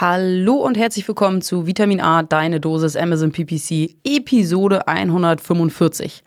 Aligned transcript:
Hallo 0.00 0.54
und 0.54 0.76
herzlich 0.76 1.06
willkommen 1.06 1.40
zu 1.40 1.68
Vitamin 1.68 2.00
A, 2.00 2.24
deine 2.24 2.58
Dosis 2.58 2.96
Amazon 2.96 3.30
PPC, 3.30 3.94
Episode 4.02 4.88
145. 4.88 6.24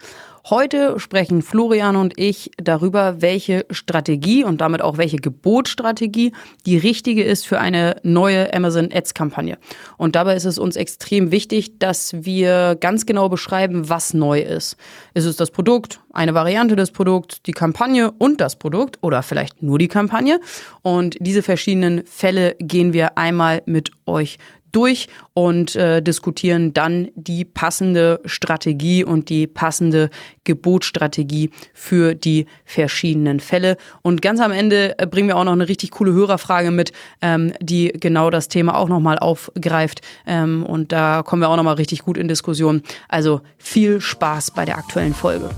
Heute 0.49 0.97
sprechen 0.97 1.41
Florian 1.41 1.97
und 1.97 2.17
ich 2.17 2.51
darüber, 2.55 3.21
welche 3.21 3.65
Strategie 3.69 4.45
und 4.45 4.61
damit 4.61 4.81
auch 4.81 4.97
welche 4.97 5.17
Gebotsstrategie 5.17 6.31
die 6.65 6.77
richtige 6.77 7.21
ist 7.21 7.45
für 7.45 7.59
eine 7.59 7.97
neue 8.03 8.53
Amazon 8.53 8.87
Ads 8.93 9.13
Kampagne. 9.13 9.57
Und 9.97 10.15
dabei 10.15 10.37
ist 10.37 10.45
es 10.45 10.57
uns 10.57 10.77
extrem 10.77 11.31
wichtig, 11.31 11.79
dass 11.79 12.13
wir 12.23 12.77
ganz 12.79 13.05
genau 13.05 13.27
beschreiben, 13.27 13.89
was 13.89 14.13
neu 14.13 14.39
ist. 14.39 14.77
Ist 15.13 15.25
es 15.25 15.35
das 15.35 15.51
Produkt, 15.51 15.99
eine 16.13 16.33
Variante 16.33 16.77
des 16.77 16.91
Produkts, 16.91 17.41
die 17.41 17.51
Kampagne 17.51 18.11
und 18.11 18.39
das 18.39 18.55
Produkt 18.55 18.99
oder 19.01 19.23
vielleicht 19.23 19.61
nur 19.61 19.79
die 19.79 19.89
Kampagne? 19.89 20.39
Und 20.81 21.17
diese 21.19 21.43
verschiedenen 21.43 22.05
Fälle 22.05 22.55
gehen 22.59 22.93
wir 22.93 23.17
einmal 23.17 23.63
mit 23.65 23.91
euch 24.05 24.37
durch 24.77 25.07
und 25.33 25.75
äh, 25.75 26.03
diskutieren 26.03 26.71
dann 26.71 27.07
die 27.15 27.45
passende 27.45 28.21
Strategie 28.25 29.03
und 29.03 29.29
die 29.29 29.47
passende 29.47 30.11
Gebotsstrategie 30.43 31.49
für 31.73 32.13
die 32.13 32.45
verschiedenen 32.63 33.39
Fälle. 33.39 33.77
Und 34.03 34.21
ganz 34.21 34.39
am 34.39 34.51
Ende 34.51 34.99
äh, 34.99 35.07
bringen 35.07 35.29
wir 35.29 35.37
auch 35.37 35.45
noch 35.45 35.53
eine 35.53 35.67
richtig 35.67 35.89
coole 35.89 36.13
Hörerfrage 36.13 36.69
mit, 36.69 36.91
ähm, 37.23 37.53
die 37.59 37.87
genau 37.87 38.29
das 38.29 38.49
Thema 38.49 38.77
auch 38.77 38.87
nochmal 38.87 39.17
aufgreift. 39.17 40.01
Ähm, 40.27 40.63
und 40.63 40.91
da 40.91 41.23
kommen 41.23 41.41
wir 41.41 41.49
auch 41.49 41.57
nochmal 41.57 41.75
richtig 41.75 42.03
gut 42.03 42.15
in 42.15 42.27
Diskussion. 42.27 42.83
Also 43.09 43.41
viel 43.57 43.99
Spaß 43.99 44.51
bei 44.51 44.63
der 44.63 44.77
aktuellen 44.77 45.15
Folge. 45.15 45.49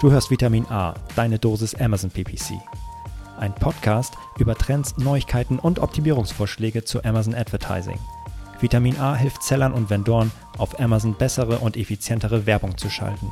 Du 0.00 0.10
hörst 0.10 0.30
Vitamin 0.30 0.64
A, 0.70 0.94
deine 1.16 1.38
Dosis 1.38 1.74
Amazon 1.74 2.10
PPC 2.10 2.54
ein 3.38 3.54
Podcast 3.54 4.14
über 4.38 4.54
Trends, 4.54 4.96
Neuigkeiten 4.96 5.58
und 5.58 5.78
Optimierungsvorschläge 5.78 6.84
zu 6.84 7.04
Amazon 7.04 7.34
Advertising. 7.34 7.98
Vitamin 8.60 8.98
A 8.98 9.14
hilft 9.14 9.42
Sellern 9.42 9.72
und 9.72 9.90
Vendoren, 9.90 10.32
auf 10.58 10.80
Amazon 10.80 11.14
bessere 11.14 11.58
und 11.58 11.76
effizientere 11.76 12.46
Werbung 12.46 12.78
zu 12.78 12.88
schalten. 12.88 13.30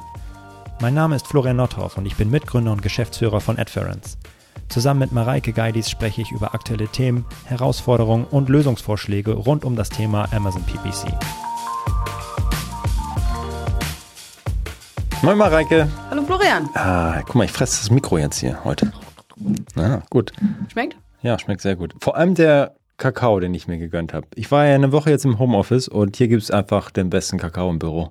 Mein 0.81 0.95
Name 0.95 1.17
ist 1.17 1.27
Florian 1.27 1.57
Nothoff 1.57 1.97
und 1.97 2.07
ich 2.07 2.17
bin 2.17 2.31
Mitgründer 2.31 2.73
und 2.73 2.83
Geschäftsführer 2.83 3.41
von 3.41 3.59
Adference. 3.59 4.19
Zusammen 4.69 5.01
mit 5.01 5.13
Mareike 5.13 5.53
Geidis 5.53 5.89
spreche 5.89 6.23
ich 6.23 6.33
über 6.33 6.55
aktuelle 6.55 6.89
Themen, 6.89 7.25
Herausforderungen 7.45 8.25
und 8.25 8.49
Lösungsvorschläge 8.49 9.33
rund 9.33 9.65
um 9.65 9.77
das 9.77 9.89
Thema 9.89 10.29
Amazon 10.33 10.63
PPC. 10.65 11.13
Moin 15.23 15.39
Mareike. 15.39 15.89
Hallo 16.11 16.23
Florian. 16.23 16.69
Ah, 16.75 17.23
guck 17.25 17.37
mal, 17.37 17.45
ich 17.45 17.53
fresse 17.53 17.79
das 17.81 17.91
Mikro 17.91 18.19
jetzt 18.19 18.41
hier 18.41 18.63
heute. 18.65 18.93
Ah, 19.77 20.03
gut. 20.11 20.33
Schmeckt? 20.71 20.97
Ja, 21.23 21.39
schmeckt 21.39 21.61
sehr 21.63 21.77
gut. 21.77 21.95
Vor 22.01 22.17
allem 22.17 22.35
der 22.35 22.77
Kakao, 22.97 23.41
den 23.41 23.55
ich 23.55 23.67
mir 23.67 23.79
gegönnt 23.79 24.13
habe. 24.13 24.27
Ich 24.35 24.51
war 24.51 24.67
ja 24.67 24.75
eine 24.75 24.93
Woche 24.93 25.11
jetzt 25.11 25.25
im 25.25 25.39
Homeoffice 25.39 25.89
und 25.89 26.17
hier 26.17 26.29
gibt 26.29 26.43
es 26.43 26.51
einfach 26.51 26.91
den 26.91 27.11
besten 27.11 27.39
Kakao 27.39 27.71
im 27.71 27.79
Büro. 27.79 28.11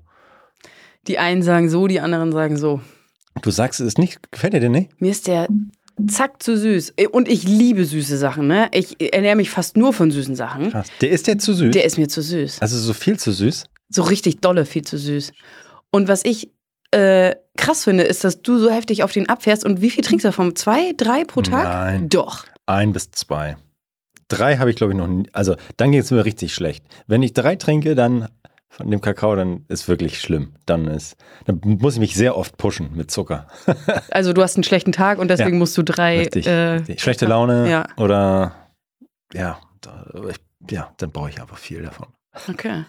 Die 1.07 1.19
einen 1.19 1.41
sagen 1.41 1.69
so, 1.69 1.87
die 1.87 1.99
anderen 1.99 2.31
sagen 2.31 2.57
so. 2.57 2.81
Du 3.41 3.51
sagst 3.51 3.79
es 3.79 3.97
nicht, 3.97 4.31
gefällt 4.31 4.53
dir 4.53 4.59
denn 4.59 4.71
nicht? 4.71 5.01
Mir 5.01 5.11
ist 5.11 5.27
der 5.27 5.47
zack 6.07 6.41
zu 6.41 6.57
süß. 6.57 6.93
Und 7.11 7.27
ich 7.27 7.43
liebe 7.43 7.85
süße 7.85 8.17
Sachen, 8.17 8.47
ne? 8.47 8.69
Ich 8.71 9.13
ernähre 9.13 9.35
mich 9.35 9.49
fast 9.49 9.77
nur 9.77 9.93
von 9.93 10.11
süßen 10.11 10.35
Sachen. 10.35 10.71
Krass. 10.71 10.87
Der 11.01 11.11
ist 11.11 11.27
dir 11.27 11.37
zu 11.37 11.53
süß? 11.53 11.71
Der 11.71 11.85
ist 11.85 11.97
mir 11.97 12.07
zu 12.07 12.21
süß. 12.21 12.61
Also 12.61 12.77
so 12.77 12.93
viel 12.93 13.19
zu 13.19 13.31
süß? 13.31 13.65
So 13.89 14.03
richtig 14.03 14.41
dolle 14.41 14.65
viel 14.65 14.83
zu 14.83 14.97
süß. 14.97 15.31
Und 15.91 16.07
was 16.07 16.25
ich 16.25 16.51
äh, 16.93 17.35
krass 17.57 17.83
finde, 17.83 18.03
ist, 18.03 18.23
dass 18.23 18.41
du 18.41 18.57
so 18.57 18.69
heftig 18.69 19.03
auf 19.03 19.11
den 19.11 19.27
abfährst. 19.29 19.65
Und 19.65 19.81
wie 19.81 19.89
viel 19.89 20.03
trinkst 20.03 20.23
du 20.23 20.29
davon? 20.29 20.55
Zwei, 20.55 20.93
drei 20.97 21.23
pro 21.25 21.41
Tag? 21.41 21.63
Nein. 21.63 22.09
Doch. 22.09 22.45
Ein 22.65 22.93
bis 22.93 23.11
zwei. 23.11 23.57
Drei 24.29 24.57
habe 24.57 24.69
ich, 24.69 24.75
glaube 24.77 24.93
ich, 24.93 24.97
noch 24.97 25.07
nie. 25.07 25.27
Also, 25.33 25.55
dann 25.77 25.91
geht 25.91 26.03
es 26.03 26.11
mir 26.11 26.23
richtig 26.25 26.53
schlecht. 26.53 26.85
Wenn 27.07 27.21
ich 27.23 27.33
drei 27.33 27.55
trinke, 27.55 27.93
dann 27.95 28.29
von 28.69 28.89
dem 28.89 29.01
Kakao, 29.01 29.35
dann 29.35 29.65
ist 29.67 29.87
wirklich 29.87 30.19
schlimm. 30.19 30.55
Dann 30.65 30.87
ist, 30.87 31.15
dann 31.45 31.59
muss 31.63 31.93
ich 31.95 31.99
mich 31.99 32.15
sehr 32.15 32.35
oft 32.37 32.57
pushen 32.57 32.89
mit 32.95 33.11
Zucker. 33.11 33.47
also, 34.11 34.33
du 34.33 34.41
hast 34.41 34.55
einen 34.55 34.63
schlechten 34.63 34.91
Tag 34.93 35.19
und 35.19 35.27
deswegen 35.27 35.51
Ja. 35.53 35.57
musst 35.59 35.77
du 35.77 35.83
drei. 35.83 36.19
Richtig, 36.19 36.47
äh, 36.47 36.51
richtig. 36.77 37.01
Schlechte 37.01 37.25
Laune 37.27 37.69
Ja. 37.69 37.85
oder 37.97 38.53
ja, 39.33 39.59
da- 39.81 40.05
ich, 40.29 40.37
ja, 40.71 40.91
dann 40.97 41.11
brauche 41.11 41.29
ich 41.29 41.39
einfach 41.41 41.57
viel 41.57 41.83
davon. 41.83 42.07
Okay. 42.49 42.85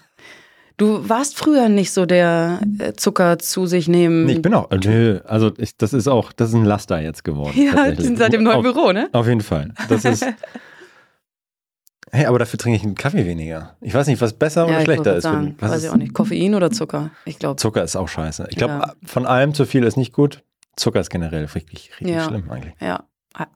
Du 0.77 1.09
warst 1.09 1.37
früher 1.39 1.69
nicht 1.69 1.93
so 1.93 2.05
der 2.05 2.61
äh, 2.81 2.93
Zucker 2.95 3.39
zu 3.39 3.67
sich 3.67 3.87
nehmen. 3.87 4.25
Nee, 4.27 4.33
ich 4.35 4.43
bin 4.43 4.55
auch, 4.55 4.71
äh, 4.73 4.79
nö, 4.79 5.21
also 5.25 5.53
ich, 5.57 5.77
das 5.77 5.93
ist 5.93 6.09
auch, 6.09 6.33
das 6.33 6.49
ist 6.49 6.55
ein 6.57 6.65
Laster 6.65 7.01
jetzt 7.01 7.23
geworden. 7.23 7.53
ja, 7.57 7.95
seit 7.97 8.33
dem 8.33 8.43
neuen 8.43 8.57
auf, 8.57 8.63
Büro, 8.63 8.91
ne? 8.93 9.09
Auf 9.13 9.29
jeden 9.29 9.41
Fall. 9.41 9.73
Das 9.89 10.05
ist. 10.05 10.27
hey, 12.11 12.27
aber 12.27 12.41
dafür 12.41 12.59
trinke 12.59 12.77
ich 12.77 12.83
einen 12.83 12.97
Kaffee 12.97 13.25
weniger. 13.25 13.77
Ich 13.81 13.95
weiß 13.95 14.09
nicht, 14.09 14.21
was 14.21 14.33
besser 14.33 14.67
oder 14.67 14.79
ich 14.79 14.85
schlechter 14.85 15.15
ist. 15.17 15.25
für 15.27 15.33
Sagen, 15.33 15.55
was 15.61 15.71
weiß 15.71 15.79
ist 15.79 15.85
ich 15.85 15.91
auch 15.91 15.97
nicht. 15.97 16.13
Koffein 16.13 16.55
oder 16.57 16.71
Zucker? 16.73 17.11
Ich 17.25 17.39
glaube. 17.39 17.57
Zucker 17.57 17.85
ist 17.85 17.95
auch 17.95 18.09
scheiße. 18.09 18.49
Ich 18.51 18.57
glaube, 18.57 18.75
Ja. 18.75 18.93
von 19.05 19.27
allem 19.27 19.55
zu 19.55 19.67
viel 19.67 19.85
ist 19.85 19.97
nicht 19.97 20.13
gut. 20.13 20.43
Zucker 20.77 20.99
ist 21.01 21.11
generell 21.11 21.45
richtig, 21.45 21.93
richtig 22.01 22.17
Ja. 22.17 22.25
schlimm 22.25 22.51
eigentlich. 22.51 22.75
Ja, 22.81 23.05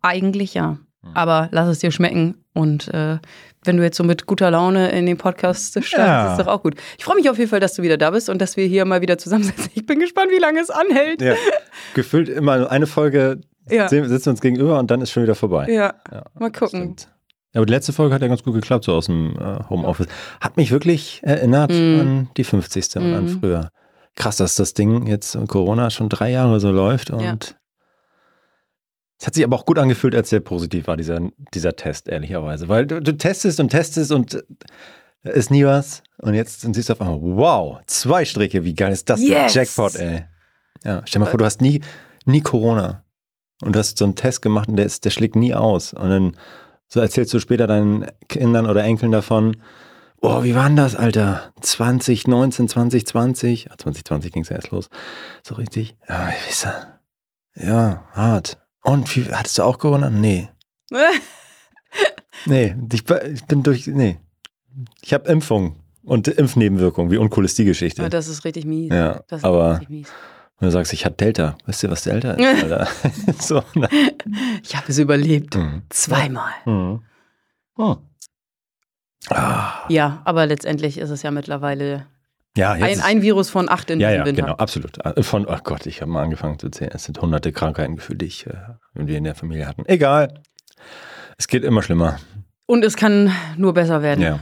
eigentlich 0.03 0.55
ja. 0.55 0.79
Hm. 1.03 1.11
Aber 1.15 1.49
lass 1.51 1.69
es 1.69 1.81
dir 1.81 1.91
schmecken. 1.91 2.37
Und 2.55 2.89
äh, 2.95 3.19
wenn 3.69 3.77
du 3.77 3.85
jetzt 3.85 3.97
so 3.97 4.03
mit 4.03 4.27
guter 4.27 4.51
Laune 4.51 4.91
in 4.91 5.07
den 5.07 5.17
Podcast 5.17 5.73
startest, 5.85 5.93
Ja. 5.97 6.33
ist 6.33 6.41
doch 6.41 6.49
auch 6.49 6.63
gut. 6.65 6.75
Ich 6.99 7.05
freue 7.05 7.15
mich 7.15 7.31
auf 7.31 7.39
jeden 7.39 7.49
Fall, 7.51 7.61
dass 7.61 7.75
du 7.75 7.83
wieder 7.83 7.97
da 7.97 8.11
bist 8.11 8.29
und 8.29 8.41
dass 8.43 8.57
wir 8.57 8.67
hier 8.67 8.85
mal 8.85 9.01
wieder 9.01 9.17
zusammensitzen. 9.19 9.71
Ich 9.75 9.87
bin 9.87 10.01
gespannt, 10.01 10.33
wie 10.33 10.41
lange 10.41 10.59
es 10.61 10.71
anhält. 10.71 11.23
Ja. 11.23 11.35
Gefühlt 11.95 12.29
immer 12.29 12.69
eine 12.71 12.87
Folge 12.89 13.41
Ja. 13.71 13.89
sitzen 13.89 14.11
wir 14.27 14.31
uns 14.33 14.41
gegenüber 14.41 14.79
und 14.81 14.91
dann 14.91 15.01
ist 15.01 15.13
schon 15.13 15.23
wieder 15.23 15.37
vorbei. 15.37 15.67
Ja, 15.71 15.95
Ja, 16.11 16.25
mal 16.35 16.51
gucken. 16.51 16.81
Stimmt. 16.81 17.09
Aber 17.55 17.65
die 17.67 17.73
letzte 17.73 17.93
Folge 17.93 18.15
hat 18.15 18.23
ja 18.23 18.29
ganz 18.29 18.43
gut 18.43 18.55
geklappt, 18.55 18.85
so 18.85 18.93
aus 18.95 19.07
dem 19.07 19.37
äh, 19.39 19.59
Homeoffice. 19.71 20.07
Hat 20.41 20.57
mich 20.57 20.71
wirklich 20.71 21.21
erinnert 21.23 21.71
Mhm. 21.71 22.01
an 22.01 22.31
die 22.37 22.45
50. 22.45 22.97
und 23.01 23.15
an 23.15 23.25
Mhm. 23.25 23.41
früher. 23.41 23.69
Krass, 24.17 24.37
dass 24.37 24.55
das 24.57 24.75
Ding 24.75 25.07
jetzt 25.07 25.35
in 25.35 25.47
Corona 25.47 25.91
schon 25.91 26.09
drei 26.09 26.31
Jahre 26.31 26.61
so 26.61 26.71
läuft 26.71 27.11
und 27.11 27.21
Ja. 27.21 27.37
Es 29.19 29.27
hat 29.27 29.35
sich 29.35 29.45
aber 29.45 29.57
auch 29.57 29.67
gut 29.67 29.79
angefühlt, 29.79 30.15
als 30.15 30.31
sehr 30.31 30.41
positiv 30.41 30.87
war, 30.87 30.97
dieser, 30.97 31.21
dieser 31.53 31.75
Test, 31.75 32.09
ehrlicherweise. 32.09 32.69
Weil 32.69 32.87
du, 32.87 33.01
du 33.01 33.17
testest 33.17 33.59
und 33.59 33.71
testest 33.71 34.13
und 34.13 34.35
äh, 35.25 35.33
ist 35.33 35.51
nie 35.51 35.65
was. 35.65 36.05
Und 36.19 36.35
jetzt 36.35 36.61
siehst 36.61 36.89
du 36.89 36.93
auf 36.93 37.01
einmal, 37.01 37.19
wow, 37.21 37.81
zwei 37.87 38.25
Stricke, 38.25 38.65
wie 38.65 38.75
geil 38.75 38.93
ist 38.93 39.11
das 39.11 39.21
denn? 39.21 39.31
Yes! 39.31 39.55
Jackpot, 39.55 39.97
ey. 39.97 40.25
Ja, 40.85 41.03
stell 41.05 41.19
dir 41.19 41.25
mal 41.25 41.31
vor, 41.31 41.39
du 41.39 41.45
hast 41.45 41.61
nie, 41.61 41.81
nie 42.27 42.43
Corona. 42.43 43.03
Und 43.61 43.75
du 43.75 43.81
hast 43.81 43.99
so 43.99 44.05
einen 44.05 44.15
Test 44.15 44.41
gemacht 44.41 44.69
und 44.69 44.77
der, 44.77 44.87
ist, 44.87 45.05
der 45.05 45.11
schlägt 45.11 45.35
nie 45.35 45.53
aus. 45.53 45.93
Und 45.93 46.09
dann 46.09 46.37
so 46.87 47.01
erzählst 47.01 47.35
du 47.35 47.41
später 47.41 47.67
deinen 47.67 48.07
Kindern 48.29 48.67
oder 48.67 48.85
Enkeln 48.85 49.11
davon, 49.11 49.57
oh, 50.21 50.45
wie 50.45 50.55
war 50.55 50.67
denn 50.67 50.77
das, 50.77 50.95
Alter? 50.95 51.53
2019, 51.61 52.69
2020, 52.69 53.73
ah, 53.73 53.79
2020 53.79 54.33
ging 54.33 54.43
es 54.43 54.49
ja 54.49 54.57
erst 54.57 54.71
los. 54.71 54.89
So 55.43 55.57
richtig, 55.57 55.97
ja, 56.09 56.31
ist 56.49 56.65
das? 56.65 56.87
Ja, 57.57 58.05
hart. 58.13 58.59
Und 58.89 59.15
wie, 59.17 59.25
hattest 59.33 59.59
du 59.59 59.63
auch 59.63 59.79
Corona? 59.79 60.11
Nee. 60.11 60.49
Nee, 62.47 62.77
ich, 62.93 63.05
bin- 63.05 63.35
ich 63.35 63.45
bin 63.47 63.63
durch, 63.65 63.87
nee. 63.89 64.19
Ich 65.03 65.13
habe 65.13 65.29
Impfung 65.29 65.77
und 66.05 66.29
Impfnebenwirkungen. 66.29 67.11
Wie 67.11 67.17
uncool 67.17 67.45
ist 67.45 67.59
die 67.59 67.65
Geschichte? 67.65 68.01
Aber 68.03 68.11
das 68.11 68.29
ist 68.29 68.45
richtig 68.45 68.65
mies. 68.65 68.91
ja, 68.93 69.23
Das 69.27 69.39
ist 69.41 69.45
aber 69.45 69.73
richtig 69.73 69.89
mies. 69.91 70.09
wenn 70.59 70.69
du 70.69 70.73
sagst, 70.73 70.93
ich 70.93 71.05
hatte 71.05 71.17
Delta, 71.17 71.59
weißt 71.67 71.83
du, 71.83 71.91
was 71.91 72.05
Delta 72.05 72.33
ist, 72.33 72.63
Alter? 72.63 72.89
so, 73.41 73.63
na. 73.75 73.89
Ich 74.63 74.77
habe 74.77 74.87
es 74.89 74.99
überlebt. 74.99 75.57
Mhm. 75.57 75.83
Zweimal. 75.89 76.53
Mhm. 76.65 77.03
Oh. 77.77 77.97
Ah. 79.31 79.85
Ja, 79.89 80.23
aber 80.25 80.47
letztendlich 80.47 80.97
ist 80.99 81.11
es 81.11 81.23
ja 81.23 81.31
mittlerweile 81.33 82.07
Ja, 82.57 82.73
ein, 82.73 83.01
ein 83.01 83.23
Virus 83.23 83.51
von 83.51 83.69
acht 83.69 83.89
in 83.91 84.01
ja, 84.01 84.09
diesem 84.09 84.21
ja, 84.21 84.27
Winter. 84.27 84.43
genau, 84.43 84.55
absolut. 84.57 85.05
Äh, 85.05 85.23
Von, 85.23 85.47
oh 85.47 85.59
Gott, 85.63 85.87
ich 85.87 86.01
habe 86.01 86.11
mal 86.11 86.23
angefangen 86.25 86.59
zu 86.59 86.69
zählen. 86.71 86.91
Es 86.93 87.05
sind 87.05 87.21
hunderte 87.21 87.53
Krankheiten 87.53 87.97
gefühlt, 87.97 88.21
die 88.21 88.27
ich, 88.27 88.47
äh, 88.47 88.55
die 88.95 89.07
wir 89.07 89.19
in 89.19 89.25
der 89.25 89.35
Familie 89.37 89.67
hatten. 89.67 89.85
Egal. 89.87 90.35
Es 91.37 91.47
geht 91.47 91.63
immer 91.63 91.83
schlimmer. 91.83 92.19
Und 92.67 92.85
es 92.85 92.97
kann 92.97 93.33
nur 93.57 93.75
besser 93.75 94.03
werden. 94.03 94.23
Ja. 94.23 94.41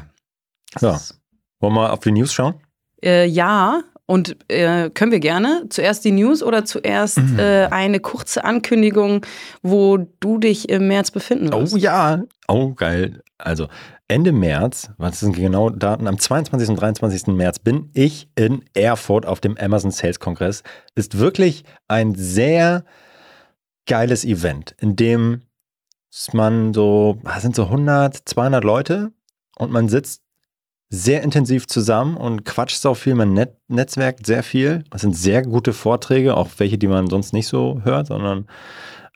Ist- 0.75 1.21
Wollen 1.61 1.75
wir 1.75 1.81
mal 1.83 1.91
auf 1.91 2.01
die 2.01 2.13
News 2.13 2.33
schauen? 2.33 2.55
Äh, 3.03 3.27
ja, 3.27 3.83
und 4.07 4.37
äh, 4.49 4.89
können 4.91 5.13
wir 5.13 5.21
gerne. 5.21 5.65
Zuerst 5.69 6.05
die 6.05 6.13
News 6.13 6.43
oder 6.43 6.65
zuerst 6.65 7.19
Mhm. 7.19 7.39
äh, 7.39 7.67
eine 7.67 8.01
kurze 8.01 8.45
Ankündigung, 8.45 9.27
wo 9.63 9.99
du 10.21 10.39
dich 10.39 10.69
im 10.71 10.89
März 10.89 11.11
befinden 11.11 11.53
wirst? 11.53 11.75
Oh 11.75 11.77
ja. 11.77 12.23
Oh, 12.49 12.73
geil. 12.75 13.21
Also 13.39 13.69
Ende 14.09 14.31
März, 14.31 14.91
was 14.99 15.19
sind 15.19 15.35
genau 15.35 15.69
Daten? 15.69 16.07
Am 16.07 16.17
22. 16.17 16.69
und 16.69 16.77
23. 16.77 17.27
März 17.29 17.59
bin 17.59 17.91
ich 17.93 18.29
in 18.37 18.63
Erfurt 18.73 19.27
auf 19.27 19.41
dem 19.41 19.57
Amazon 19.57 19.91
Sales 19.91 20.21
Kongress. 20.21 20.63
Ist 20.95 21.19
wirklich 21.19 21.65
ein 21.89 22.15
sehr 22.15 22.85
geiles 23.87 24.25
Event, 24.25 24.77
in 24.79 24.95
dem 24.95 25.43
man 26.33 26.73
so, 26.73 27.19
ah, 27.25 27.41
sind 27.41 27.57
so 27.57 27.65
100, 27.65 28.17
200 28.29 28.63
Leute 28.63 29.11
und 29.57 29.73
man 29.73 29.89
sitzt 29.89 30.23
sehr 30.89 31.23
intensiv 31.23 31.67
zusammen 31.67 32.17
und 32.17 32.45
quatscht 32.45 32.79
so 32.79 32.95
viel, 32.95 33.17
man 33.17 33.35
net, 33.35 33.57
netzwerkt 33.67 34.25
sehr 34.25 34.45
viel. 34.45 34.85
Es 34.95 35.01
sind 35.01 35.17
sehr 35.17 35.43
gute 35.43 35.73
Vorträge, 35.73 36.37
auch 36.37 36.49
welche, 36.59 36.79
die 36.79 36.87
man 36.87 37.09
sonst 37.09 37.33
nicht 37.33 37.49
so 37.49 37.81
hört, 37.83 38.07
sondern 38.07 38.47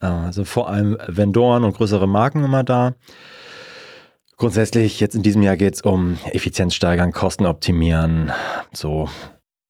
Also 0.00 0.44
vor 0.44 0.68
allem 0.68 0.98
Vendoren 1.06 1.62
und 1.64 1.76
größere 1.76 2.08
Marken 2.08 2.42
immer 2.44 2.64
da. 2.64 2.94
Grundsätzlich, 4.40 5.00
jetzt 5.00 5.14
in 5.14 5.22
diesem 5.22 5.42
Jahr 5.42 5.58
geht 5.58 5.74
es 5.74 5.82
um 5.82 6.16
Effizienz 6.32 6.74
steigern, 6.74 7.12
Kosten 7.12 7.44
optimieren, 7.44 8.32
so, 8.72 9.06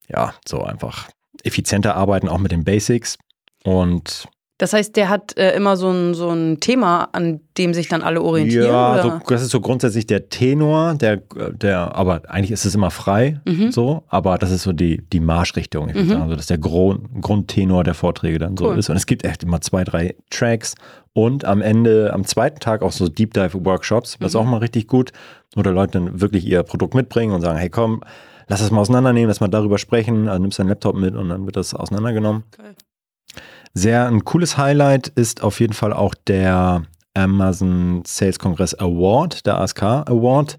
ja, 0.07 0.33
so 0.47 0.61
einfach 0.63 1.09
effizienter 1.43 1.95
arbeiten, 1.95 2.29
auch 2.29 2.37
mit 2.37 2.53
den 2.53 2.63
Basics. 2.63 3.17
Und 3.65 4.27
Das 4.59 4.71
heißt, 4.71 4.95
der 4.95 5.09
hat 5.09 5.37
äh, 5.37 5.55
immer 5.57 5.75
so 5.75 5.89
ein, 5.91 6.13
so 6.13 6.29
ein 6.29 6.61
Thema, 6.61 7.09
an 7.11 7.41
dem 7.57 7.73
sich 7.73 7.89
dann 7.89 8.01
alle 8.01 8.21
orientieren? 8.21 8.67
Ja, 8.67 9.01
so, 9.01 9.19
das 9.27 9.41
ist 9.41 9.49
so 9.49 9.59
grundsätzlich 9.59 10.05
der 10.07 10.29
Tenor, 10.29 10.93
der, 10.95 11.17
der, 11.51 11.93
aber 11.93 12.21
eigentlich 12.29 12.51
ist 12.51 12.63
es 12.63 12.73
immer 12.73 12.91
frei, 12.91 13.41
Mhm. 13.45 13.71
so, 13.73 14.03
aber 14.07 14.37
das 14.37 14.51
ist 14.51 14.63
so 14.63 14.71
die, 14.71 15.01
die 15.11 15.19
Marschrichtung, 15.19 15.89
ich 15.89 15.95
würde 15.95 16.07
sagen, 16.09 16.29
so, 16.29 16.35
dass 16.37 16.45
der 16.47 16.59
Grund, 16.59 17.09
Grundtenor 17.21 17.83
der 17.83 17.93
Vorträge 17.95 18.39
dann 18.39 18.55
so 18.55 18.69
Cool. 18.69 18.77
ist. 18.79 18.89
Und 18.89 18.95
es 18.95 19.05
gibt 19.05 19.25
echt 19.25 19.43
immer 19.43 19.59
zwei, 19.59 19.83
drei 19.83 20.15
Tracks 20.29 20.75
und 21.13 21.45
am 21.45 21.61
Ende, 21.61 22.13
am 22.13 22.25
zweiten 22.25 22.59
Tag 22.59 22.81
auch 22.81 22.91
so 22.91 23.07
Deep 23.09 23.33
Dive 23.33 23.65
Workshops, 23.65 24.17
Mhm. 24.17 24.23
das 24.23 24.31
ist 24.31 24.35
auch 24.35 24.45
mal 24.45 24.57
richtig 24.57 24.87
gut, 24.87 25.11
wo 25.55 25.61
da 25.61 25.69
Leute 25.71 25.99
dann 25.99 26.21
wirklich 26.21 26.45
ihr 26.45 26.63
Produkt 26.63 26.93
mitbringen 26.95 27.33
und 27.33 27.41
sagen, 27.41 27.57
hey 27.57 27.69
komm, 27.69 28.01
lass 28.47 28.59
das 28.61 28.71
mal 28.71 28.81
auseinandernehmen, 28.81 29.27
lass 29.27 29.39
mal 29.41 29.47
darüber 29.47 29.77
sprechen, 29.77 30.27
also 30.29 30.41
nimmst 30.41 30.59
deinen 30.59 30.69
Laptop 30.69 30.95
mit 30.95 31.15
und 31.15 31.29
dann 31.29 31.45
wird 31.45 31.55
das 31.55 31.73
auseinandergenommen. 31.73 32.43
Geil. 32.57 32.75
Sehr 33.73 34.07
ein 34.07 34.25
cooles 34.25 34.57
Highlight 34.57 35.07
ist 35.09 35.43
auf 35.43 35.59
jeden 35.61 35.73
Fall 35.73 35.93
auch 35.93 36.13
der 36.27 36.83
Amazon 37.13 38.03
Sales 38.05 38.39
Congress 38.39 38.73
Award, 38.73 39.45
der 39.45 39.59
ASK 39.59 39.83
Award, 39.83 40.57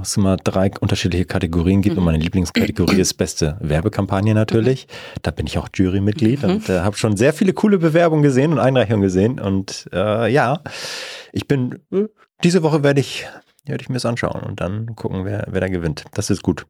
es 0.00 0.16
immer 0.16 0.36
drei 0.38 0.70
unterschiedliche 0.80 1.26
Kategorien 1.26 1.82
gibt 1.82 1.98
und 1.98 2.04
meine 2.04 2.18
Lieblingskategorie 2.18 3.00
ist 3.00 3.14
beste 3.14 3.58
Werbekampagne 3.60 4.34
natürlich. 4.34 4.86
Da 5.20 5.30
bin 5.30 5.46
ich 5.46 5.58
auch 5.58 5.68
Jurymitglied 5.74 6.44
und 6.44 6.68
äh, 6.70 6.80
habe 6.80 6.96
schon 6.96 7.16
sehr 7.16 7.34
viele 7.34 7.52
coole 7.52 7.78
Bewerbungen 7.78 8.22
gesehen 8.22 8.52
und 8.52 8.58
Einreichungen 8.58 9.02
gesehen 9.02 9.38
und 9.38 9.88
äh, 9.92 10.32
ja, 10.32 10.60
ich 11.32 11.46
bin 11.46 11.80
äh, 11.92 12.06
diese 12.42 12.62
Woche 12.62 12.82
werde 12.82 13.00
ich 13.00 13.26
werde 13.66 13.82
ich 13.82 13.88
mir 13.88 13.94
das 13.94 14.06
anschauen 14.06 14.42
und 14.42 14.60
dann 14.60 14.96
gucken, 14.96 15.24
wer, 15.24 15.46
wer 15.50 15.60
da 15.60 15.68
gewinnt. 15.68 16.04
Das 16.14 16.30
ist 16.30 16.42
gut. 16.42 16.66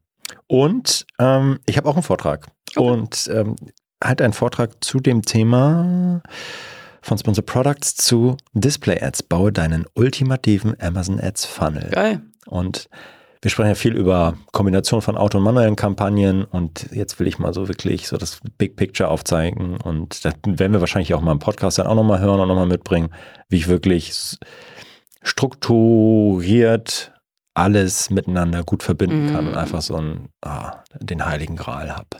Und 0.47 1.05
ähm, 1.19 1.59
ich 1.65 1.77
habe 1.77 1.89
auch 1.89 1.95
einen 1.95 2.03
Vortrag. 2.03 2.47
Und 2.75 3.29
ähm, 3.33 3.55
halt 4.03 4.21
einen 4.21 4.33
Vortrag 4.33 4.83
zu 4.83 4.99
dem 4.99 5.23
Thema 5.23 6.21
von 7.01 7.17
Sponsor 7.17 7.45
Products 7.45 7.95
zu 7.95 8.37
Display 8.53 9.01
Ads. 9.01 9.23
Baue 9.23 9.51
deinen 9.51 9.85
ultimativen 9.95 10.79
Amazon 10.79 11.19
Ads 11.19 11.45
Funnel. 11.45 11.89
Geil. 11.91 12.21
Und 12.45 12.87
wir 13.41 13.51
sprechen 13.51 13.69
ja 13.69 13.75
viel 13.75 13.95
über 13.95 14.35
Kombination 14.53 15.01
von 15.01 15.17
Auto- 15.17 15.37
und 15.37 15.43
manuellen 15.43 15.75
Kampagnen 15.75 16.45
und 16.45 16.87
jetzt 16.93 17.19
will 17.19 17.27
ich 17.27 17.39
mal 17.39 17.53
so 17.53 17.67
wirklich 17.67 18.07
so 18.07 18.15
das 18.15 18.39
Big 18.57 18.77
Picture 18.77 19.09
aufzeigen 19.09 19.75
und 19.81 20.23
das 20.23 20.33
werden 20.45 20.71
wir 20.71 20.79
wahrscheinlich 20.79 21.13
auch 21.13 21.19
mal 21.19 21.33
im 21.33 21.39
Podcast 21.39 21.77
dann 21.77 21.87
auch 21.87 21.95
nochmal 21.95 22.19
hören 22.21 22.39
und 22.39 22.47
nochmal 22.47 22.67
mitbringen, 22.67 23.09
wie 23.49 23.57
ich 23.57 23.67
wirklich 23.67 24.13
strukturiert 25.21 27.11
alles 27.53 28.09
miteinander 28.09 28.63
gut 28.63 28.81
verbinden 28.81 29.31
kann 29.31 29.45
und 29.45 29.51
Mhm. 29.51 29.57
einfach 29.57 29.81
so 29.81 29.95
einen, 29.95 30.29
ah, 30.41 30.77
den 30.99 31.25
heiligen 31.25 31.55
Gral 31.55 31.91
habe. 31.95 32.17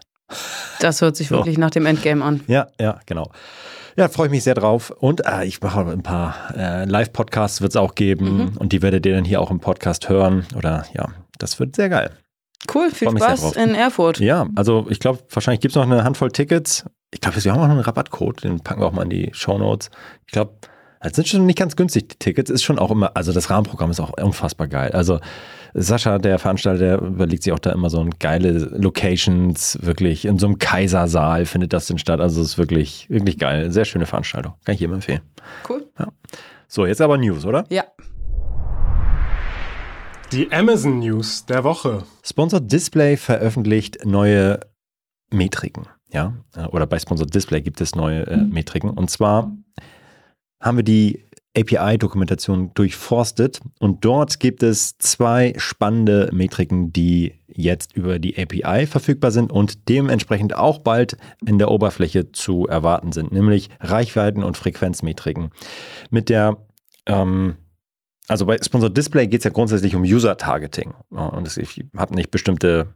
Das 0.80 1.02
hört 1.02 1.16
sich 1.16 1.28
So. 1.30 1.36
wirklich 1.36 1.58
nach 1.58 1.72
dem 1.72 1.86
Endgame 1.86 2.24
an. 2.24 2.42
Ja, 2.48 2.68
ja, 2.80 3.00
genau. 3.06 3.32
Ja, 3.96 4.10
freue 4.10 4.28
ich 4.28 4.32
mich 4.32 4.44
sehr 4.44 4.56
drauf. 4.56 4.90
Und 4.90 5.26
äh, 5.26 5.46
ich 5.46 5.62
mache 5.62 5.82
ein 5.82 6.02
paar 6.02 6.36
äh, 6.58 6.86
Live-Podcasts, 6.86 7.62
wird 7.62 7.74
es 7.74 7.76
auch 7.76 7.96
geben. 7.96 8.38
Mhm. 8.38 8.58
Und 8.58 8.74
die 8.74 8.82
werdet 8.82 9.06
ihr 9.06 9.16
dann 9.16 9.26
hier 9.26 9.40
auch 9.40 9.52
im 9.52 9.60
Podcast 9.60 10.10
hören. 10.10 10.46
Oder 10.56 10.86
ja, 10.94 11.10
das 11.38 11.60
wird 11.60 11.76
sehr 11.76 11.90
geil. 11.90 12.12
Cool, 12.74 12.90
viel 12.92 13.10
Spaß 13.10 13.54
in 13.54 13.76
Erfurt. 13.76 14.20
Ja, 14.20 14.48
also 14.56 14.88
ich 14.90 15.00
glaube, 15.00 15.20
wahrscheinlich 15.30 15.60
gibt 15.60 15.74
es 15.74 15.76
noch 15.76 15.84
eine 15.84 16.04
Handvoll 16.04 16.32
Tickets. 16.32 16.86
Ich 17.12 17.22
glaube, 17.22 17.44
wir 17.44 17.52
haben 17.52 17.60
auch 17.60 17.66
noch 17.68 17.74
einen 17.74 17.82
Rabattcode, 17.82 18.44
den 18.44 18.62
packen 18.62 18.82
wir 18.82 18.88
auch 18.88 18.94
mal 18.94 19.04
in 19.04 19.10
die 19.10 19.30
Show 19.34 19.58
Notes. 19.58 19.92
Ich 20.26 20.32
glaube, 20.32 20.54
das 21.02 21.14
sind 21.14 21.28
schon 21.28 21.46
nicht 21.46 21.60
ganz 21.60 21.76
günstig, 21.76 22.08
die 22.10 22.16
Tickets. 22.18 22.50
Ist 22.50 22.64
schon 22.64 22.80
auch 22.80 22.90
immer, 22.90 23.12
also 23.16 23.34
das 23.34 23.50
Rahmenprogramm 23.50 23.92
ist 23.92 24.00
auch 24.00 24.12
unfassbar 24.18 24.68
geil. 24.68 24.92
Also 24.94 25.20
Sascha, 25.74 26.20
der 26.20 26.40
Veranstalter, 26.40 26.80
der 26.80 27.02
überlegt 27.02 27.44
sich 27.44 27.54
auch 27.54 27.60
da 27.60 27.72
immer 27.72 27.90
so 27.90 28.00
ein 28.00 28.12
geile 28.20 28.52
Locations, 28.52 29.80
wirklich 29.82 30.26
in 30.26 30.38
so 30.38 30.46
einem 30.46 30.60
Kaisersaal 30.60 31.46
findet 31.46 31.74
das 31.74 31.88
denn 31.88 31.98
statt. 31.98 32.20
Also 32.20 32.42
es 32.42 32.50
ist 32.50 32.58
wirklich, 32.58 33.10
wirklich 33.10 33.40
geil. 33.40 33.72
Sehr 33.72 33.86
schöne 33.86 34.06
Veranstaltung. 34.06 34.54
Kann 34.66 34.76
ich 34.76 34.82
jedem 34.82 34.96
empfehlen. 34.96 35.22
Cool. 35.68 35.88
So, 36.68 36.86
jetzt 36.86 37.02
aber 37.02 37.18
News, 37.18 37.46
oder? 37.46 37.66
Ja. 37.70 37.84
Die 40.32 40.52
Amazon 40.52 41.00
News 41.00 41.46
der 41.46 41.64
Woche. 41.64 42.04
Sponsored 42.24 42.72
Display 42.72 43.18
veröffentlicht 43.18 44.06
neue 44.06 44.60
Metriken. 45.32 45.88
Ja, 46.12 46.34
oder 46.72 46.86
bei 46.86 47.00
Sponsored 47.00 47.34
Display 47.34 47.62
gibt 47.62 47.82
es 47.82 47.96
neue 47.96 48.28
äh, 48.28 48.38
Metriken. 48.38 48.92
Und 48.92 49.10
zwar 49.10 49.52
haben 50.60 50.78
wir 50.78 50.84
die 50.84 51.26
API-Dokumentation 51.56 52.72
durchforstet 52.74 53.62
und 53.80 54.04
dort 54.04 54.40
gibt 54.40 54.64
es 54.64 54.98
zwei 54.98 55.54
spannende 55.58 56.30
Metriken, 56.34 56.92
die 56.92 57.34
jetzt 57.48 57.96
über 57.96 58.18
die 58.18 58.38
API 58.38 58.88
verfügbar 58.88 59.32
sind 59.32 59.52
und 59.52 59.88
dementsprechend 59.88 60.56
auch 60.56 60.80
bald 60.80 61.18
in 61.46 61.60
der 61.60 61.70
Oberfläche 61.70 62.32
zu 62.32 62.68
erwarten 62.68 63.12
sind, 63.12 63.32
nämlich 63.32 63.70
Reichweiten- 63.80 64.44
und 64.44 64.58
Frequenzmetriken. 64.58 65.52
Mit 66.10 66.30
der 66.30 66.58
ähm, 67.06 67.58
also 68.28 68.46
bei 68.46 68.58
Sponsored 68.62 68.96
Display 68.96 69.28
geht 69.28 69.42
es 69.42 69.46
ja 69.46 69.52
grundsätzlich 69.52 69.96
um 69.96 70.04
User-Targeting. 70.04 70.94
Und 71.10 71.58
ich 71.58 71.84
habe 71.96 72.16
nicht 72.16 72.32
bestimmte 72.32 72.94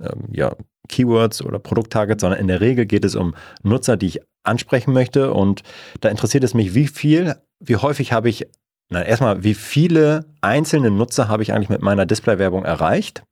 ähm, 0.00 0.28
ja, 0.32 0.54
Keywords 0.88 1.42
oder 1.42 1.58
Produkt-Targets, 1.58 2.20
sondern 2.20 2.40
in 2.40 2.48
der 2.48 2.60
Regel 2.60 2.86
geht 2.86 3.04
es 3.04 3.16
um 3.16 3.34
Nutzer, 3.62 3.96
die 3.96 4.06
ich 4.06 4.20
ansprechen 4.44 4.92
möchte. 4.92 5.32
Und 5.32 5.62
da 6.00 6.08
interessiert 6.08 6.44
es 6.44 6.54
mich, 6.54 6.74
wie 6.74 6.86
viel, 6.86 7.34
wie 7.60 7.76
häufig 7.76 8.12
habe 8.12 8.28
ich, 8.28 8.46
na 8.88 9.04
erstmal, 9.04 9.44
wie 9.44 9.54
viele 9.54 10.26
einzelne 10.40 10.90
Nutzer 10.90 11.28
habe 11.28 11.42
ich 11.42 11.52
eigentlich 11.52 11.68
mit 11.68 11.82
meiner 11.82 12.06
Display-Werbung 12.06 12.64
erreicht? 12.64 13.22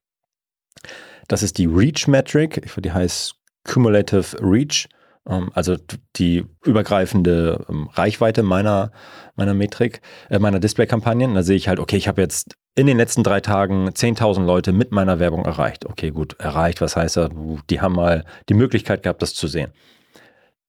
Das 1.28 1.42
ist 1.42 1.58
die 1.58 1.66
Reach-Metric, 1.66 2.70
die 2.80 2.92
heißt 2.92 3.34
Cumulative 3.64 4.36
Reach, 4.40 4.88
ähm, 5.28 5.50
also 5.54 5.76
die 6.16 6.44
übergreifende 6.64 7.64
ähm, 7.68 7.88
Reichweite 7.92 8.42
meiner, 8.42 8.92
meiner 9.34 9.54
Metrik, 9.54 10.00
äh, 10.30 10.38
meiner 10.38 10.60
Display-Kampagnen. 10.60 11.34
Da 11.34 11.42
sehe 11.42 11.56
ich 11.56 11.68
halt, 11.68 11.80
okay, 11.80 11.96
ich 11.96 12.08
habe 12.08 12.22
jetzt 12.22 12.56
in 12.76 12.86
den 12.86 12.96
letzten 12.96 13.22
drei 13.22 13.40
Tagen 13.40 13.88
10.000 13.88 14.44
Leute 14.44 14.72
mit 14.72 14.92
meiner 14.92 15.18
Werbung 15.18 15.44
erreicht. 15.44 15.86
Okay, 15.86 16.10
gut, 16.10 16.38
erreicht, 16.38 16.80
was 16.80 16.94
heißt 16.94 17.16
das? 17.16 17.30
Die 17.70 17.80
haben 17.80 17.94
mal 17.94 18.24
die 18.48 18.54
Möglichkeit 18.54 19.02
gehabt, 19.02 19.22
das 19.22 19.34
zu 19.34 19.48
sehen. 19.48 19.72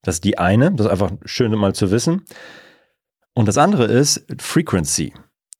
Das 0.04 0.16
ist 0.16 0.24
die 0.24 0.38
eine, 0.38 0.72
das 0.72 0.86
ist 0.86 0.92
einfach 0.92 1.12
schön 1.26 1.52
mal 1.52 1.76
zu 1.76 1.92
wissen. 1.92 2.24
Und 3.38 3.48
das 3.48 3.60
andere 3.60 3.84
ist 3.84 4.26
Frequency. 4.40 5.14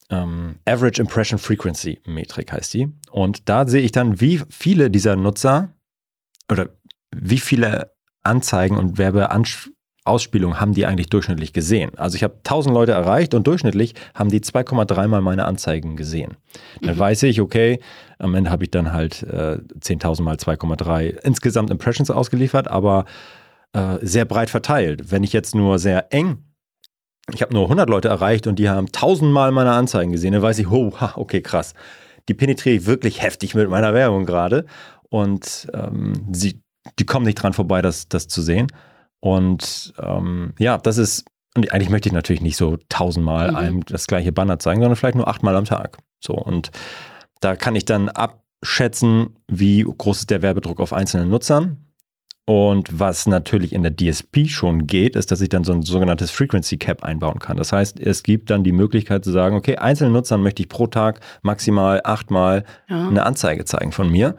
Ähm, 0.10 0.56
Average 0.66 1.00
Impression 1.00 1.38
Frequency 1.38 2.02
Metrik 2.08 2.52
heißt 2.52 2.74
die. 2.74 2.88
Und 3.12 3.48
da 3.50 3.68
sehe 3.68 3.84
ich 3.84 3.92
dann, 3.92 4.20
wie 4.20 4.42
viele 4.50 4.90
dieser 4.90 5.16
Nutzer 5.16 5.76
oder 6.52 6.70
wie 7.16 7.38
viele 7.38 7.92
Anzeigen 8.24 8.78
und 8.78 8.98
Werbeausspielungen 8.98 10.60
haben 10.60 10.74
die 10.74 10.88
eigentlich 10.88 11.12
durchschnittlich 11.12 11.54
gesehen. 11.54 11.92
Also 12.00 12.16
ich 12.16 12.24
habe 12.24 12.38
1000 12.38 12.74
Leute 12.74 12.94
erreicht 12.94 13.36
und 13.36 13.46
durchschnittlich 13.46 13.94
haben 14.16 14.32
die 14.32 14.40
2,3 14.40 15.08
mal 15.08 15.22
meine 15.22 15.46
Anzeigen 15.46 15.98
gesehen. 15.98 16.36
Dann 16.82 16.98
weiß 16.98 17.22
ich, 17.24 17.42
okay, 17.42 17.80
am 18.18 18.34
Ende 18.34 18.50
habe 18.50 18.64
ich 18.64 18.72
dann 18.72 18.92
halt 18.92 19.22
äh, 19.22 19.60
10.000 19.80 20.24
mal 20.24 20.38
2,3 20.38 21.10
insgesamt 21.24 21.70
Impressions 21.70 22.10
ausgeliefert, 22.10 22.70
aber 22.70 23.06
äh, 23.74 24.00
sehr 24.02 24.26
breit 24.26 24.50
verteilt. 24.50 25.12
Wenn 25.12 25.22
ich 25.22 25.32
jetzt 25.32 25.54
nur 25.54 25.78
sehr 25.78 26.12
eng 26.12 26.47
ich 27.34 27.42
habe 27.42 27.54
nur 27.54 27.64
100 27.64 27.90
Leute 27.90 28.08
erreicht 28.08 28.48
und 28.48 28.58
die 28.58 28.70
haben 28.70 28.88
1000 28.88 29.32
Mal 29.32 29.52
meine 29.52 29.72
Anzeigen 29.72 30.12
gesehen. 30.12 30.34
Dann 30.34 30.42
weiß 30.42 30.60
ich, 30.60 30.70
oh, 30.70 30.94
okay, 31.16 31.42
krass. 31.42 31.74
Die 32.30 32.34
penetriere 32.34 32.76
ich 32.76 32.86
wirklich 32.86 33.22
heftig 33.22 33.56
mit 33.56 33.70
meiner 33.70 33.94
Werbung 33.94 34.26
gerade. 34.26 34.66
Und 35.10 35.68
ähm, 35.74 36.28
sie, 36.32 36.62
die 37.00 37.06
kommen 37.06 37.26
nicht 37.26 37.36
dran 37.36 37.54
vorbei, 37.54 37.82
das, 37.82 38.08
das 38.08 38.28
zu 38.28 38.42
sehen. 38.42 38.68
Und 39.20 39.94
ähm, 40.02 40.54
ja, 40.60 40.78
das 40.78 40.98
ist, 40.98 41.26
und 41.56 41.72
eigentlich 41.72 41.90
möchte 41.90 42.10
ich 42.10 42.14
natürlich 42.14 42.42
nicht 42.42 42.58
so 42.58 42.78
tausendmal 42.90 43.52
Mhm. 43.52 43.58
einem 43.58 43.86
das 43.86 44.08
gleiche 44.08 44.32
Banner 44.32 44.60
zeigen, 44.60 44.82
sondern 44.82 44.96
vielleicht 44.96 45.16
nur 45.16 45.28
achtmal 45.28 45.56
am 45.56 45.66
Tag. 45.66 45.98
So, 46.24 46.34
und 46.34 46.72
da 47.42 47.56
kann 47.56 47.76
ich 47.76 47.86
dann 47.86 48.10
abschätzen, 48.10 49.36
wie 49.48 49.84
groß 49.84 50.20
ist 50.20 50.30
der 50.30 50.42
Werbedruck 50.42 50.80
auf 50.80 50.94
einzelnen 50.94 51.30
Nutzern. 51.30 51.87
Und 52.50 52.98
was 52.98 53.28
natürlich 53.28 53.74
in 53.74 53.84
der 53.84 53.94
DSP 53.94 54.48
schon 54.48 54.88
geht, 54.88 55.18
ist, 55.18 55.32
dass 55.32 55.42
ich 55.42 55.50
dann 55.50 55.66
so 55.66 55.74
ein 55.74 55.82
sogenanntes 55.82 56.32
Frequency 56.32 56.78
Cap 56.78 57.04
einbauen 57.04 57.40
kann. 57.40 57.58
Das 57.58 57.74
heißt, 57.74 58.00
es 58.00 58.24
gibt 58.24 58.50
dann 58.50 58.64
die 58.64 58.72
Möglichkeit 58.72 59.26
zu 59.26 59.32
sagen, 59.32 59.58
okay, 59.58 59.76
einzelnen 59.76 60.14
Nutzern 60.14 60.42
möchte 60.42 60.62
ich 60.64 60.70
pro 60.70 60.88
Tag 60.88 61.20
maximal 61.42 62.00
achtmal 62.06 62.64
Ja. 62.88 63.10
eine 63.10 63.26
Anzeige 63.26 63.66
zeigen 63.66 63.92
von 63.92 64.10
mir. 64.10 64.38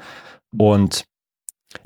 Und 0.57 1.05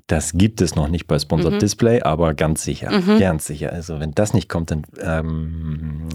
das 0.06 0.34
gibt 0.34 0.60
es 0.60 0.76
noch 0.76 0.86
nicht 0.86 1.08
bei 1.08 1.18
Sponsored 1.18 1.54
Mhm. 1.54 1.58
Display, 1.58 2.02
aber 2.02 2.34
ganz 2.34 2.62
sicher, 2.62 2.92
Mhm. 2.92 3.18
ganz 3.18 3.46
sicher. 3.46 3.72
Also 3.72 3.98
wenn 3.98 4.12
das 4.12 4.32
nicht 4.32 4.48
kommt, 4.48 4.70
dann 4.70 4.84
ähm, 5.00 6.06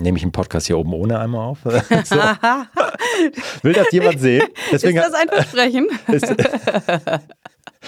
nehme 0.00 0.18
ich 0.18 0.22
einen 0.22 0.30
Podcast 0.30 0.68
hier 0.68 0.78
oben 0.78 0.92
ohne 0.94 1.18
einmal 1.18 1.40
auf. 1.48 1.58
so. 2.04 2.14
Will 3.62 3.72
das 3.72 3.90
jemand 3.90 4.20
sehen? 4.20 4.44
ist 4.70 4.84
das 4.84 5.14
ein 5.14 5.28
Versprechen? 5.28 5.88
ist, 6.06 6.32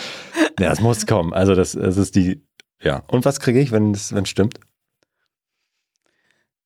ja, 0.58 0.72
es 0.72 0.80
muss 0.80 1.06
kommen. 1.06 1.32
Also 1.32 1.54
das, 1.54 1.72
das 1.72 1.96
ist 1.96 2.16
die, 2.16 2.42
ja. 2.80 3.02
Und 3.08 3.24
was 3.24 3.40
kriege 3.40 3.60
ich, 3.60 3.72
wenn 3.72 3.92
es 3.92 4.14
stimmt? 4.24 4.58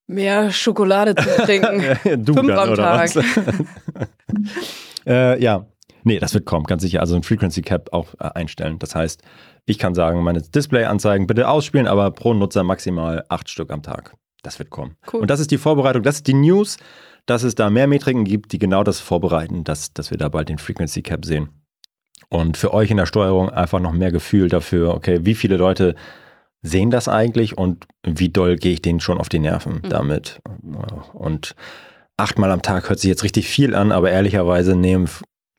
Mehr 0.07 0.51
Schokolade 0.51 1.15
zu 1.15 1.29
trinken. 1.45 1.83
du 2.25 2.35
Fünf 2.35 2.49
dann, 2.49 2.71
am 2.71 2.75
Tag. 2.75 3.11
äh, 5.07 5.43
ja, 5.43 5.67
nee, 6.03 6.19
das 6.19 6.33
wird 6.33 6.47
kommen, 6.47 6.65
ganz 6.65 6.83
sicher. 6.83 7.01
Also 7.01 7.15
ein 7.15 7.23
Frequency 7.23 7.61
Cap 7.61 7.93
auch 7.93 8.15
äh, 8.19 8.31
einstellen. 8.35 8.79
Das 8.79 8.95
heißt, 8.95 9.23
ich 9.67 9.79
kann 9.79 9.95
sagen, 9.95 10.23
meine 10.23 10.41
Display-Anzeigen 10.41 11.27
bitte 11.27 11.47
ausspielen, 11.47 11.87
aber 11.87 12.11
pro 12.11 12.33
Nutzer 12.33 12.63
maximal 12.63 13.25
acht 13.29 13.51
Stück 13.51 13.71
am 13.71 13.83
Tag. 13.83 14.17
Das 14.43 14.59
wird 14.59 14.71
kommen. 14.71 14.97
Cool. 15.13 15.21
Und 15.21 15.31
das 15.31 15.41
ist 15.41 15.51
die 15.51 15.59
Vorbereitung, 15.59 16.03
das 16.03 16.17
ist 16.17 16.27
die 16.27 16.35
News, 16.35 16.79
dass 17.27 17.43
es 17.43 17.55
da 17.55 17.69
mehr 17.69 17.87
Metriken 17.87 18.25
gibt, 18.25 18.53
die 18.53 18.59
genau 18.59 18.85
das 18.85 19.01
vorbereiten, 19.01 19.65
dass, 19.65 19.93
dass 19.93 20.11
wir 20.11 20.17
da 20.17 20.31
bald 20.31 20.49
den 20.49 20.57
Frequency 20.57 21.03
Cap 21.03 21.27
sehen. 21.27 21.51
Und 22.31 22.57
für 22.57 22.75
euch 22.75 22.91
in 22.91 22.97
der 22.99 23.07
Steuerung 23.07 23.49
einfach 23.51 23.81
noch 23.81 23.93
mehr 23.93 24.13
Gefühl 24.13 24.49
dafür, 24.49 24.95
okay, 24.95 25.21
wie 25.23 25.35
viele 25.35 25.57
Leute 25.57 25.95
sehen 26.63 26.91
das 26.91 27.09
eigentlich 27.09 27.57
und 27.57 27.87
wie 28.05 28.29
doll 28.29 28.57
gehe 28.57 28.73
ich 28.73 28.83
denen 28.83 29.01
schon 29.01 29.19
auf 29.19 29.29
die 29.29 29.39
Nerven 29.39 29.81
Mhm. 29.85 29.89
damit. 29.89 30.41
Und 31.15 31.55
achtmal 32.17 32.51
am 32.51 32.63
Tag 32.63 32.89
hört 32.91 32.99
sich 32.99 33.09
jetzt 33.09 33.23
richtig 33.25 33.49
viel 33.49 33.75
an, 33.75 33.93
aber 33.93 34.11
ehrlicherweise 34.11 34.75
nehmen 34.77 35.09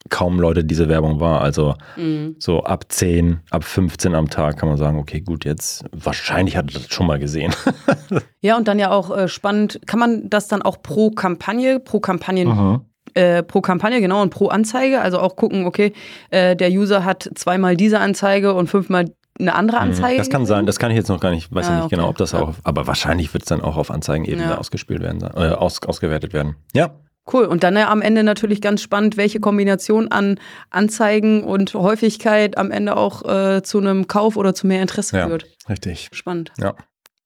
kaum 0.09 0.39
Leute 0.39 0.63
diese 0.63 0.89
Werbung 0.89 1.19
wahr. 1.19 1.41
Also 1.41 1.75
Mhm. 1.95 2.35
so 2.39 2.63
ab 2.63 2.85
10, 2.89 3.39
ab 3.49 3.63
15 3.63 4.13
am 4.15 4.29
Tag 4.29 4.57
kann 4.57 4.69
man 4.69 4.77
sagen, 4.77 4.97
okay, 4.99 5.21
gut, 5.21 5.45
jetzt 5.45 5.85
wahrscheinlich 5.91 6.55
hat 6.57 6.67
er 6.73 6.79
das 6.81 6.89
schon 6.91 7.07
mal 7.07 7.19
gesehen. 7.19 7.53
Ja, 8.41 8.55
und 8.55 8.69
dann 8.69 8.79
ja 8.79 8.91
auch 8.91 9.15
äh, 9.15 9.27
spannend, 9.27 9.81
kann 9.85 9.99
man 9.99 10.29
das 10.29 10.47
dann 10.47 10.61
auch 10.61 10.81
pro 10.81 11.11
Kampagne, 11.11 11.79
pro 11.81 11.99
Kampagnen, 11.99 12.47
Mhm. 12.47 12.81
Äh, 13.13 13.43
pro 13.43 13.61
Kampagne, 13.61 13.99
genau, 14.01 14.21
und 14.21 14.29
pro 14.29 14.47
Anzeige, 14.47 15.01
also 15.01 15.19
auch 15.19 15.35
gucken, 15.35 15.65
okay, 15.65 15.93
äh, 16.29 16.55
der 16.55 16.69
User 16.71 17.05
hat 17.05 17.29
zweimal 17.35 17.75
diese 17.77 17.99
Anzeige 17.99 18.53
und 18.53 18.67
fünfmal 18.67 19.05
eine 19.39 19.55
andere 19.55 19.77
Anzeige. 19.79 20.15
Mhm. 20.15 20.17
Das 20.17 20.29
kann 20.29 20.45
sein, 20.45 20.65
das 20.65 20.79
kann 20.79 20.91
ich 20.91 20.97
jetzt 20.97 21.07
noch 21.07 21.19
gar 21.21 21.31
nicht, 21.31 21.53
weiß 21.53 21.67
Ah, 21.67 21.75
nicht 21.75 21.85
okay. 21.85 21.95
genau, 21.95 22.09
ob 22.09 22.17
das 22.17 22.33
Ja. 22.33 22.41
auch, 22.41 22.53
aber 22.63 22.87
wahrscheinlich 22.87 23.33
wird 23.33 23.43
es 23.43 23.47
dann 23.49 23.61
auch 23.61 23.77
auf 23.77 23.89
Anzeigenebene 23.91 24.49
Ja. 24.49 24.57
ausgespielt 24.57 25.01
werden, 25.01 25.21
äh, 25.21 25.49
aus, 25.53 25.81
ausgewertet 25.83 26.33
werden. 26.33 26.55
Ja, 26.73 26.91
Cool. 27.31 27.45
Und 27.45 27.63
dann 27.63 27.75
ja 27.75 27.89
am 27.91 28.01
Ende 28.01 28.23
natürlich 28.23 28.59
ganz 28.59 28.81
spannend, 28.81 29.15
welche 29.15 29.39
Kombination 29.39 30.07
an 30.11 30.39
Anzeigen 30.71 31.43
und 31.43 31.75
Häufigkeit 31.75 32.57
am 32.57 32.71
Ende 32.71 32.97
auch 32.97 33.23
äh, 33.23 33.61
zu 33.61 33.77
einem 33.77 34.07
Kauf 34.07 34.35
oder 34.35 34.55
zu 34.55 34.65
mehr 34.65 34.81
Interesse 34.81 35.15
Ja. 35.15 35.27
führt. 35.27 35.45
richtig. 35.69 36.09
Spannend. 36.11 36.51
Ja, 36.57 36.73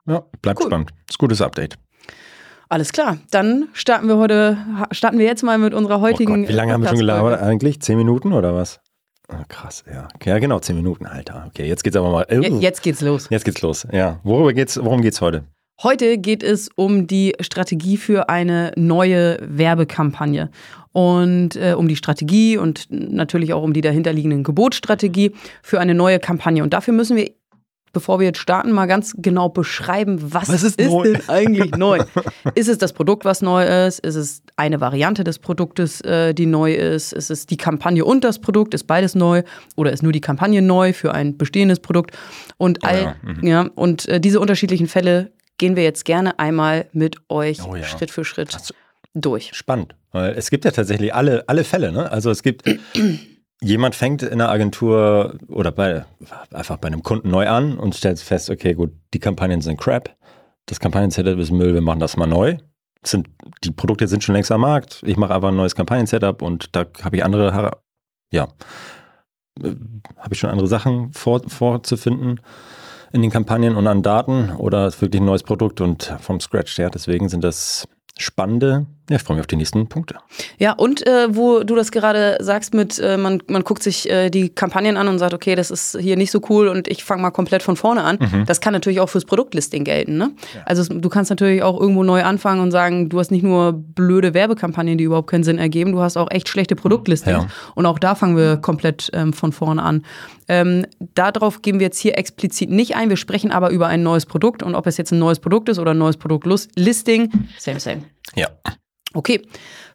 ja 0.05 0.23
bleibt 0.41 0.59
Cool. 0.59 0.67
spannend. 0.67 0.89
Das 1.07 1.15
ist 1.15 1.15
ein 1.15 1.19
gutes 1.19 1.41
Update. 1.41 1.77
Alles 2.73 2.91
klar. 2.91 3.17
Dann 3.29 3.67
starten 3.73 4.07
wir 4.07 4.17
heute, 4.17 4.57
starten 4.89 5.19
wir 5.19 5.25
jetzt 5.27 5.43
mal 5.43 5.59
mit 5.59 5.75
unserer 5.75 6.01
heutigen. 6.01 6.33
oh 6.33 6.37
Gott, 6.37 6.49
wie 6.49 6.53
lange 6.53 6.73
haben 6.73 6.81
wir 6.81 6.89
schon 6.89 6.97
gelabert 6.97 7.39
eigentlich? 7.39 7.79
Zehn 7.81 7.97
Minuten 7.97 8.33
oder 8.33 8.55
was? 8.55 8.79
Ah, 9.27 9.43
krass, 9.47 9.83
ja. 9.91 10.07
Okay, 10.15 10.29
ja, 10.31 10.39
genau, 10.39 10.57
zehn 10.57 10.75
Minuten, 10.75 11.05
Alter. 11.05 11.45
Okay, 11.49 11.67
jetzt 11.67 11.83
geht's 11.83 11.95
aber 11.95 12.09
mal. 12.11 12.25
Je- 12.31 12.57
Jetzt 12.59 12.81
geht's 12.81 13.01
los. 13.01 13.27
Jetzt 13.29 13.45
geht's 13.45 13.61
los. 13.61 13.85
Ja. 13.91 14.19
Worüber 14.23 14.53
geht's, 14.53 14.79
worum 14.83 15.01
geht's 15.03 15.21
heute? 15.21 15.43
Heute 15.83 16.17
geht 16.17 16.41
es 16.41 16.69
um 16.75 17.05
die 17.05 17.35
Strategie 17.41 17.97
für 17.97 18.29
eine 18.29 18.71
neue 18.75 19.37
Werbekampagne 19.41 20.49
und 20.93 21.55
äh, 21.55 21.73
um 21.77 21.87
die 21.87 21.95
Strategie 21.95 22.57
und 22.57 22.87
natürlich 22.89 23.53
auch 23.53 23.61
um 23.61 23.73
die 23.73 23.81
dahinterliegenden 23.81 24.43
Gebotsstrategie 24.43 25.33
für 25.61 25.79
eine 25.79 25.93
neue 25.93 26.17
Kampagne. 26.19 26.63
Und 26.63 26.73
dafür 26.73 26.93
müssen 26.93 27.17
wir, 27.17 27.29
bevor 27.93 28.19
wir 28.19 28.25
jetzt 28.25 28.39
starten, 28.39 28.71
mal 28.71 28.87
ganz 28.87 29.13
genau 29.17 29.49
beschreiben, 29.49 30.19
was, 30.33 30.49
Was 30.49 30.63
ist 30.63 30.79
ist, 30.79 30.91
denn 30.91 31.29
eigentlich 31.29 31.71
neu? 31.77 31.99
ist 32.55 32.67
es 32.67 32.77
das 32.79 32.91
Produkt, 32.91 33.23
was 33.23 33.41
neu 33.41 33.63
ist? 33.63 33.99
Ist 33.99 34.15
es 34.15 34.43
eine 34.57 34.81
Variante 34.81 35.23
des 35.23 35.39
Produktes, 35.39 36.01
äh, 36.01 36.33
die 36.33 36.47
neu 36.47 36.73
ist? 36.73 37.13
Ist 37.13 37.29
es 37.29 37.45
die 37.45 37.57
Kampagne 37.57 38.03
und 38.03 38.23
das 38.23 38.39
Produkt? 38.39 38.73
Ist 38.73 38.85
beides 38.85 39.15
neu? 39.15 39.43
Oder 39.75 39.93
ist 39.93 40.03
nur 40.03 40.11
die 40.11 40.21
Kampagne 40.21 40.61
neu 40.61 40.91
für 40.91 41.13
ein 41.13 41.37
bestehendes 41.37 41.79
Produkt? 41.79 42.11
Und 42.57 42.83
all, 42.83 43.01
ja, 43.01 43.15
mhm. 43.21 43.47
ja, 43.47 43.69
und 43.75 44.07
äh, 44.07 44.19
diese 44.19 44.39
unterschiedlichen 44.39 44.87
Fälle 44.87 45.31
gehen 45.57 45.75
wir 45.75 45.83
jetzt 45.83 46.03
gerne 46.03 46.39
einmal 46.39 46.87
mit 46.91 47.17
euch 47.29 47.63
Oh 47.63 47.75
ja. 47.75 47.83
Schritt 47.83 48.11
für 48.11 48.25
Schritt 48.25 48.57
durch. 49.13 49.51
Spannend, 49.53 49.95
weil 50.11 50.33
es 50.33 50.49
gibt 50.49 50.65
ja 50.65 50.71
tatsächlich 50.71 51.13
alle, 51.13 51.43
alle 51.47 51.63
Fälle. 51.63 51.91
Ne? 51.91 52.11
Also 52.11 52.31
es 52.31 52.41
gibt, 52.41 52.63
jemand 53.63 53.95
fängt 53.95 54.21
in 54.21 54.33
einer 54.33 54.49
Agentur 54.49 55.37
oder 55.47 55.71
bei, 55.71 56.05
einfach 56.51 56.77
bei 56.77 56.87
einem 56.87 57.01
Kunden 57.01 57.29
neu 57.29 57.47
an 57.47 57.77
und 57.77 57.95
stellt 57.95 58.19
fest, 58.19 58.49
okay, 58.49 58.73
gut, 58.73 58.91
die 59.13 59.19
Kampagnen 59.19 59.61
sind 59.61 59.79
crap, 59.79 60.15
das 60.65 60.79
Kampagnen-Setup 60.79 61.39
ist 61.39 61.51
Müll, 61.51 61.73
wir 61.73 61.81
machen 61.81 61.99
das 61.99 62.17
mal 62.17 62.27
neu. 62.27 62.57
Sind, 63.05 63.29
die 63.63 63.71
Produkte 63.71 64.07
sind 64.07 64.23
schon 64.23 64.35
längst 64.35 64.51
am 64.51 64.61
Markt, 64.61 65.01
ich 65.05 65.17
mache 65.17 65.33
einfach 65.33 65.49
ein 65.49 65.55
neues 65.55 65.75
Kampagnen-Setup 65.75 66.41
und 66.41 66.75
da 66.75 66.85
habe 67.03 67.17
ich 67.17 67.25
andere, 67.25 67.79
ja, 68.31 68.47
äh, 69.61 69.75
habe 70.17 70.33
ich 70.33 70.39
schon 70.39 70.49
andere 70.49 70.67
Sachen 70.67 71.11
vor, 71.13 71.41
vorzufinden 71.47 72.39
in 73.11 73.21
den 73.21 73.31
Kampagnen 73.31 73.75
und 73.75 73.87
an 73.87 74.01
Daten 74.01 74.51
oder 74.51 74.87
ist 74.87 75.01
wirklich 75.01 75.21
ein 75.21 75.25
neues 75.25 75.43
Produkt 75.43 75.81
und 75.81 76.15
vom 76.19 76.39
Scratch 76.39 76.77
her. 76.77 76.89
Deswegen 76.89 77.29
sind 77.29 77.43
das 77.43 77.87
spannende, 78.17 78.87
ja, 79.09 79.17
ich 79.17 79.21
freue 79.23 79.35
mich 79.35 79.41
auf 79.41 79.47
die 79.47 79.57
nächsten 79.57 79.87
Punkte. 79.87 80.15
Ja, 80.59 80.71
und 80.73 81.05
äh, 81.05 81.35
wo 81.35 81.63
du 81.63 81.75
das 81.75 81.91
gerade 81.91 82.37
sagst 82.39 82.73
mit, 82.73 82.99
äh, 82.99 83.17
man, 83.17 83.43
man 83.49 83.63
guckt 83.63 83.83
sich 83.83 84.09
äh, 84.09 84.29
die 84.29 84.49
Kampagnen 84.49 84.95
an 84.95 85.07
und 85.09 85.19
sagt, 85.19 85.33
okay, 85.33 85.55
das 85.55 85.71
ist 85.71 85.97
hier 85.99 86.15
nicht 86.15 86.31
so 86.31 86.39
cool 86.49 86.67
und 86.69 86.87
ich 86.87 87.03
fange 87.03 87.21
mal 87.21 87.31
komplett 87.31 87.63
von 87.63 87.75
vorne 87.75 88.03
an. 88.03 88.45
Das 88.47 88.61
kann 88.61 88.71
natürlich 88.73 88.99
auch 89.01 89.09
fürs 89.09 89.25
Produktlisting 89.25 89.83
gelten. 89.83 90.17
Ne? 90.17 90.31
Also 90.65 90.81
es- 90.83 90.89
du 90.89 91.09
kannst 91.09 91.29
natürlich 91.29 91.63
auch 91.63 91.79
irgendwo 91.79 92.03
neu 92.03 92.23
anfangen 92.23 92.61
und 92.61 92.71
sagen, 92.71 93.09
du 93.09 93.19
hast 93.19 93.31
nicht 93.31 93.43
nur 93.43 93.73
blöde 93.73 94.33
Werbekampagnen, 94.33 94.97
die 94.97 95.03
überhaupt 95.03 95.29
keinen 95.29 95.43
Sinn 95.43 95.57
ergeben, 95.57 95.91
du 95.91 95.99
hast 95.99 96.15
auch 96.15 96.31
echt 96.31 96.47
schlechte 96.47 96.75
Produktlistings. 96.77 97.43
Ja. 97.43 97.47
Und 97.75 97.85
auch 97.85 97.99
da 97.99 98.15
fangen 98.15 98.37
wir 98.37 98.57
komplett 98.57 99.09
ähm, 99.13 99.33
von 99.33 99.51
vorne 99.51 99.83
an. 99.83 100.05
Ähm, 100.47 100.85
darauf 101.15 101.61
gehen 101.61 101.79
wir 101.79 101.87
jetzt 101.87 101.99
hier 101.99 102.17
explizit 102.17 102.69
nicht 102.69 102.95
ein. 102.95 103.09
Wir 103.09 103.17
sprechen 103.17 103.51
aber 103.51 103.69
über 103.69 103.87
ein 103.87 104.03
neues 104.03 104.25
Produkt 104.25 104.63
und 104.63 104.75
ob 104.75 104.87
es 104.87 104.97
jetzt 104.97 105.11
ein 105.11 105.19
neues 105.19 105.39
Produkt 105.39 105.69
ist 105.69 105.79
oder 105.79 105.91
ein 105.91 105.97
neues 105.97 106.17
Produktlisting, 106.17 107.31
same, 107.59 107.79
same. 107.79 108.03
Ja. 108.35 108.49
Okay, 109.13 109.41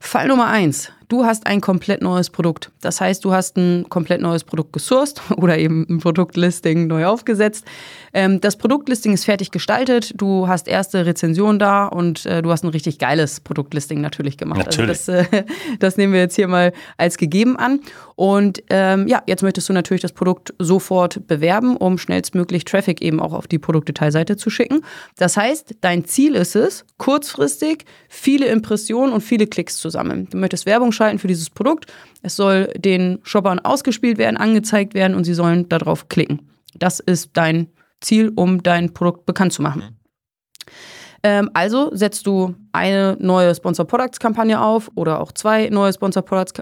Fall 0.00 0.28
Nummer 0.28 0.48
eins. 0.48 0.92
Du 1.08 1.24
hast 1.24 1.46
ein 1.46 1.62
komplett 1.62 2.02
neues 2.02 2.28
Produkt. 2.28 2.70
Das 2.82 3.00
heißt, 3.00 3.24
du 3.24 3.32
hast 3.32 3.56
ein 3.56 3.86
komplett 3.88 4.20
neues 4.20 4.44
Produkt 4.44 4.74
gesourced 4.74 5.22
oder 5.36 5.56
eben 5.56 5.86
ein 5.88 5.98
Produktlisting 6.00 6.86
neu 6.86 7.06
aufgesetzt. 7.06 7.64
Ähm, 8.12 8.40
das 8.42 8.56
Produktlisting 8.56 9.14
ist 9.14 9.24
fertig 9.24 9.50
gestaltet. 9.50 10.12
Du 10.16 10.48
hast 10.48 10.68
erste 10.68 11.06
Rezensionen 11.06 11.58
da 11.58 11.86
und 11.86 12.26
äh, 12.26 12.42
du 12.42 12.50
hast 12.50 12.62
ein 12.62 12.68
richtig 12.68 12.98
geiles 12.98 13.40
Produktlisting 13.40 14.02
natürlich 14.02 14.36
gemacht. 14.36 14.58
Natürlich. 14.58 14.90
Also 14.90 15.12
das, 15.12 15.32
äh, 15.32 15.44
das 15.78 15.96
nehmen 15.96 16.12
wir 16.12 16.20
jetzt 16.20 16.36
hier 16.36 16.46
mal 16.46 16.72
als 16.98 17.16
gegeben 17.16 17.56
an. 17.56 17.80
Und 18.14 18.62
ähm, 18.68 19.06
ja, 19.06 19.22
jetzt 19.26 19.42
möchtest 19.42 19.68
du 19.68 19.72
natürlich 19.72 20.02
das 20.02 20.12
Produkt 20.12 20.52
sofort 20.58 21.26
bewerben, 21.26 21.76
um 21.76 21.96
schnellstmöglich 21.96 22.64
Traffic 22.64 23.00
eben 23.00 23.20
auch 23.20 23.32
auf 23.32 23.46
die 23.46 23.58
Produktdetailseite 23.58 24.36
zu 24.36 24.50
schicken. 24.50 24.82
Das 25.16 25.36
heißt, 25.36 25.76
dein 25.80 26.04
Ziel 26.04 26.34
ist 26.34 26.56
es, 26.56 26.84
kurzfristig 26.98 27.84
viele 28.08 28.46
Impressionen 28.46 29.12
und 29.12 29.22
viele 29.22 29.46
Klicks 29.46 29.78
zu 29.78 29.88
sammeln. 29.88 30.28
Du 30.30 30.36
möchtest 30.36 30.66
Werbung 30.66 30.92
schalten 30.98 31.18
für 31.18 31.28
dieses 31.28 31.48
Produkt. 31.48 31.86
Es 32.22 32.36
soll 32.36 32.66
den 32.76 33.20
Shoppern 33.22 33.58
ausgespielt 33.58 34.18
werden, 34.18 34.36
angezeigt 34.36 34.92
werden 34.92 35.16
und 35.16 35.24
sie 35.24 35.34
sollen 35.34 35.68
darauf 35.68 36.08
klicken. 36.08 36.50
Das 36.74 37.00
ist 37.00 37.30
dein 37.32 37.68
Ziel, 38.00 38.32
um 38.36 38.62
dein 38.62 38.92
Produkt 38.92 39.24
bekannt 39.24 39.52
zu 39.52 39.62
machen. 39.62 39.98
Ähm, 41.22 41.50
also 41.54 41.90
setzt 41.94 42.26
du 42.26 42.54
eine 42.72 43.16
neue 43.18 43.54
Sponsor 43.54 43.86
Products 43.86 44.20
Kampagne 44.20 44.60
auf 44.60 44.90
oder 44.94 45.20
auch 45.20 45.32
zwei 45.32 45.68
neue 45.70 45.92
Sponsor 45.92 46.22
Products 46.22 46.52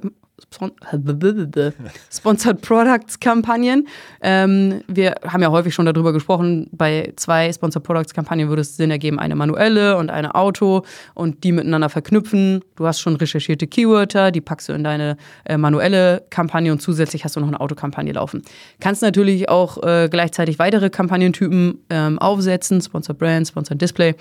Sponsored 2.13 2.61
Products 2.61 3.19
Kampagnen. 3.21 3.89
Ähm, 4.21 4.83
wir 4.87 5.15
haben 5.27 5.43
ja 5.43 5.51
häufig 5.51 5.75
schon 5.75 5.87
darüber 5.87 6.13
gesprochen, 6.13 6.69
bei 6.73 7.13
zwei 7.17 7.51
Sponsored 7.53 7.85
Products 7.85 8.13
Kampagnen 8.13 8.49
würde 8.49 8.63
es 8.63 8.77
Sinn 8.77 8.91
ergeben, 8.91 9.19
eine 9.19 9.35
manuelle 9.35 9.97
und 9.97 10.11
eine 10.11 10.35
Auto 10.35 10.83
und 11.15 11.43
die 11.43 11.53
miteinander 11.53 11.89
verknüpfen. 11.89 12.63
Du 12.77 12.87
hast 12.87 13.01
schon 13.01 13.17
recherchierte 13.17 13.67
Keywörter, 13.67 14.31
die 14.31 14.41
packst 14.41 14.69
du 14.69 14.75
in 14.75 14.85
deine 14.85 15.17
äh, 15.45 15.57
manuelle 15.57 16.25
Kampagne 16.31 16.71
und 16.71 16.83
zusätzlich 16.83 17.25
hast 17.25 17.37
du 17.37 17.41
noch 17.41 17.49
eine 17.49 17.61
Autokampagne 17.61 18.13
laufen. 18.13 18.43
Kannst 18.81 19.03
natürlich 19.03 19.49
auch 19.49 19.83
äh, 19.83 20.09
gleichzeitig 20.11 20.59
weitere 20.59 20.91
Kampagnentypen 20.91 21.79
ähm, 21.89 22.19
aufsetzen, 22.19 22.83
Sponsored 22.83 23.19
Brand, 23.19 23.49
Sponsored 23.49 23.81
Display. 23.81 24.15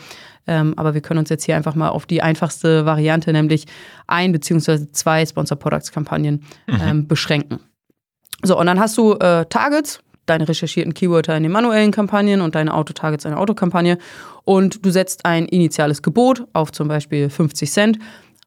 Ähm, 0.48 0.74
aber 0.78 0.94
wir 0.94 1.02
können 1.02 1.20
uns 1.20 1.30
jetzt 1.30 1.44
hier 1.44 1.56
einfach 1.56 1.76
mal 1.76 1.90
auf 1.90 2.06
die 2.06 2.22
einfachste 2.22 2.86
Variante, 2.86 3.32
nämlich 3.34 3.66
ein 4.08 4.32
beziehungsweise 4.32 4.92
zwei 4.92 5.26
Sponsor 5.26 5.58
Products 5.58 5.92
Kampagnen 5.92 6.44
ähm, 6.68 7.08
beschränken. 7.08 7.60
So, 8.44 8.60
und 8.60 8.68
dann 8.68 8.80
hast 8.80 8.98
du 8.98 9.14
äh, 9.14 9.46
Targets, 9.46 10.00
deine 10.26 10.48
recherchierten 10.48 10.94
Keywörter 10.94 11.36
in 11.38 11.44
den 11.44 11.52
manuellen 11.52 11.92
Kampagnen 11.92 12.42
und 12.42 12.56
deine 12.56 12.74
Auto-Targets 12.74 13.26
in 13.26 13.32
der 13.32 13.40
Autokampagne. 13.40 13.98
Und 14.44 14.86
du 14.86 14.90
setzt 14.90 15.26
ein 15.26 15.46
initiales 15.46 16.02
Gebot 16.02 16.46
auf 16.54 16.72
zum 16.72 16.88
Beispiel 16.88 17.30
50 17.30 17.72
Cent. 17.72 18.00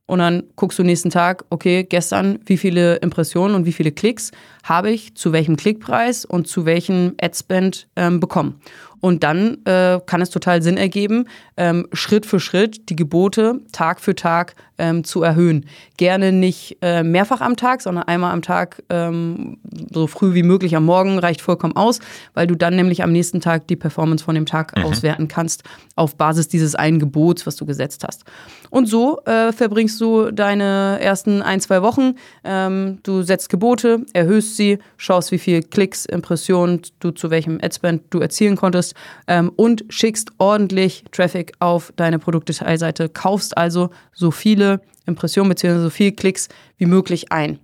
Und 0.07 0.21
dann 0.21 0.45
guckst 0.57 0.79
du 0.79 0.83
nächsten 0.85 1.11
Tag, 1.11 1.45
okay, 1.51 1.85
gestern, 1.85 2.39
wie 2.47 2.57
viele 2.57 2.97
Impressionen 2.97 3.55
und 3.55 3.67
wie 3.67 3.73
viele 3.73 3.93
Klicks 3.93 4.31
habe 4.63 4.91
ich 4.91 5.15
zu 5.15 5.33
welchem 5.33 5.57
Klickpreis 5.57 6.25
und 6.25 6.49
zu 6.49 6.65
welchem 6.65 7.15
Adspend 7.21 7.89
ähm, 7.95 8.19
bekommen. 8.19 8.61
Und 9.01 9.23
dann 9.23 9.59
äh, 9.65 10.01
kann 10.05 10.21
es 10.21 10.31
total 10.31 10.63
Sinn 10.63 10.77
ergeben, 10.77 11.27
ähm, 11.57 11.87
Schritt 11.93 12.27
für 12.27 12.41
Schritt 12.41 12.89
die 12.89 12.97
Gebote 12.97 13.61
Tag 13.73 14.01
für 14.01 14.15
Tag 14.15 14.55
ähm, 14.79 15.05
zu 15.05 15.23
erhöhen. 15.23 15.67
Gerne 15.97 16.33
nicht 16.33 16.79
äh, 16.83 17.03
mehrfach 17.03 17.41
am 17.41 17.57
Tag, 17.57 17.83
sondern 17.83 18.05
einmal 18.05 18.33
am 18.33 18.43
Tag, 18.43 18.83
ähm, 18.89 19.59
so 19.93 20.07
früh 20.07 20.35
wie 20.35 20.43
möglich 20.43 20.77
am 20.77 20.85
Morgen, 20.85 21.19
reicht 21.19 21.41
vollkommen 21.41 21.77
aus, 21.77 21.99
weil 22.35 22.47
du 22.47 22.55
dann 22.55 22.77
nämlich 22.77 23.03
am 23.03 23.13
nächsten 23.13 23.41
Tag 23.41 23.67
die 23.67 23.77
Performance 23.77 24.25
von 24.25 24.35
dem 24.35 24.47
Tag 24.47 24.77
mhm. 24.77 24.85
auswerten 24.85 25.29
kannst 25.29 25.65
auf 25.97 26.17
Basis 26.17 26.49
dieses 26.49 26.75
einen 26.75 26.99
Gebots, 26.99 27.47
was 27.47 27.57
du 27.57 27.67
gesetzt 27.67 28.05
hast. 28.07 28.25
Und 28.71 28.87
so 28.87 29.21
äh, 29.25 29.53
verbringst 29.53 30.01
du 30.01 30.31
deine 30.31 30.99
ersten 31.01 31.43
ein, 31.43 31.61
zwei 31.61 31.83
Wochen. 31.83 32.15
Ähm, 32.45 32.99
du 33.03 33.23
setzt 33.23 33.49
Gebote, 33.49 34.05
erhöhst 34.13 34.57
sie, 34.57 34.79
schaust, 34.97 35.33
wie 35.33 35.39
viel 35.39 35.63
Klicks, 35.63 36.05
Impressionen 36.05 36.83
du 37.01 37.11
zu 37.11 37.31
welchem 37.31 37.59
Adspend 37.61 38.03
du 38.11 38.21
erzielen 38.21 38.57
konntest 38.57 38.88
ähm, 39.27 39.51
und 39.57 39.85
schickst 39.89 40.31
ordentlich 40.39 41.05
Traffic 41.13 41.53
auf 41.59 41.93
deine 41.97 42.19
Produktdetailseite. 42.19 43.09
Kaufst 43.09 43.57
also 43.57 43.91
so 44.13 44.31
viele 44.31 44.81
Impressionen 45.07 45.49
bzw. 45.51 45.81
so 45.81 45.91
viele 45.91 46.13
Klicks 46.13 46.49
wie 46.77 46.87
möglich 46.87 47.33
ein. 47.33 47.59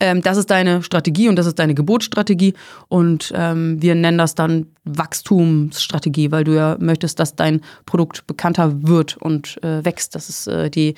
Ähm, 0.00 0.22
das 0.22 0.36
ist 0.36 0.50
deine 0.50 0.82
Strategie 0.82 1.28
und 1.28 1.36
das 1.36 1.46
ist 1.46 1.58
deine 1.58 1.74
Geburtsstrategie. 1.74 2.54
Und 2.88 3.32
ähm, 3.34 3.80
wir 3.80 3.94
nennen 3.94 4.18
das 4.18 4.34
dann 4.34 4.66
Wachstumsstrategie, 4.84 6.30
weil 6.30 6.44
du 6.44 6.54
ja 6.54 6.76
möchtest, 6.80 7.20
dass 7.20 7.36
dein 7.36 7.60
Produkt 7.86 8.26
bekannter 8.26 8.82
wird 8.88 9.16
und 9.16 9.62
äh, 9.62 9.84
wächst. 9.84 10.14
Das 10.14 10.28
ist 10.28 10.46
äh, 10.46 10.70
die, 10.70 10.94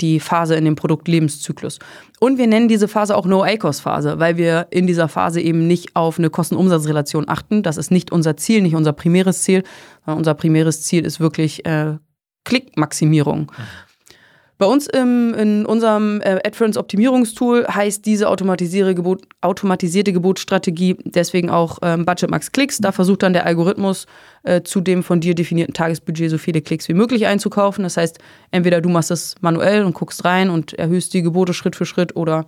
die 0.00 0.20
Phase 0.20 0.54
in 0.54 0.64
dem 0.64 0.76
Produktlebenszyklus. 0.76 1.78
Und 2.20 2.38
wir 2.38 2.46
nennen 2.46 2.68
diese 2.68 2.88
Phase 2.88 3.16
auch 3.16 3.26
No-ACOS-Phase, 3.26 4.18
weil 4.18 4.36
wir 4.36 4.68
in 4.70 4.86
dieser 4.86 5.08
Phase 5.08 5.40
eben 5.40 5.66
nicht 5.66 5.94
auf 5.96 6.18
eine 6.18 6.30
Kosten-Umsatz-Relation 6.30 7.28
achten. 7.28 7.62
Das 7.62 7.76
ist 7.76 7.90
nicht 7.90 8.12
unser 8.12 8.36
Ziel, 8.36 8.62
nicht 8.62 8.74
unser 8.74 8.92
primäres 8.92 9.42
Ziel, 9.42 9.62
unser 10.06 10.34
primäres 10.34 10.82
Ziel 10.82 11.04
ist 11.04 11.20
wirklich 11.20 11.64
äh, 11.66 11.96
Klickmaximierung. 12.44 13.50
Bei 14.64 14.70
uns 14.70 14.86
im, 14.86 15.34
in 15.34 15.66
unserem 15.66 16.22
äh, 16.22 16.40
AdFriends 16.42 16.78
Optimierungstool 16.78 17.66
heißt 17.66 18.06
diese 18.06 18.30
automatisierte, 18.30 18.94
Gebot, 18.94 19.20
automatisierte 19.42 20.14
Gebotsstrategie 20.14 20.96
deswegen 21.04 21.50
auch 21.50 21.80
ähm, 21.82 22.06
Budget 22.06 22.30
Max 22.30 22.50
Klicks. 22.50 22.78
Da 22.78 22.90
versucht 22.90 23.22
dann 23.22 23.34
der 23.34 23.44
Algorithmus 23.44 24.06
äh, 24.42 24.62
zu 24.62 24.80
dem 24.80 25.02
von 25.02 25.20
dir 25.20 25.34
definierten 25.34 25.74
Tagesbudget 25.74 26.30
so 26.30 26.38
viele 26.38 26.62
Klicks 26.62 26.88
wie 26.88 26.94
möglich 26.94 27.26
einzukaufen. 27.26 27.84
Das 27.84 27.98
heißt, 27.98 28.18
entweder 28.52 28.80
du 28.80 28.88
machst 28.88 29.10
das 29.10 29.34
manuell 29.42 29.84
und 29.84 29.92
guckst 29.92 30.24
rein 30.24 30.48
und 30.48 30.72
erhöhst 30.72 31.12
die 31.12 31.20
Gebote 31.20 31.52
Schritt 31.52 31.76
für 31.76 31.84
Schritt 31.84 32.16
oder 32.16 32.46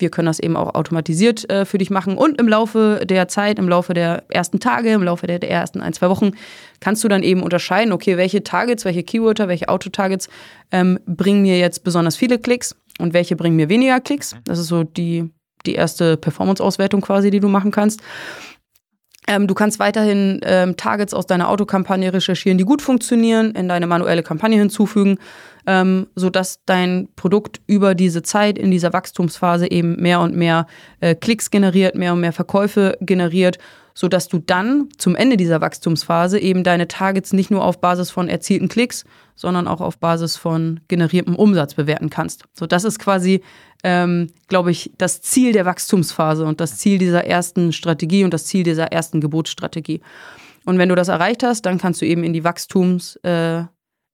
wir 0.00 0.10
können 0.10 0.26
das 0.26 0.40
eben 0.40 0.56
auch 0.56 0.74
automatisiert 0.74 1.48
äh, 1.50 1.64
für 1.64 1.78
dich 1.78 1.90
machen. 1.90 2.16
Und 2.16 2.40
im 2.40 2.48
Laufe 2.48 3.00
der 3.04 3.28
Zeit, 3.28 3.58
im 3.58 3.68
Laufe 3.68 3.94
der 3.94 4.24
ersten 4.28 4.60
Tage, 4.60 4.92
im 4.92 5.02
Laufe 5.02 5.26
der, 5.26 5.38
der 5.38 5.50
ersten 5.50 5.80
ein, 5.80 5.92
zwei 5.92 6.08
Wochen, 6.08 6.32
kannst 6.80 7.04
du 7.04 7.08
dann 7.08 7.22
eben 7.22 7.42
unterscheiden, 7.42 7.92
okay, 7.92 8.16
welche 8.16 8.42
Targets, 8.42 8.84
welche 8.84 9.02
Keywörter, 9.02 9.48
welche 9.48 9.68
Auto-Targets 9.68 10.28
ähm, 10.72 10.98
bringen 11.06 11.42
mir 11.42 11.58
jetzt 11.58 11.84
besonders 11.84 12.16
viele 12.16 12.38
Klicks 12.38 12.76
und 12.98 13.14
welche 13.14 13.36
bringen 13.36 13.56
mir 13.56 13.68
weniger 13.68 14.00
Klicks. 14.00 14.36
Das 14.44 14.58
ist 14.58 14.68
so 14.68 14.84
die, 14.84 15.30
die 15.66 15.74
erste 15.74 16.16
Performance-Auswertung 16.16 17.00
quasi, 17.00 17.30
die 17.30 17.40
du 17.40 17.48
machen 17.48 17.70
kannst. 17.70 18.00
Ähm, 19.30 19.46
du 19.46 19.54
kannst 19.54 19.78
weiterhin 19.78 20.40
ähm, 20.42 20.76
Targets 20.76 21.14
aus 21.14 21.24
deiner 21.24 21.48
Autokampagne 21.48 22.12
recherchieren, 22.12 22.58
die 22.58 22.64
gut 22.64 22.82
funktionieren, 22.82 23.52
in 23.52 23.68
deine 23.68 23.86
manuelle 23.86 24.24
Kampagne 24.24 24.58
hinzufügen 24.58 25.18
ähm, 25.66 26.08
sodass 26.14 26.60
dein 26.66 27.08
Produkt 27.16 27.60
über 27.66 27.94
diese 27.94 28.22
Zeit 28.22 28.58
in 28.58 28.70
dieser 28.70 28.92
Wachstumsphase 28.92 29.70
eben 29.70 29.96
mehr 29.96 30.20
und 30.20 30.34
mehr 30.34 30.66
äh, 31.00 31.14
Klicks 31.14 31.50
generiert, 31.50 31.94
mehr 31.94 32.12
und 32.12 32.20
mehr 32.20 32.32
Verkäufe 32.32 32.96
generiert, 33.00 33.58
sodass 33.94 34.28
du 34.28 34.38
dann 34.38 34.88
zum 34.98 35.16
Ende 35.16 35.36
dieser 35.36 35.60
Wachstumsphase 35.60 36.38
eben 36.38 36.64
deine 36.64 36.88
Targets 36.88 37.32
nicht 37.32 37.50
nur 37.50 37.64
auf 37.64 37.80
Basis 37.80 38.10
von 38.10 38.28
erzielten 38.28 38.68
Klicks, 38.68 39.04
sondern 39.34 39.66
auch 39.66 39.80
auf 39.80 39.98
Basis 39.98 40.36
von 40.36 40.80
generiertem 40.88 41.34
Umsatz 41.34 41.74
bewerten 41.74 42.10
kannst. 42.10 42.44
So, 42.52 42.66
das 42.66 42.84
ist 42.84 42.98
quasi, 42.98 43.42
ähm, 43.82 44.28
glaube 44.48 44.70
ich, 44.70 44.92
das 44.98 45.22
Ziel 45.22 45.52
der 45.52 45.64
Wachstumsphase 45.64 46.44
und 46.44 46.60
das 46.60 46.76
Ziel 46.76 46.98
dieser 46.98 47.24
ersten 47.24 47.72
Strategie 47.72 48.24
und 48.24 48.34
das 48.34 48.46
Ziel 48.46 48.62
dieser 48.62 48.92
ersten 48.92 49.20
Gebotsstrategie. 49.20 50.00
Und 50.64 50.78
wenn 50.78 50.88
du 50.88 50.94
das 50.94 51.08
erreicht 51.08 51.42
hast, 51.42 51.62
dann 51.62 51.78
kannst 51.78 52.02
du 52.02 52.06
eben 52.06 52.22
in 52.22 52.32
die 52.32 52.44
Wachstums, 52.44 53.16
äh, 53.22 53.60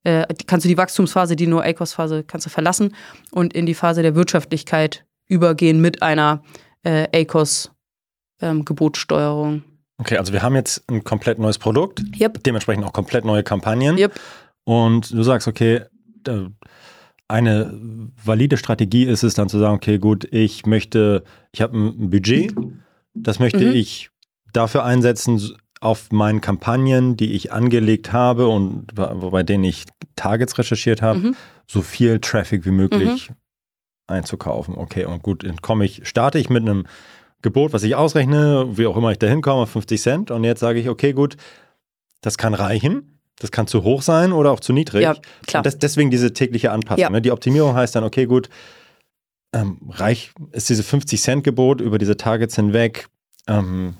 äh, 0.03 0.25
kannst 0.47 0.65
du 0.65 0.69
die 0.69 0.77
Wachstumsphase, 0.77 1.35
die 1.35 1.47
nur 1.47 1.65
ACOS-Phase, 1.65 2.23
kannst 2.23 2.45
du 2.45 2.49
verlassen 2.49 2.95
und 3.31 3.53
in 3.53 3.65
die 3.65 3.73
Phase 3.73 4.01
der 4.01 4.15
Wirtschaftlichkeit 4.15 5.05
übergehen 5.27 5.81
mit 5.81 6.01
einer 6.01 6.41
äh, 6.83 7.07
ACOS-Gebotssteuerung. 7.13 7.76
Ähm, 8.41 8.63
okay, 9.97 10.17
also 10.17 10.33
wir 10.33 10.41
haben 10.41 10.55
jetzt 10.55 10.83
ein 10.89 11.03
komplett 11.03 11.39
neues 11.39 11.57
Produkt, 11.57 12.03
yep. 12.19 12.43
dementsprechend 12.43 12.85
auch 12.85 12.93
komplett 12.93 13.25
neue 13.25 13.43
Kampagnen. 13.43 13.97
Yep. 13.97 14.19
Und 14.63 15.11
du 15.11 15.23
sagst, 15.23 15.47
okay, 15.47 15.81
eine 17.27 17.73
valide 18.23 18.57
Strategie 18.57 19.05
ist 19.05 19.23
es 19.23 19.33
dann 19.33 19.49
zu 19.49 19.59
sagen, 19.59 19.75
okay, 19.75 19.97
gut, 19.97 20.27
ich 20.31 20.65
möchte, 20.65 21.23
ich 21.51 21.61
habe 21.61 21.77
ein 21.77 22.09
Budget, 22.09 22.53
das 23.13 23.39
möchte 23.39 23.65
mhm. 23.65 23.73
ich 23.73 24.09
dafür 24.53 24.83
einsetzen, 24.83 25.57
auf 25.79 26.11
meinen 26.11 26.41
Kampagnen, 26.41 27.17
die 27.17 27.33
ich 27.33 27.51
angelegt 27.51 28.11
habe 28.11 28.47
und 28.47 28.95
bei 28.95 29.43
denen 29.43 29.63
ich 29.63 29.85
Targets 30.15 30.57
recherchiert 30.57 31.01
habe, 31.01 31.19
mhm. 31.19 31.35
so 31.67 31.81
viel 31.81 32.19
Traffic 32.19 32.65
wie 32.65 32.71
möglich 32.71 33.29
mhm. 33.29 33.35
einzukaufen. 34.07 34.75
Okay, 34.75 35.05
und 35.05 35.21
gut, 35.21 35.43
dann 35.43 35.61
komme 35.61 35.85
ich, 35.85 36.07
starte 36.07 36.39
ich 36.39 36.49
mit 36.49 36.63
einem 36.63 36.87
Gebot, 37.41 37.73
was 37.73 37.83
ich 37.83 37.95
ausrechne, 37.95 38.77
wie 38.77 38.87
auch 38.87 38.97
immer 38.97 39.11
ich 39.11 39.19
da 39.19 39.27
hinkomme, 39.27 39.67
50 39.67 40.01
Cent. 40.01 40.31
Und 40.31 40.43
jetzt 40.43 40.59
sage 40.59 40.79
ich, 40.79 40.89
okay, 40.89 41.13
gut, 41.13 41.37
das 42.21 42.37
kann 42.37 42.53
reichen. 42.53 43.19
Das 43.39 43.51
kann 43.51 43.67
zu 43.67 43.83
hoch 43.83 44.01
sein 44.01 44.31
oder 44.31 44.51
auch 44.51 44.59
zu 44.59 44.73
niedrig. 44.73 45.03
Ja, 45.03 45.15
klar. 45.45 45.61
Das, 45.61 45.77
deswegen 45.77 46.09
diese 46.09 46.33
tägliche 46.33 46.71
Anpassung. 46.71 47.01
Ja. 47.01 47.09
Ne? 47.11 47.21
Die 47.21 47.31
Optimierung 47.31 47.75
heißt 47.75 47.95
dann, 47.95 48.03
okay, 48.03 48.25
gut, 48.25 48.49
ähm, 49.53 49.77
reich 49.89 50.31
ist 50.51 50.69
diese 50.69 50.83
50 50.83 51.21
Cent 51.21 51.43
Gebot 51.43 51.79
über 51.79 51.99
diese 51.99 52.17
Targets 52.17 52.55
hinweg. 52.55 53.07
Ähm, 53.47 53.95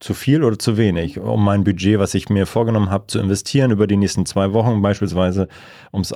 zu 0.00 0.14
viel 0.14 0.42
oder 0.42 0.58
zu 0.58 0.78
wenig, 0.78 1.18
um 1.18 1.44
mein 1.44 1.62
Budget, 1.62 1.98
was 1.98 2.14
ich 2.14 2.30
mir 2.30 2.46
vorgenommen 2.46 2.90
habe, 2.90 3.06
zu 3.06 3.18
investieren 3.18 3.70
über 3.70 3.86
die 3.86 3.98
nächsten 3.98 4.24
zwei 4.24 4.54
Wochen 4.54 4.80
beispielsweise, 4.80 5.46
um 5.90 6.00
es 6.00 6.14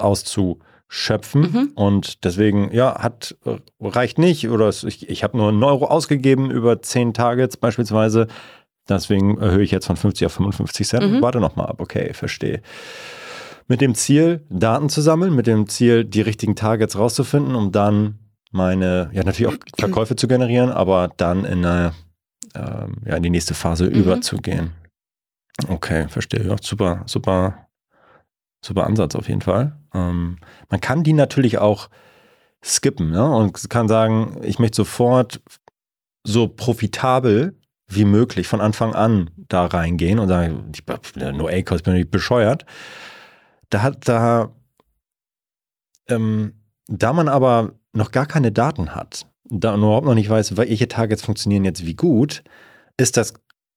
auszuschöpfen. 0.95 1.41
Mhm. 1.43 1.73
Und 1.75 2.25
deswegen, 2.25 2.73
ja, 2.73 3.03
hat 3.03 3.37
reicht 3.81 4.19
nicht 4.19 4.49
oder 4.49 4.69
ich, 4.69 5.09
ich 5.09 5.25
habe 5.25 5.37
nur 5.37 5.49
einen 5.49 5.63
Euro 5.63 5.87
ausgegeben 5.87 6.51
über 6.51 6.81
zehn 6.83 7.13
Targets 7.13 7.57
beispielsweise. 7.57 8.29
Deswegen 8.89 9.39
erhöhe 9.39 9.63
ich 9.63 9.71
jetzt 9.71 9.87
von 9.87 9.97
50 9.97 10.27
auf 10.27 10.33
55 10.33 10.87
Cent. 10.87 11.13
Mhm. 11.13 11.23
Warte 11.23 11.41
nochmal 11.41 11.67
ab, 11.67 11.81
okay, 11.81 12.13
verstehe. 12.13 12.61
Mit 13.67 13.81
dem 13.81 13.95
Ziel, 13.95 14.45
Daten 14.51 14.91
zu 14.91 15.01
sammeln, 15.01 15.35
mit 15.35 15.47
dem 15.47 15.69
Ziel, 15.69 16.05
die 16.05 16.21
richtigen 16.21 16.55
Targets 16.55 16.99
rauszufinden, 16.99 17.55
um 17.55 17.73
dann 17.73 18.19
meine, 18.53 19.11
ja, 19.13 19.25
natürlich 19.25 19.55
auch 19.55 19.59
Verkäufe 19.79 20.17
zu 20.17 20.29
generieren, 20.29 20.71
aber 20.71 21.11
dann 21.17 21.45
in 21.45 21.65
einer 21.65 21.95
ähm, 22.55 22.97
ja, 23.07 23.17
in 23.17 23.23
die 23.23 23.31
nächste 23.31 23.55
Phase 23.55 23.87
mhm. 23.87 23.95
überzugehen. 23.95 24.73
Okay, 25.67 26.09
verstehe. 26.09 26.47
Ja, 26.47 26.57
super, 26.61 27.03
super, 27.07 27.64
super 28.65 28.87
Ansatz 28.87 29.15
auf 29.15 29.29
jeden 29.29 29.43
Fall. 29.43 29.77
Ähm, 29.93 30.39
man 30.71 30.81
kann 30.81 31.03
die 31.03 31.13
natürlich 31.13 31.59
auch 31.59 31.91
skippen 32.65 33.11
ne? 33.11 33.31
und 33.31 33.69
kann 33.69 33.89
sagen, 33.89 34.41
ich 34.43 34.59
möchte 34.59 34.77
sofort 34.77 35.41
so 36.27 36.49
profitabel 36.49 37.59
wie 37.87 38.07
möglich 38.07 38.49
von 38.49 38.63
Anfang 38.63 38.95
an 38.95 39.31
da 39.37 39.67
reingehen 39.67 40.19
und 40.19 40.29
sagen, 40.29 40.73
ich 40.75 40.85
bin 40.85 41.37
nur 41.37 41.51
A-Cost, 41.51 41.85
bin 41.85 41.95
nicht 41.95 42.11
bescheuert. 42.11 42.65
Da 43.69 43.83
hat 43.83 44.09
da, 44.09 44.55
ähm, 46.09 46.55
da 46.89 47.13
man 47.13 47.29
aber 47.29 47.73
noch 47.93 48.11
gar 48.11 48.27
keine 48.27 48.51
Daten 48.51 48.95
hat, 48.95 49.27
da 49.45 49.77
überhaupt 49.77 50.07
noch 50.07 50.15
nicht 50.15 50.31
weiß, 50.31 50.57
welche 50.57 50.89
Targets 50.89 51.23
funktionieren 51.23 51.65
jetzt 51.65 51.85
wie 51.85 51.95
gut, 51.95 52.43
ist 52.97 53.19
das, 53.19 53.35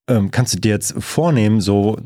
ähm, 0.08 0.30
kannst 0.30 0.54
du 0.54 0.58
dir 0.58 0.70
jetzt 0.70 0.94
vornehmen, 1.02 1.60
so 1.60 1.98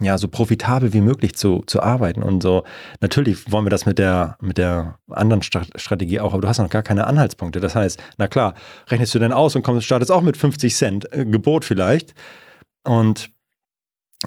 ja, 0.00 0.18
so 0.18 0.28
profitabel 0.28 0.92
wie 0.92 1.00
möglich 1.00 1.36
zu, 1.36 1.62
zu 1.66 1.82
arbeiten 1.82 2.22
und 2.22 2.42
so. 2.42 2.64
Natürlich 3.00 3.50
wollen 3.50 3.64
wir 3.64 3.70
das 3.70 3.86
mit 3.86 3.98
der, 3.98 4.36
mit 4.40 4.58
der 4.58 4.98
anderen 5.08 5.42
Strategie 5.42 6.20
auch, 6.20 6.32
aber 6.32 6.42
du 6.42 6.48
hast 6.48 6.58
noch 6.58 6.70
gar 6.70 6.82
keine 6.82 7.06
Anhaltspunkte. 7.06 7.60
Das 7.60 7.74
heißt, 7.74 8.02
na 8.18 8.28
klar, 8.28 8.54
rechnest 8.88 9.14
du 9.14 9.18
denn 9.18 9.32
aus 9.32 9.56
und 9.56 9.62
kommst, 9.62 9.86
startest 9.86 10.10
auch 10.10 10.22
mit 10.22 10.36
50 10.36 10.74
Cent, 10.74 11.12
äh, 11.12 11.24
Gebot 11.24 11.64
vielleicht 11.64 12.14
und 12.84 13.30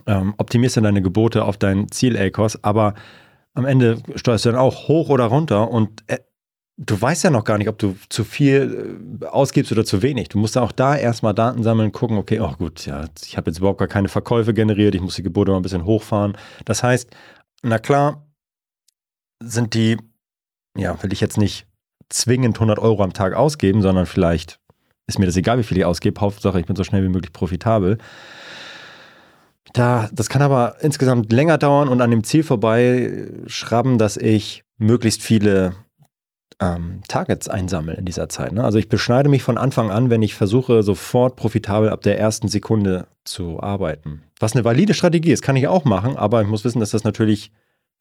ähm, 0.07 0.33
optimierst 0.37 0.77
dann 0.77 0.85
deine 0.85 1.01
Gebote 1.01 1.43
auf 1.43 1.57
dein 1.57 1.91
Ziel-ACOS, 1.91 2.63
aber 2.63 2.93
am 3.53 3.65
Ende 3.65 4.01
steuerst 4.15 4.45
du 4.45 4.51
dann 4.51 4.59
auch 4.59 4.87
hoch 4.87 5.09
oder 5.09 5.25
runter 5.25 5.69
und 5.69 6.03
äh, 6.07 6.19
du 6.83 6.99
weißt 6.99 7.23
ja 7.23 7.29
noch 7.29 7.43
gar 7.43 7.57
nicht, 7.57 7.69
ob 7.69 7.77
du 7.77 7.95
zu 8.09 8.23
viel 8.23 9.19
äh, 9.21 9.25
ausgibst 9.25 9.71
oder 9.71 9.85
zu 9.85 10.01
wenig. 10.01 10.29
Du 10.29 10.39
musst 10.39 10.57
auch 10.57 10.71
da 10.71 10.95
erstmal 10.95 11.33
Daten 11.33 11.63
sammeln, 11.63 11.91
gucken, 11.91 12.17
okay, 12.17 12.39
oh 12.39 12.53
gut, 12.57 12.85
ja, 12.85 13.05
ich 13.23 13.37
habe 13.37 13.49
jetzt 13.49 13.59
überhaupt 13.59 13.79
gar 13.79 13.87
keine 13.87 14.07
Verkäufe 14.07 14.53
generiert, 14.53 14.95
ich 14.95 15.01
muss 15.01 15.15
die 15.15 15.23
Gebote 15.23 15.51
mal 15.51 15.57
ein 15.57 15.63
bisschen 15.63 15.85
hochfahren. 15.85 16.37
Das 16.65 16.83
heißt, 16.83 17.09
na 17.61 17.77
klar, 17.77 18.25
sind 19.41 19.73
die, 19.73 19.97
ja, 20.75 21.01
will 21.03 21.13
ich 21.13 21.21
jetzt 21.21 21.37
nicht 21.37 21.67
zwingend 22.09 22.57
100 22.57 22.79
Euro 22.79 23.03
am 23.03 23.13
Tag 23.13 23.33
ausgeben, 23.33 23.81
sondern 23.81 24.05
vielleicht 24.05 24.59
ist 25.07 25.19
mir 25.19 25.27
das 25.27 25.37
egal, 25.37 25.59
wie 25.59 25.63
viel 25.63 25.77
ich 25.77 25.85
ausgebe. 25.85 26.19
Hauptsache, 26.19 26.59
ich 26.59 26.65
bin 26.65 26.75
so 26.75 26.83
schnell 26.83 27.03
wie 27.03 27.09
möglich 27.09 27.31
profitabel. 27.31 27.97
da, 29.73 30.09
das 30.11 30.29
kann 30.29 30.41
aber 30.41 30.77
insgesamt 30.81 31.31
länger 31.31 31.57
dauern 31.57 31.89
und 31.89 32.01
an 32.01 32.11
dem 32.11 32.23
Ziel 32.23 32.43
vorbei 32.43 33.27
schrammen, 33.45 33.97
dass 33.97 34.17
ich 34.17 34.63
möglichst 34.77 35.21
viele 35.21 35.75
ähm, 36.59 37.01
Targets 37.07 37.47
einsammle 37.47 37.93
in 37.93 38.05
dieser 38.05 38.29
Zeit. 38.29 38.51
Ne? 38.51 38.63
Also 38.63 38.77
ich 38.77 38.89
beschneide 38.89 39.29
mich 39.29 39.43
von 39.43 39.57
Anfang 39.57 39.91
an, 39.91 40.09
wenn 40.09 40.21
ich 40.21 40.35
versuche, 40.35 40.83
sofort 40.83 41.35
profitabel 41.35 41.89
ab 41.89 42.01
der 42.01 42.19
ersten 42.19 42.47
Sekunde 42.47 43.07
zu 43.23 43.61
arbeiten. 43.61 44.23
Was 44.39 44.53
eine 44.53 44.63
valide 44.63 44.93
Strategie 44.93 45.31
ist, 45.31 45.41
kann 45.41 45.55
ich 45.55 45.67
auch 45.67 45.85
machen, 45.85 46.17
aber 46.17 46.41
ich 46.41 46.47
muss 46.47 46.63
wissen, 46.63 46.79
dass 46.79 46.91
das 46.91 47.03
natürlich 47.03 47.51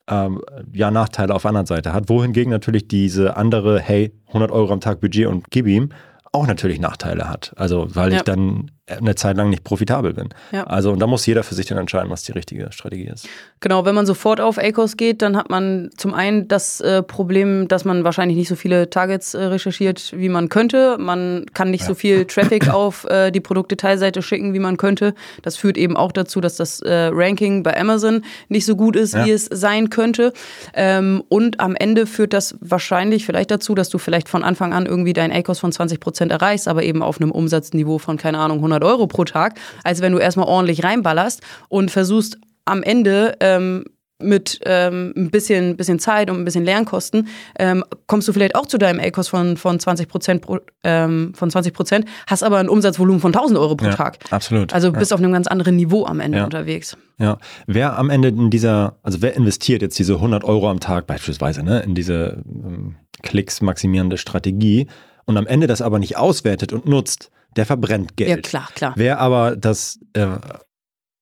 ähm, 0.08 0.40
ja 0.72 0.90
Nachteile 0.90 1.34
auf 1.34 1.42
der 1.42 1.50
anderen 1.50 1.66
Seite 1.66 1.92
hat. 1.92 2.08
Wohingegen 2.08 2.50
natürlich 2.50 2.88
diese 2.88 3.36
andere, 3.36 3.80
hey, 3.80 4.12
100 4.28 4.50
Euro 4.50 4.72
am 4.72 4.80
Tag 4.80 5.00
Budget 5.00 5.26
und 5.26 5.50
gib 5.50 5.66
ihm, 5.66 5.90
auch 6.32 6.46
natürlich 6.46 6.80
Nachteile 6.80 7.28
hat. 7.28 7.52
Also 7.56 7.94
weil 7.94 8.12
ja. 8.12 8.18
ich 8.18 8.22
dann 8.22 8.70
eine 8.98 9.14
Zeit 9.14 9.37
lang 9.37 9.50
nicht 9.50 9.64
profitabel 9.64 10.14
bin. 10.14 10.29
Ja. 10.53 10.64
Also 10.64 10.92
und 10.92 10.98
da 10.98 11.07
muss 11.07 11.26
jeder 11.26 11.42
für 11.42 11.55
sich 11.55 11.66
dann 11.66 11.79
entscheiden, 11.79 12.11
was 12.11 12.22
die 12.22 12.33
richtige 12.33 12.72
Strategie 12.72 13.07
ist. 13.07 13.29
Genau, 13.61 13.85
wenn 13.85 13.94
man 13.94 14.07
sofort 14.07 14.40
auf 14.40 14.59
ACOS 14.59 14.96
geht, 14.96 15.22
dann 15.22 15.37
hat 15.37 15.50
man 15.50 15.90
zum 15.96 16.14
einen 16.14 16.48
das 16.48 16.81
äh, 16.81 17.03
Problem, 17.03 17.68
dass 17.68 17.85
man 17.85 18.05
wahrscheinlich 18.05 18.38
nicht 18.38 18.48
so 18.48 18.57
viele 18.57 18.88
Targets 18.88 19.35
äh, 19.35 19.44
recherchiert, 19.44 20.12
wie 20.16 20.29
man 20.29 20.48
könnte. 20.48 20.96
Man 20.98 21.46
kann 21.53 21.70
nicht 21.70 21.83
ja. 21.83 21.88
so 21.88 21.94
viel 21.94 22.24
Traffic 22.26 22.68
auf 22.68 23.05
äh, 23.05 23.31
die 23.31 23.40
Produktdetailseite 23.40 24.22
schicken, 24.22 24.55
wie 24.55 24.59
man 24.59 24.76
könnte. 24.76 25.14
Das 25.42 25.57
führt 25.57 25.76
eben 25.76 25.96
auch 25.96 26.12
dazu, 26.12 26.40
dass 26.40 26.57
das 26.57 26.81
äh, 26.81 27.11
Ranking 27.12 27.62
bei 27.62 27.79
Amazon 27.79 28.24
nicht 28.48 28.64
so 28.64 28.76
gut 28.76 28.96
ist, 28.96 29.14
ja. 29.14 29.26
wie 29.26 29.33
es 29.33 29.44
sein 29.44 29.90
könnte. 29.90 30.33
Ähm, 30.74 31.22
und 31.29 31.61
am 31.61 31.76
Ende 31.76 32.07
führt 32.07 32.33
das 32.33 32.57
wahrscheinlich 32.61 33.26
vielleicht 33.26 33.50
dazu, 33.50 33.74
dass 33.74 33.90
du 33.90 33.98
vielleicht 33.98 34.29
von 34.29 34.42
Anfang 34.42 34.72
an 34.72 34.87
irgendwie 34.87 35.12
dein 35.12 35.31
ACOS 35.31 35.59
von 35.59 35.70
20 35.70 36.00
Prozent 36.00 36.33
erreichst, 36.33 36.66
aber 36.66 36.83
eben 36.83 37.03
auf 37.03 37.20
einem 37.20 37.31
Umsatzniveau 37.31 37.98
von, 37.98 38.16
keine 38.16 38.38
Ahnung, 38.38 38.59
100 38.59 38.80
Euro 38.85 39.07
pro 39.07 39.25
Tag, 39.25 39.59
als 39.85 40.01
wenn 40.01 40.12
du 40.12 40.19
erstmal 40.19 40.47
ordentlich 40.47 40.85
reinballerst 40.85 41.43
und 41.69 41.90
versuchst 41.90 42.38
am 42.64 42.83
Ende 42.83 43.37
ähm, 43.40 43.85
mit 44.23 44.61
ähm, 44.64 45.12
ein 45.16 45.31
bisschen, 45.31 45.77
bisschen 45.77 45.99
Zeit 45.99 46.31
und 46.31 46.38
ein 46.38 46.45
bisschen 46.45 46.64
Lernkosten 46.64 47.29
ähm, 47.59 47.85
kommst 48.07 48.29
du 48.29 48.33
vielleicht 48.33 48.55
auch 48.55 48.66
zu 48.66 48.79
deinem 48.79 49.01
A-Kost 49.01 49.31
von, 49.31 49.57
von 49.57 49.81
20 49.81 50.09
Prozent 50.09 50.47
ähm, 50.85 51.33
von 51.35 51.51
20 51.51 51.73
Prozent, 51.73 52.05
hast 52.27 52.43
aber 52.43 52.59
ein 52.59 52.69
Umsatzvolumen 52.69 53.21
von 53.21 53.35
1000 53.35 53.59
Euro 53.59 53.77
pro 53.77 53.87
ja, 53.87 53.95
Tag. 53.95 54.19
Absolut. 54.31 54.73
Also 54.73 54.93
bist 54.93 55.11
ja. 55.11 55.14
auf 55.14 55.23
einem 55.23 55.33
ganz 55.33 55.47
anderen 55.47 55.77
Niveau 55.77 56.05
am 56.05 56.21
Ende 56.21 56.38
ja. 56.38 56.45
unterwegs. 56.45 56.97
Ja. 57.19 57.38
Wer 57.66 57.99
am 57.99 58.11
Ende 58.11 58.29
in 58.29 58.51
dieser, 58.51 58.99
also 59.03 59.23
wer 59.23 59.35
investiert 59.35 59.83
jetzt 59.83 59.99
diese 59.99 60.14
100 60.14 60.45
Euro 60.45 60.71
am 60.71 60.81
Tag 60.81 61.07
beispielsweise 61.07 61.62
ne, 61.62 61.81
in 61.81 61.95
diese 61.95 62.43
ähm, 62.47 62.97
Klicks 63.23 63.61
maximierende 63.61 64.16
Strategie 64.16 64.87
und 65.25 65.37
am 65.37 65.47
Ende 65.47 65.66
das 65.66 65.83
aber 65.83 65.99
nicht 65.99 66.16
auswertet 66.16 66.73
und 66.73 66.87
nutzt, 66.87 67.31
der 67.56 67.66
verbrennt 67.66 68.16
Geld. 68.16 68.30
Ja, 68.30 68.36
klar, 68.36 68.68
klar. 68.74 68.92
Wer 68.96 69.20
aber 69.20 69.56
das 69.56 69.98
äh, 70.14 70.38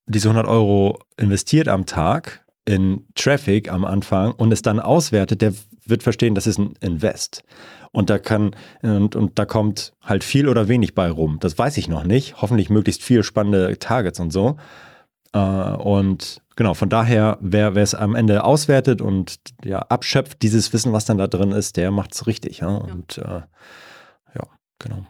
diese 0.07 0.29
100 0.29 0.47
Euro 0.49 0.99
investiert 1.17 1.69
am 1.69 1.87
Tag 1.87 2.45
in 2.65 3.07
Traffic 3.15 3.71
am 3.71 3.85
Anfang 3.85 4.33
und 4.33 4.53
es 4.53 4.63
dann 4.63 4.81
auswertet, 4.81 5.41
der 5.43 5.55
wird 5.87 6.03
verstehen, 6.03 6.35
das 6.35 6.47
ist 6.47 6.59
ein 6.59 6.75
Invest. 6.81 7.43
Und 7.93 8.11
da 8.11 8.19
kann, 8.19 8.55
und, 8.83 9.17
und 9.17 9.39
da 9.39 9.47
kommt 9.47 9.95
halt 10.03 10.23
viel 10.23 10.49
oder 10.49 10.69
wenig 10.69 10.95
bei 10.95 11.11
rum. 11.11 11.39
Das 11.41 11.57
weiß 11.57 11.79
ich 11.79 11.89
noch 11.89 12.05
nicht. 12.05 12.43
Hoffentlich 12.43 12.69
möglichst 12.69 13.03
viel 13.03 13.23
spannende 13.23 13.79
Targets 13.79 14.21
und 14.21 14.31
so. 14.31 14.57
Äh, 15.33 15.39
und 15.39 16.43
genau, 16.57 16.75
von 16.75 16.91
daher, 16.91 17.39
wer, 17.41 17.75
wer 17.75 17.83
es 17.83 17.95
am 17.95 18.15
Ende 18.15 18.45
auswertet 18.45 19.01
und 19.01 19.37
ja, 19.65 19.79
abschöpft, 19.79 20.43
dieses 20.43 20.71
Wissen, 20.75 20.93
was 20.93 21.07
dann 21.07 21.17
da 21.17 21.27
drin 21.27 21.53
ist, 21.53 21.79
der 21.79 21.91
macht 21.91 22.15
es 22.15 22.27
richtig. 22.27 22.59
Ja? 22.59 22.69
Und 22.69 23.17
äh, 23.17 23.41
ja, 24.35 24.45
genau. 24.79 25.07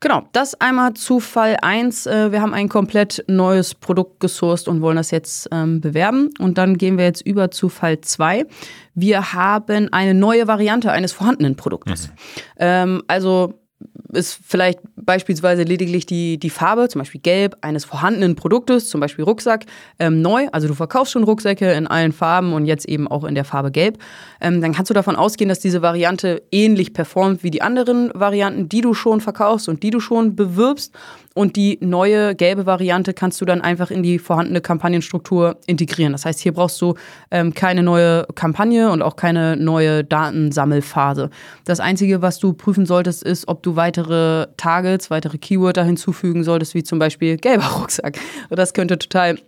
Genau, 0.00 0.28
das 0.32 0.54
einmal 0.60 0.94
zu 0.94 1.18
Fall 1.18 1.56
1. 1.60 2.06
Äh, 2.06 2.32
wir 2.32 2.40
haben 2.40 2.54
ein 2.54 2.68
komplett 2.68 3.24
neues 3.26 3.74
Produkt 3.74 4.20
gesourced 4.20 4.68
und 4.68 4.80
wollen 4.80 4.96
das 4.96 5.10
jetzt 5.10 5.48
ähm, 5.50 5.80
bewerben. 5.80 6.30
Und 6.38 6.58
dann 6.58 6.78
gehen 6.78 6.98
wir 6.98 7.04
jetzt 7.04 7.22
über 7.22 7.50
zu 7.50 7.68
Fall 7.68 8.00
2. 8.00 8.46
Wir 8.94 9.32
haben 9.32 9.92
eine 9.92 10.14
neue 10.14 10.46
Variante 10.46 10.92
eines 10.92 11.12
vorhandenen 11.12 11.56
Produktes. 11.56 12.08
Mhm. 12.08 12.12
Ähm, 12.58 13.02
also 13.08 13.54
ist 14.12 14.38
vielleicht 14.46 14.80
beispielsweise 14.96 15.62
lediglich 15.62 16.06
die, 16.06 16.38
die 16.38 16.50
Farbe, 16.50 16.88
zum 16.88 17.00
Beispiel 17.00 17.20
gelb, 17.20 17.56
eines 17.60 17.84
vorhandenen 17.84 18.36
Produktes, 18.36 18.88
zum 18.88 19.00
Beispiel 19.00 19.24
Rucksack, 19.24 19.66
ähm, 19.98 20.22
neu. 20.22 20.48
Also 20.52 20.66
du 20.66 20.74
verkaufst 20.74 21.12
schon 21.12 21.24
Rucksäcke 21.24 21.72
in 21.72 21.86
allen 21.86 22.12
Farben 22.12 22.52
und 22.52 22.64
jetzt 22.64 22.88
eben 22.88 23.06
auch 23.06 23.24
in 23.24 23.34
der 23.34 23.44
Farbe 23.44 23.70
gelb. 23.70 23.98
Ähm, 24.40 24.60
dann 24.60 24.72
kannst 24.72 24.90
du 24.90 24.94
davon 24.94 25.16
ausgehen, 25.16 25.48
dass 25.48 25.60
diese 25.60 25.82
Variante 25.82 26.42
ähnlich 26.50 26.94
performt 26.94 27.42
wie 27.42 27.50
die 27.50 27.62
anderen 27.62 28.10
Varianten, 28.14 28.68
die 28.68 28.80
du 28.80 28.94
schon 28.94 29.20
verkaufst 29.20 29.68
und 29.68 29.82
die 29.82 29.90
du 29.90 30.00
schon 30.00 30.34
bewirbst. 30.34 30.94
Und 31.38 31.54
die 31.54 31.78
neue 31.80 32.34
gelbe 32.34 32.66
Variante 32.66 33.14
kannst 33.14 33.40
du 33.40 33.44
dann 33.44 33.60
einfach 33.60 33.92
in 33.92 34.02
die 34.02 34.18
vorhandene 34.18 34.60
Kampagnenstruktur 34.60 35.56
integrieren. 35.66 36.10
Das 36.10 36.24
heißt, 36.24 36.40
hier 36.40 36.52
brauchst 36.52 36.80
du 36.80 36.94
ähm, 37.30 37.54
keine 37.54 37.84
neue 37.84 38.26
Kampagne 38.34 38.90
und 38.90 39.02
auch 39.02 39.14
keine 39.14 39.56
neue 39.56 40.02
Datensammelphase. 40.02 41.30
Das 41.64 41.78
Einzige, 41.78 42.22
was 42.22 42.40
du 42.40 42.54
prüfen 42.54 42.86
solltest, 42.86 43.22
ist, 43.22 43.46
ob 43.46 43.62
du 43.62 43.76
weitere 43.76 44.48
Targets, 44.56 45.12
weitere 45.12 45.38
Keywörter 45.38 45.84
hinzufügen 45.84 46.42
solltest, 46.42 46.74
wie 46.74 46.82
zum 46.82 46.98
Beispiel 46.98 47.36
gelber 47.36 47.66
Rucksack. 47.66 48.18
Das 48.50 48.74
könnte 48.74 48.98
total 48.98 49.38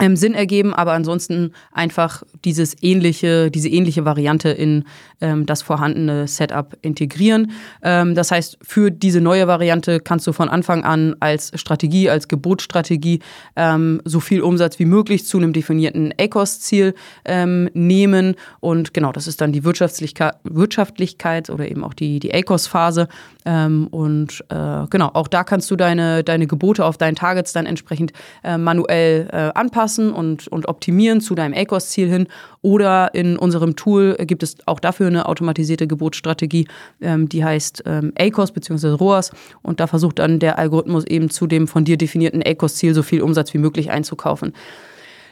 ähm, 0.00 0.14
Sinn 0.16 0.34
ergeben, 0.34 0.74
aber 0.74 0.92
ansonsten 0.92 1.52
einfach 1.72 2.22
dieses 2.44 2.76
ähnliche, 2.82 3.50
diese 3.50 3.68
ähnliche 3.68 4.04
Variante 4.04 4.50
in 4.50 4.84
ähm, 5.20 5.44
das 5.44 5.62
vorhandene 5.62 6.28
Setup 6.28 6.76
integrieren. 6.82 7.50
Ähm, 7.82 8.14
das 8.14 8.30
heißt, 8.30 8.58
für 8.62 8.92
diese 8.92 9.20
neue 9.20 9.48
Variante 9.48 9.98
kannst 9.98 10.26
du 10.28 10.32
von 10.32 10.48
Anfang 10.48 10.84
an 10.84 11.16
als 11.18 11.50
Strategie, 11.56 12.08
als 12.10 12.28
Gebotsstrategie 12.28 13.18
ähm, 13.56 14.00
so 14.04 14.20
viel 14.20 14.40
Umsatz 14.42 14.78
wie 14.78 14.84
möglich 14.84 15.26
zu 15.26 15.38
einem 15.38 15.52
definierten 15.52 16.14
ACOS-Ziel 16.16 16.94
ähm, 17.24 17.68
nehmen. 17.74 18.36
Und 18.60 18.94
genau, 18.94 19.10
das 19.10 19.26
ist 19.26 19.40
dann 19.40 19.52
die 19.52 19.64
Wirtschaftlichkeit, 19.64 20.36
Wirtschaftlichkeit 20.44 21.50
oder 21.50 21.68
eben 21.68 21.82
auch 21.82 21.94
die, 21.94 22.20
die 22.20 22.32
ACOS-Phase. 22.32 23.08
Ähm, 23.44 23.88
und 23.88 24.44
äh, 24.48 24.86
genau, 24.90 25.10
auch 25.14 25.26
da 25.26 25.42
kannst 25.42 25.68
du 25.72 25.76
deine, 25.76 26.22
deine 26.22 26.46
Gebote 26.46 26.84
auf 26.84 26.98
deinen 26.98 27.16
Targets 27.16 27.52
dann 27.52 27.66
entsprechend 27.66 28.12
äh, 28.44 28.58
manuell 28.58 29.28
äh, 29.32 29.58
anpassen 29.58 29.87
anpassen 29.88 30.12
und, 30.12 30.48
und 30.48 30.68
optimieren 30.68 31.20
zu 31.20 31.34
deinem 31.34 31.54
ACOS-Ziel 31.54 32.08
hin. 32.08 32.26
Oder 32.62 33.14
in 33.14 33.38
unserem 33.38 33.76
Tool 33.76 34.16
gibt 34.20 34.42
es 34.42 34.56
auch 34.66 34.80
dafür 34.80 35.06
eine 35.06 35.26
automatisierte 35.26 35.86
Gebotsstrategie, 35.86 36.66
ähm, 37.00 37.28
die 37.28 37.44
heißt 37.44 37.84
ähm, 37.86 38.12
ACOS 38.18 38.52
bzw. 38.52 38.88
ROAS. 38.90 39.30
Und 39.62 39.80
da 39.80 39.86
versucht 39.86 40.18
dann 40.18 40.38
der 40.38 40.58
Algorithmus 40.58 41.04
eben 41.04 41.30
zu 41.30 41.46
dem 41.46 41.66
von 41.68 41.84
dir 41.84 41.96
definierten 41.96 42.42
ACOS-Ziel 42.42 42.94
so 42.94 43.02
viel 43.02 43.22
Umsatz 43.22 43.54
wie 43.54 43.58
möglich 43.58 43.90
einzukaufen. 43.90 44.52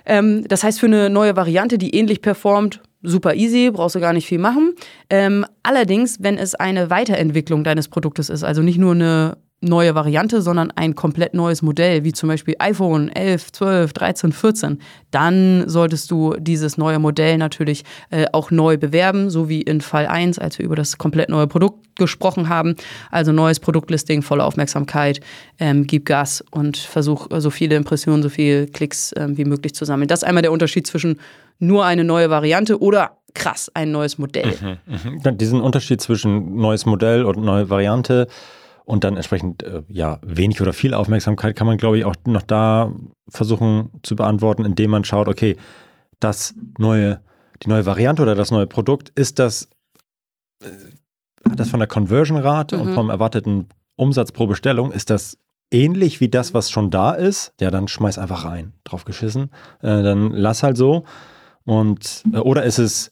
Ähm, 0.07 0.45
das 0.49 0.63
heißt, 0.65 0.81
für 0.81 0.87
eine 0.87 1.11
neue 1.11 1.37
Variante, 1.37 1.79
die 1.79 1.95
ähnlich 1.95 2.23
performt, 2.23 2.81
super 3.03 3.35
easy, 3.35 3.71
brauchst 3.71 3.95
du 3.95 4.01
gar 4.01 4.13
nicht 4.13 4.27
viel 4.27 4.39
machen. 4.39 4.75
Ähm, 5.11 5.45
allerdings, 5.63 6.23
wenn 6.23 6.39
es 6.39 6.55
eine 6.55 6.91
Weiterentwicklung 6.91 7.65
deines 7.65 7.89
Produktes 7.89 8.31
ist, 8.31 8.43
also 8.43 8.63
nicht 8.63 8.79
nur 8.79 8.93
eine 8.93 9.37
neue 9.67 9.95
Variante, 9.95 10.43
sondern 10.43 10.71
ein 10.71 10.95
komplett 10.95 11.35
neues 11.35 11.63
Modell, 11.63 12.05
wie 12.05 12.13
zum 12.13 12.29
Beispiel 12.29 12.55
iPhone 12.59 13.09
11, 13.09 13.53
12, 13.53 13.93
13, 13.93 14.33
14, 14.33 14.81
dann 15.11 15.69
solltest 15.69 16.11
du 16.11 16.35
dieses 16.39 16.79
neue 16.79 16.99
Modell 16.99 17.39
natürlich 17.39 17.85
äh, 18.11 18.27
auch 18.33 18.51
neu 18.51 18.79
bewerben, 18.79 19.31
so 19.31 19.49
wie 19.49 19.63
in 19.63 19.81
Fall 19.81 20.07
1, 20.07 20.39
als 20.39 20.59
wir 20.59 20.65
über 20.65 20.77
das 20.77 20.99
komplett 20.99 21.29
neue 21.29 21.47
Produkt 21.47 21.97
gesprochen 21.97 22.49
haben. 22.49 22.77
Also 23.11 23.33
neues 23.33 23.61
Produktlisting, 23.61 24.23
volle 24.23 24.45
Aufmerksamkeit, 24.45 25.21
ähm, 25.59 25.87
gib 25.87 26.07
Gas 26.07 26.45
und 26.51 26.77
versuch 26.77 27.29
so 27.39 27.51
viele 27.51 27.77
Impressionen, 27.77 28.23
so 28.23 28.29
viele 28.29 28.67
Klicks 28.67 29.13
ähm, 29.17 29.37
wie 29.37 29.45
möglich 29.45 29.75
zu 29.75 29.85
sammeln. 29.85 30.09
Das 30.09 30.21
ist 30.21 30.25
einmal 30.25 30.43
der 30.43 30.53
Unterschied 30.53 30.87
zwischen 30.87 31.21
nur 31.59 31.85
eine 31.85 32.05
neue 32.05 32.31
Variante 32.31 32.81
oder 32.81 33.19
krass, 33.35 33.71
ein 33.75 33.93
neues 33.93 34.19
Modell. 34.19 34.55
Mhm, 34.61 35.21
mh. 35.23 35.33
Diesen 35.33 35.61
Unterschied 35.61 36.01
zwischen 36.01 36.57
neues 36.57 36.87
Modell 36.87 37.25
und 37.25 37.39
neue 37.39 37.71
Variante 37.71 38.27
und 38.87 39.03
dann 39.03 39.17
entsprechend 39.17 39.65
äh, 39.65 39.83
ja 39.89 40.19
wenig 40.23 40.63
oder 40.63 40.73
viel 40.73 40.95
Aufmerksamkeit 40.95 41.57
kann 41.57 41.67
man, 41.67 41.77
glaube 41.77 41.99
ich, 41.99 42.05
auch 42.05 42.15
noch 42.25 42.43
da 42.43 42.93
versuchen 43.29 43.91
zu 44.03 44.15
beantworten, 44.15 44.65
indem 44.65 44.93
man 44.93 45.05
schaut, 45.05 45.29
okay, 45.29 45.57
das 46.21 46.55
neue, 46.79 47.21
die 47.63 47.69
neue 47.69 47.85
Variante 47.85 48.23
oder 48.23 48.37
das 48.37 48.53
neue 48.53 48.69
Produkt, 48.69 49.11
ist 49.11 49.41
das, 49.41 49.69
äh, 50.63 51.51
hat 51.51 51.59
das 51.59 51.69
von 51.69 51.81
der 51.81 51.89
Conversion-Rate 51.89 52.77
mhm. 52.77 52.83
und 52.83 52.95
vom 52.95 53.11
erwarteten 53.11 53.69
Umsatz 53.97 54.31
pro 54.31 54.47
Bestellung, 54.47 54.93
ist 54.93 55.11
das 55.11 55.37
ähnlich 55.73 56.21
wie 56.21 56.29
das, 56.29 56.55
was 56.55 56.71
schon 56.71 56.91
da 56.91 57.11
ist? 57.13 57.55
Ja, 57.61 57.73
dann 57.73 57.89
schmeiß 57.89 58.19
einfach 58.19 58.45
rein, 58.45 58.73
drauf 58.85 59.05
geschissen. 59.05 59.51
Äh, 59.81 60.05
dann 60.05 60.31
lass 60.31 60.63
halt 60.63 60.77
so. 60.77 61.05
Und, 61.65 62.23
äh, 62.33 62.39
oder 62.39 62.63
ist 62.63 62.79
es 62.79 63.11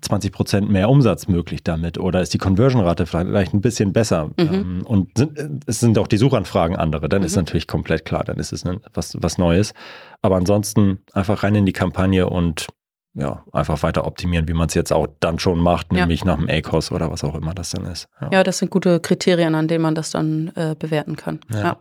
20 0.00 0.32
Prozent 0.32 0.70
mehr 0.70 0.88
Umsatz 0.88 1.28
möglich 1.28 1.62
damit 1.62 1.98
oder 1.98 2.20
ist 2.20 2.34
die 2.34 2.38
Conversion-Rate 2.38 3.06
vielleicht 3.06 3.54
ein 3.54 3.60
bisschen 3.60 3.92
besser? 3.92 4.30
Mhm. 4.38 4.52
Ähm, 4.52 4.82
und 4.86 5.16
sind, 5.16 5.64
es 5.66 5.80
sind 5.80 5.98
auch 5.98 6.06
die 6.06 6.16
Suchanfragen 6.16 6.76
andere, 6.76 7.08
dann 7.08 7.22
mhm. 7.22 7.26
ist 7.26 7.36
natürlich 7.36 7.66
komplett 7.66 8.04
klar, 8.04 8.24
dann 8.24 8.38
ist 8.38 8.52
es 8.52 8.64
was, 8.94 9.16
was 9.20 9.38
Neues. 9.38 9.74
Aber 10.20 10.36
ansonsten 10.36 11.00
einfach 11.12 11.42
rein 11.42 11.54
in 11.54 11.66
die 11.66 11.72
Kampagne 11.72 12.28
und 12.28 12.66
ja, 13.14 13.44
einfach 13.52 13.82
weiter 13.82 14.06
optimieren, 14.06 14.48
wie 14.48 14.54
man 14.54 14.68
es 14.68 14.74
jetzt 14.74 14.92
auch 14.92 15.06
dann 15.20 15.38
schon 15.38 15.58
macht, 15.58 15.92
nämlich 15.92 16.20
ja. 16.20 16.26
nach 16.26 16.36
dem 16.36 16.48
ACOS 16.48 16.92
oder 16.92 17.10
was 17.10 17.24
auch 17.24 17.34
immer 17.34 17.52
das 17.52 17.70
dann 17.70 17.84
ist. 17.84 18.08
Ja. 18.20 18.30
ja, 18.32 18.42
das 18.42 18.58
sind 18.58 18.70
gute 18.70 19.00
Kriterien, 19.00 19.54
an 19.54 19.68
denen 19.68 19.82
man 19.82 19.94
das 19.94 20.10
dann 20.10 20.50
äh, 20.54 20.74
bewerten 20.78 21.16
kann. 21.16 21.40
Ja. 21.50 21.60
ja. 21.60 21.76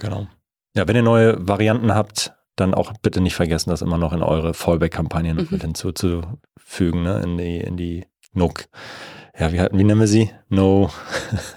Genau. 0.00 0.26
Ja, 0.76 0.86
wenn 0.88 0.96
ihr 0.96 1.02
neue 1.02 1.36
Varianten 1.46 1.94
habt, 1.94 2.32
dann 2.60 2.74
auch 2.74 2.92
bitte 3.02 3.20
nicht 3.20 3.34
vergessen, 3.34 3.70
das 3.70 3.82
immer 3.82 3.98
noch 3.98 4.12
in 4.12 4.22
eure 4.22 4.54
Fallback-Kampagnen 4.54 5.36
mhm. 5.36 5.48
mit 5.50 5.62
hinzuzufügen, 5.62 7.02
ne? 7.02 7.20
in 7.24 7.38
die, 7.38 7.58
in 7.58 7.76
die 7.76 8.06
No, 8.32 8.52
ja, 9.38 9.52
wie, 9.52 9.58
wie 9.58 9.84
nennen 9.84 10.00
wir 10.00 10.06
sie? 10.06 10.30
No, 10.48 10.90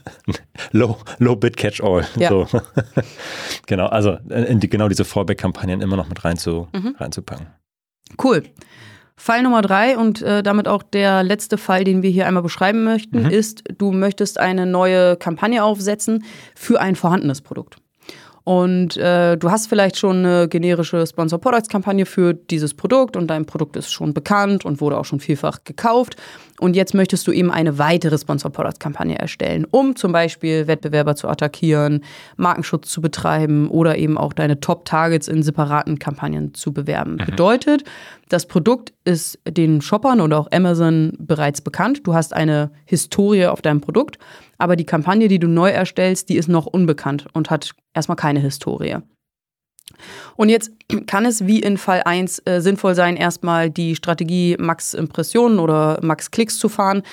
Low, 0.71 0.97
Low 1.19 1.35
Bit 1.35 1.57
Catch 1.57 1.81
All. 1.83 2.05
Ja. 2.15 2.29
So. 2.29 2.47
genau, 3.67 3.87
also 3.87 4.17
in 4.29 4.59
die, 4.59 4.69
genau 4.69 4.87
diese 4.87 5.05
Fallback-Kampagnen 5.05 5.81
immer 5.81 5.97
noch 5.97 6.07
mit 6.07 6.23
rein 6.23 6.37
zu, 6.37 6.67
mhm. 6.73 6.95
reinzupacken. 6.97 7.47
Cool. 8.21 8.43
Fall 9.15 9.43
Nummer 9.43 9.61
drei 9.61 9.97
und 9.97 10.21
äh, 10.21 10.41
damit 10.41 10.67
auch 10.67 10.81
der 10.81 11.23
letzte 11.23 11.57
Fall, 11.57 11.83
den 11.83 12.01
wir 12.01 12.09
hier 12.09 12.25
einmal 12.25 12.41
beschreiben 12.41 12.83
möchten, 12.83 13.23
mhm. 13.23 13.29
ist, 13.29 13.63
du 13.77 13.91
möchtest 13.91 14.39
eine 14.39 14.65
neue 14.65 15.15
Kampagne 15.17 15.63
aufsetzen 15.63 16.23
für 16.55 16.81
ein 16.81 16.95
vorhandenes 16.95 17.41
Produkt. 17.41 17.77
Und 18.45 18.97
äh, 18.97 19.37
du 19.37 19.51
hast 19.51 19.67
vielleicht 19.67 19.97
schon 19.97 20.25
eine 20.25 20.49
generische 20.49 21.07
Sponsor 21.07 21.39
Products 21.39 21.69
Kampagne 21.69 22.05
für 22.05 22.33
dieses 22.33 22.73
Produkt 22.73 23.15
und 23.15 23.27
dein 23.27 23.45
Produkt 23.45 23.77
ist 23.77 23.91
schon 23.91 24.13
bekannt 24.13 24.65
und 24.65 24.81
wurde 24.81 24.97
auch 24.97 25.05
schon 25.05 25.21
vielfach 25.21 25.63
gekauft. 25.63 26.17
Und 26.59 26.75
jetzt 26.75 26.93
möchtest 26.93 27.25
du 27.25 27.31
eben 27.31 27.51
eine 27.51 27.77
weitere 27.77 28.17
Sponsor 28.17 28.51
Products 28.51 28.79
Kampagne 28.79 29.17
erstellen, 29.17 29.65
um 29.71 29.95
zum 29.95 30.11
Beispiel 30.11 30.67
Wettbewerber 30.67 31.15
zu 31.15 31.27
attackieren, 31.29 32.03
Markenschutz 32.35 32.89
zu 32.89 33.01
betreiben 33.01 33.69
oder 33.69 33.97
eben 33.97 34.17
auch 34.17 34.33
deine 34.33 34.59
Top 34.59 34.85
Targets 34.85 35.29
in 35.29 35.41
separaten 35.41 35.97
Kampagnen 35.97 36.53
zu 36.53 36.73
bewerben. 36.73 37.13
Mhm. 37.13 37.25
Bedeutet, 37.25 37.83
das 38.29 38.45
Produkt 38.45 38.93
ist 39.05 39.39
den 39.47 39.81
Shoppern 39.81 40.19
oder 40.19 40.39
auch 40.39 40.51
Amazon 40.51 41.13
bereits 41.17 41.61
bekannt. 41.61 42.01
Du 42.05 42.13
hast 42.13 42.33
eine 42.33 42.71
Historie 42.85 43.47
auf 43.47 43.61
deinem 43.61 43.81
Produkt 43.81 44.17
aber 44.63 44.77
die 44.77 44.85
Kampagne, 44.85 45.27
die 45.27 45.39
du 45.39 45.49
neu 45.49 45.69
erstellst, 45.71 46.29
die 46.29 46.37
ist 46.37 46.47
noch 46.47 46.65
unbekannt 46.65 47.27
und 47.33 47.49
hat 47.49 47.71
erstmal 47.93 48.15
keine 48.15 48.39
Historie. 48.39 48.95
Und 50.35 50.49
jetzt 50.49 50.71
kann 51.05 51.25
es 51.25 51.45
wie 51.45 51.59
in 51.59 51.77
Fall 51.77 52.01
1 52.03 52.43
äh, 52.45 52.61
sinnvoll 52.61 52.95
sein, 52.95 53.17
erstmal 53.17 53.69
die 53.69 53.95
Strategie 53.95 54.55
Max 54.57 54.93
Impressionen 54.93 55.59
oder 55.59 55.99
Max 56.01 56.31
Klicks 56.31 56.57
zu 56.57 56.69
fahren, 56.69 57.03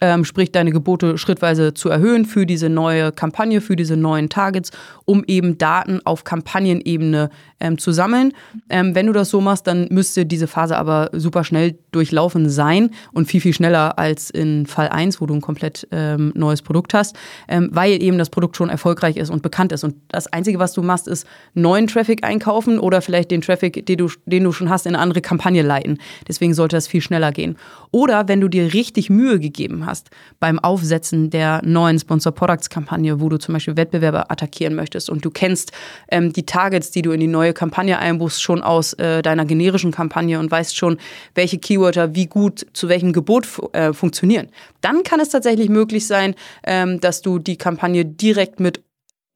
ähm, 0.00 0.24
sprich 0.24 0.52
deine 0.52 0.70
Gebote 0.70 1.18
schrittweise 1.18 1.74
zu 1.74 1.88
erhöhen 1.88 2.24
für 2.24 2.46
diese 2.46 2.68
neue 2.68 3.12
Kampagne, 3.12 3.60
für 3.60 3.76
diese 3.76 3.96
neuen 3.96 4.28
Targets, 4.28 4.70
um 5.04 5.24
eben 5.26 5.58
Daten 5.58 6.00
auf 6.04 6.24
Kampagnenebene 6.24 7.30
ähm, 7.58 7.76
zu 7.76 7.92
sammeln. 7.92 8.32
Ähm, 8.68 8.94
wenn 8.94 9.06
du 9.06 9.12
das 9.12 9.30
so 9.30 9.40
machst, 9.40 9.66
dann 9.66 9.88
müsste 9.90 10.26
diese 10.26 10.46
Phase 10.46 10.76
aber 10.76 11.10
super 11.12 11.44
schnell 11.44 11.78
durchlaufen 11.92 12.48
sein 12.48 12.90
und 13.12 13.26
viel, 13.26 13.40
viel 13.40 13.54
schneller 13.54 13.98
als 13.98 14.30
in 14.30 14.66
Fall 14.66 14.88
1, 14.88 15.20
wo 15.20 15.26
du 15.26 15.34
ein 15.34 15.40
komplett 15.40 15.86
ähm, 15.90 16.32
neues 16.34 16.62
Produkt 16.62 16.94
hast, 16.94 17.16
ähm, 17.48 17.68
weil 17.72 18.02
eben 18.02 18.18
das 18.18 18.30
Produkt 18.30 18.56
schon 18.56 18.68
erfolgreich 18.68 19.16
ist 19.16 19.30
und 19.30 19.42
bekannt 19.42 19.72
ist. 19.72 19.84
Und 19.84 19.96
das 20.08 20.26
Einzige, 20.26 20.58
was 20.58 20.72
du 20.72 20.82
machst, 20.82 21.08
ist 21.08 21.26
neuen 21.54 21.86
Traffic 21.86 22.24
einkaufen 22.24 22.78
oder 22.78 23.02
vielleicht 23.02 23.30
den 23.30 23.40
Traffic, 23.40 23.86
den 23.86 23.98
du, 23.98 24.08
den 24.26 24.44
du 24.44 24.52
schon 24.52 24.70
hast, 24.70 24.86
in 24.86 24.94
eine 24.94 25.02
andere 25.02 25.20
Kampagne 25.20 25.62
leiten. 25.62 25.98
Deswegen 26.28 26.54
sollte 26.54 26.76
das 26.76 26.86
viel 26.86 27.00
schneller 27.00 27.32
gehen. 27.32 27.56
Oder 27.90 28.28
wenn 28.28 28.40
du 28.40 28.48
dir 28.48 28.72
richtig 28.72 29.10
Mühe 29.10 29.40
gegeben 29.40 29.86
hast 29.86 30.10
beim 30.38 30.58
Aufsetzen 30.58 31.30
der 31.30 31.60
neuen 31.64 31.98
Sponsor 31.98 32.32
Products 32.32 32.70
Kampagne, 32.70 33.20
wo 33.20 33.28
du 33.28 33.38
zum 33.38 33.54
Beispiel 33.54 33.76
Wettbewerber 33.76 34.30
attackieren 34.30 34.74
möchtest 34.74 35.10
und 35.10 35.24
du 35.24 35.30
kennst 35.30 35.72
ähm, 36.10 36.32
die 36.32 36.46
Targets, 36.46 36.90
die 36.90 37.02
du 37.02 37.10
in 37.10 37.20
die 37.20 37.26
neue 37.26 37.52
Kampagne 37.52 37.98
einbuchst, 37.98 38.42
schon 38.42 38.62
aus 38.62 38.92
äh, 38.94 39.22
deiner 39.22 39.44
generischen 39.44 39.90
Kampagne 39.90 40.38
und 40.38 40.50
weißt 40.50 40.76
schon, 40.76 40.98
welche 41.34 41.58
Keywörter 41.80 42.14
wie 42.14 42.26
gut 42.26 42.66
zu 42.72 42.88
welchem 42.88 43.12
Gebot 43.12 43.48
äh, 43.72 43.92
funktionieren. 43.92 44.48
Dann 44.80 45.02
kann 45.02 45.20
es 45.20 45.30
tatsächlich 45.30 45.68
möglich 45.68 46.06
sein, 46.06 46.34
ähm, 46.64 47.00
dass 47.00 47.22
du 47.22 47.38
die 47.38 47.56
Kampagne 47.56 48.04
direkt 48.04 48.60
mit 48.60 48.82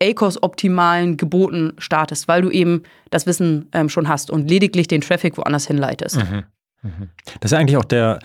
ACOS-optimalen 0.02 1.16
Geboten 1.16 1.72
startest, 1.78 2.28
weil 2.28 2.42
du 2.42 2.50
eben 2.50 2.82
das 3.10 3.26
Wissen 3.26 3.68
ähm, 3.72 3.88
schon 3.88 4.08
hast 4.08 4.30
und 4.30 4.48
lediglich 4.48 4.88
den 4.88 5.00
Traffic 5.00 5.38
woanders 5.38 5.66
hinleitest. 5.66 6.16
Mhm. 6.16 6.44
Mhm. 6.82 7.08
Das 7.40 7.52
ist 7.52 7.58
eigentlich 7.58 7.76
auch 7.76 7.84
der 7.84 8.18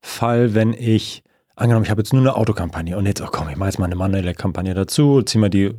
Fall, 0.00 0.54
wenn 0.54 0.72
ich, 0.72 1.24
angenommen, 1.56 1.84
ich 1.84 1.90
habe 1.90 2.02
jetzt 2.02 2.12
nur 2.12 2.22
eine 2.22 2.36
Autokampagne 2.36 2.96
und 2.96 3.06
jetzt, 3.06 3.22
oh 3.22 3.28
komm, 3.30 3.48
ich 3.48 3.56
mache 3.56 3.70
jetzt 3.70 3.78
mal 3.78 3.86
eine 3.86 3.96
manuelle 3.96 4.34
Kampagne 4.34 4.74
dazu, 4.74 5.22
ziehe 5.22 5.40
mal 5.40 5.50
die 5.50 5.64
äh, 5.64 5.74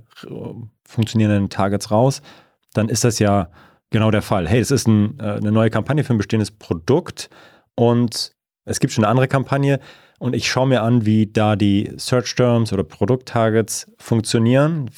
funktionierenden 0.84 1.49
Targets 1.49 1.91
raus, 1.91 2.21
dann 2.73 2.89
ist 2.89 3.03
das 3.03 3.19
ja 3.19 3.49
genau 3.91 4.12
der 4.12 4.23
Fall. 4.23 4.47
Hey, 4.47 4.60
es 4.60 4.71
ist 4.71 4.88
ein, 4.88 5.19
äh, 5.19 5.36
eine 5.36 5.51
neue 5.51 5.69
Kampagne 5.69 6.03
für 6.03 6.13
ein 6.13 6.17
bestehendes 6.17 6.51
Produkt 6.51 7.29
und 7.76 8.32
es 8.66 8.80
gibt 8.80 8.94
schon 8.94 9.04
eine 9.04 9.12
andere 9.12 9.28
Kampagne 9.28 9.80
und 10.18 10.34
ich 10.36 10.50
schaue 10.50 10.68
mir 10.68 10.82
an, 10.82 11.06
wie 11.06 11.28
da 11.28 11.56
die 11.56 11.92
Search 11.98 12.36
Terms 12.36 12.72
oder 12.72 12.84
Produkttargets 12.84 13.92
funktionieren 13.98 14.90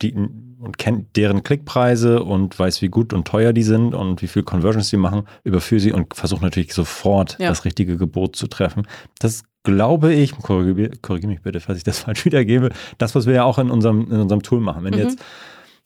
die, 0.00 0.14
und 0.14 0.78
kenne 0.78 1.06
deren 1.16 1.42
Klickpreise 1.42 2.22
und 2.22 2.58
weiß, 2.58 2.80
wie 2.80 2.88
gut 2.88 3.12
und 3.12 3.26
teuer 3.26 3.52
die 3.52 3.64
sind 3.64 3.94
und 3.94 4.22
wie 4.22 4.28
viel 4.28 4.44
Conversions 4.44 4.90
die 4.90 4.96
machen, 4.96 5.24
überführe 5.42 5.80
sie 5.80 5.92
und 5.92 6.14
versuche 6.14 6.42
natürlich 6.42 6.74
sofort 6.74 7.38
ja. 7.40 7.48
das 7.48 7.64
richtige 7.64 7.96
Gebot 7.96 8.36
zu 8.36 8.46
treffen. 8.46 8.86
Das 9.18 9.42
glaube 9.64 10.12
ich, 10.12 10.32
korrigiere 10.32 10.90
korrigier 11.02 11.28
mich 11.28 11.42
bitte, 11.42 11.60
falls 11.60 11.78
ich 11.78 11.84
das 11.84 11.98
falsch 12.00 12.24
wiedergebe, 12.24 12.70
das, 12.98 13.14
was 13.14 13.26
wir 13.26 13.34
ja 13.34 13.44
auch 13.44 13.58
in 13.58 13.70
unserem, 13.70 14.10
in 14.10 14.20
unserem 14.20 14.42
Tool 14.42 14.60
machen. 14.60 14.84
Wenn 14.84 14.94
mhm. 14.94 15.00
jetzt 15.00 15.18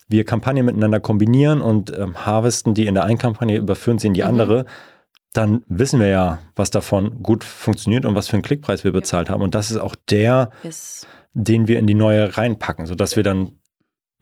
wir 0.08 0.24
Kampagnen 0.24 0.66
miteinander 0.66 1.00
kombinieren 1.00 1.60
und 1.60 1.96
ähm, 1.98 2.14
harvesten 2.26 2.74
die 2.74 2.86
in 2.86 2.94
der 2.94 3.04
einen 3.04 3.18
Kampagne, 3.18 3.56
überführen 3.56 3.98
sie 3.98 4.06
in 4.06 4.14
die 4.14 4.22
mhm. 4.22 4.28
andere, 4.28 4.66
dann 5.36 5.62
wissen 5.68 6.00
wir 6.00 6.08
ja, 6.08 6.38
was 6.54 6.70
davon 6.70 7.22
gut 7.22 7.44
funktioniert 7.44 8.04
und 8.04 8.14
was 8.14 8.28
für 8.28 8.34
einen 8.34 8.42
Klickpreis 8.42 8.84
wir 8.84 8.92
bezahlt 8.92 9.30
haben. 9.30 9.42
Und 9.42 9.54
das 9.54 9.70
ist 9.70 9.76
auch 9.76 9.94
der, 10.08 10.50
yes. 10.62 11.06
den 11.32 11.68
wir 11.68 11.78
in 11.78 11.86
die 11.86 11.94
neue 11.94 12.36
reinpacken, 12.36 12.86
sodass 12.86 13.16
wir 13.16 13.22
dann 13.22 13.58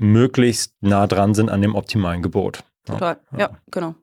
möglichst 0.00 0.74
nah 0.80 1.06
dran 1.06 1.34
sind 1.34 1.50
an 1.50 1.62
dem 1.62 1.74
optimalen 1.74 2.22
Gebot. 2.22 2.64
Total, 2.84 3.18
ja, 3.32 3.38
ja 3.38 3.50
genau. 3.70 3.94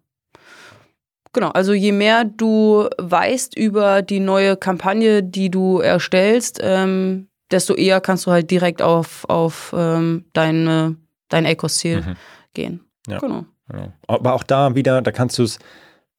Genau, 1.34 1.50
also 1.50 1.71
je 1.74 1.93
mehr 1.93 2.26
du 2.26 2.89
weißt 2.97 3.58
über 3.58 4.02
die 4.02 4.19
neue 4.19 4.58
Kampagne, 4.58 5.24
die 5.24 5.50
du 5.50 5.80
erstellst, 5.80 6.60
ähm, 6.62 7.30
desto 7.52 7.74
eher 7.74 8.02
kannst 8.02 8.26
du 8.26 8.32
halt 8.32 8.52
direkt 8.52 8.82
auf, 8.82 9.26
auf 9.30 9.74
ähm, 9.78 10.26
deine, 10.34 10.97
dein 11.30 11.45
ACOS-Ziel 11.45 12.02
mhm. 12.02 12.15
gehen. 12.54 12.86
Ja, 13.08 13.19
genau. 13.19 13.45
genau. 13.69 13.93
Aber 14.08 14.34
auch 14.34 14.43
da 14.43 14.76
wieder, 14.76 15.02
da 15.02 15.12
kannst 15.12 15.38
du 15.39 15.43
es 15.43 15.60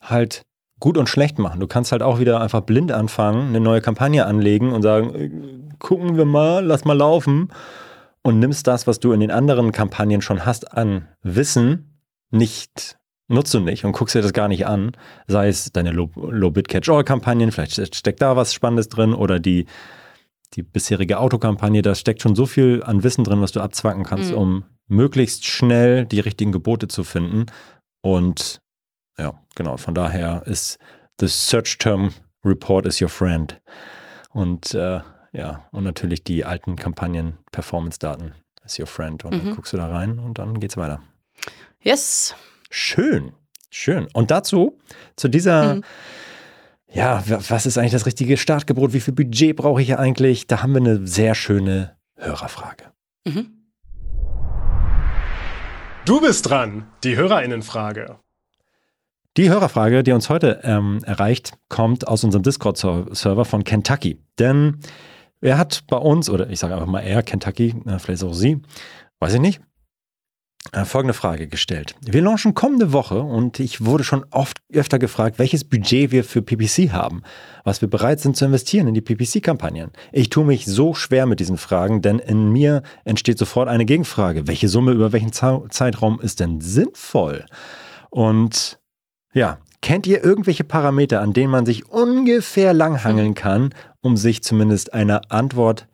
halt 0.00 0.46
gut 0.82 0.98
und 0.98 1.08
schlecht 1.08 1.38
machen. 1.38 1.60
Du 1.60 1.68
kannst 1.68 1.92
halt 1.92 2.02
auch 2.02 2.18
wieder 2.18 2.40
einfach 2.40 2.62
blind 2.62 2.90
anfangen, 2.90 3.48
eine 3.48 3.60
neue 3.60 3.80
Kampagne 3.80 4.26
anlegen 4.26 4.72
und 4.72 4.82
sagen, 4.82 5.14
äh, 5.14 5.30
gucken 5.78 6.16
wir 6.16 6.24
mal, 6.24 6.64
lass 6.64 6.84
mal 6.84 6.96
laufen 6.96 7.52
und 8.22 8.40
nimmst 8.40 8.66
das, 8.66 8.88
was 8.88 8.98
du 8.98 9.12
in 9.12 9.20
den 9.20 9.30
anderen 9.30 9.70
Kampagnen 9.70 10.22
schon 10.22 10.44
hast 10.44 10.76
an 10.76 11.06
Wissen, 11.22 12.00
nicht 12.32 12.98
nutzt 13.28 13.54
du 13.54 13.60
nicht 13.60 13.84
und 13.84 13.92
guckst 13.92 14.16
dir 14.16 14.22
das 14.22 14.32
gar 14.32 14.48
nicht 14.48 14.66
an. 14.66 14.90
Sei 15.28 15.46
es 15.46 15.70
deine 15.72 15.92
Low-Bid-Catch-All-Kampagnen, 15.92 17.52
vielleicht 17.52 17.94
steckt 17.94 18.20
da 18.20 18.34
was 18.34 18.52
Spannendes 18.52 18.88
drin 18.88 19.14
oder 19.14 19.38
die, 19.38 19.66
die 20.54 20.62
bisherige 20.62 21.20
Autokampagne, 21.20 21.82
da 21.82 21.94
steckt 21.94 22.22
schon 22.22 22.34
so 22.34 22.44
viel 22.44 22.82
an 22.82 23.04
Wissen 23.04 23.22
drin, 23.22 23.40
was 23.40 23.52
du 23.52 23.60
abzwacken 23.60 24.02
kannst, 24.02 24.32
mhm. 24.32 24.36
um 24.36 24.64
möglichst 24.88 25.46
schnell 25.46 26.06
die 26.06 26.20
richtigen 26.20 26.50
Gebote 26.50 26.88
zu 26.88 27.04
finden. 27.04 27.46
Und 28.00 28.61
ja, 29.18 29.34
genau. 29.54 29.76
Von 29.76 29.94
daher 29.94 30.42
ist 30.46 30.78
the 31.20 31.28
Search 31.28 31.78
Term 31.78 32.12
Report 32.44 32.86
is 32.86 33.00
your 33.00 33.08
friend. 33.08 33.60
Und 34.30 34.74
äh, 34.74 35.00
ja, 35.32 35.66
und 35.70 35.84
natürlich 35.84 36.24
die 36.24 36.44
alten 36.44 36.76
Kampagnen, 36.76 37.38
Performance-Daten 37.52 38.34
is 38.64 38.78
your 38.78 38.86
friend. 38.86 39.24
Und 39.24 39.34
mhm. 39.34 39.46
dann 39.46 39.54
guckst 39.56 39.72
du 39.72 39.76
da 39.76 39.88
rein 39.88 40.18
und 40.18 40.38
dann 40.38 40.60
geht's 40.60 40.76
weiter. 40.76 41.00
Yes. 41.80 42.34
Schön, 42.70 43.32
schön. 43.70 44.08
Und 44.12 44.30
dazu, 44.30 44.78
zu 45.16 45.28
dieser, 45.28 45.76
mhm. 45.76 45.84
ja, 46.90 47.22
was 47.26 47.66
ist 47.66 47.78
eigentlich 47.78 47.92
das 47.92 48.06
richtige 48.06 48.36
Startgebot? 48.36 48.92
Wie 48.92 49.00
viel 49.00 49.14
Budget 49.14 49.56
brauche 49.56 49.82
ich 49.82 49.98
eigentlich? 49.98 50.46
Da 50.46 50.62
haben 50.62 50.72
wir 50.72 50.80
eine 50.80 51.06
sehr 51.06 51.34
schöne 51.34 51.96
Hörerfrage. 52.16 52.92
Mhm. 53.24 53.58
Du 56.04 56.20
bist 56.20 56.48
dran, 56.48 56.88
die 57.04 57.16
Hörerinnenfrage. 57.16 58.18
Die 59.38 59.48
Hörerfrage, 59.48 60.02
die 60.02 60.12
uns 60.12 60.28
heute 60.28 60.60
ähm, 60.62 61.00
erreicht, 61.04 61.54
kommt 61.70 62.06
aus 62.06 62.22
unserem 62.22 62.42
Discord-Server 62.42 63.46
von 63.46 63.64
Kentucky. 63.64 64.22
Denn 64.38 64.80
er 65.40 65.56
hat 65.56 65.84
bei 65.88 65.96
uns, 65.96 66.28
oder 66.28 66.50
ich 66.50 66.58
sage 66.58 66.74
einfach 66.74 66.86
mal 66.86 67.00
er, 67.00 67.22
Kentucky, 67.22 67.74
äh, 67.86 67.98
vielleicht 67.98 68.24
auch 68.24 68.34
sie, 68.34 68.60
weiß 69.20 69.32
ich 69.32 69.40
nicht, 69.40 69.62
äh, 70.72 70.84
folgende 70.84 71.14
Frage 71.14 71.48
gestellt. 71.48 71.96
Wir 72.02 72.20
launchen 72.20 72.52
kommende 72.52 72.92
Woche 72.92 73.22
und 73.22 73.58
ich 73.58 73.82
wurde 73.82 74.04
schon 74.04 74.26
oft 74.30 74.58
öfter 74.70 74.98
gefragt, 74.98 75.38
welches 75.38 75.64
Budget 75.64 76.12
wir 76.12 76.24
für 76.24 76.42
PPC 76.42 76.92
haben, 76.92 77.22
was 77.64 77.80
wir 77.80 77.88
bereit 77.88 78.20
sind 78.20 78.36
zu 78.36 78.44
investieren 78.44 78.86
in 78.86 78.94
die 78.94 79.00
PPC-Kampagnen. 79.00 79.92
Ich 80.12 80.28
tue 80.28 80.44
mich 80.44 80.66
so 80.66 80.92
schwer 80.92 81.24
mit 81.24 81.40
diesen 81.40 81.56
Fragen, 81.56 82.02
denn 82.02 82.18
in 82.18 82.52
mir 82.52 82.82
entsteht 83.06 83.38
sofort 83.38 83.70
eine 83.70 83.86
Gegenfrage. 83.86 84.46
Welche 84.46 84.68
Summe 84.68 84.92
über 84.92 85.12
welchen 85.12 85.32
Zeitraum 85.32 86.20
ist 86.20 86.38
denn 86.38 86.60
sinnvoll? 86.60 87.46
Und 88.10 88.78
ja, 89.32 89.58
kennt 89.80 90.06
ihr 90.06 90.22
irgendwelche 90.22 90.64
Parameter, 90.64 91.20
an 91.20 91.32
denen 91.32 91.50
man 91.50 91.66
sich 91.66 91.90
ungefähr 91.90 92.72
langhangeln 92.72 93.34
kann, 93.34 93.74
um 94.00 94.16
sich 94.16 94.42
zumindest 94.42 94.94
eine 94.94 95.30
Antwort 95.30 95.86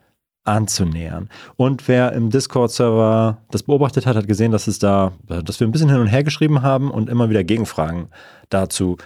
anzunähern. 0.44 1.28
Und 1.56 1.88
wer 1.88 2.12
im 2.12 2.30
Discord-Server 2.30 3.38
das 3.50 3.62
beobachtet 3.64 4.06
hat, 4.06 4.16
hat 4.16 4.26
gesehen, 4.26 4.50
dass 4.50 4.66
es 4.66 4.78
da, 4.78 5.12
dass 5.26 5.60
wir 5.60 5.66
ein 5.66 5.72
bisschen 5.72 5.90
hin 5.90 6.00
und 6.00 6.06
her 6.06 6.24
geschrieben 6.24 6.62
haben 6.62 6.90
und 6.90 7.10
immer 7.10 7.28
wieder 7.28 7.44
Gegenfragen 7.44 8.08
dazu, 8.48 8.96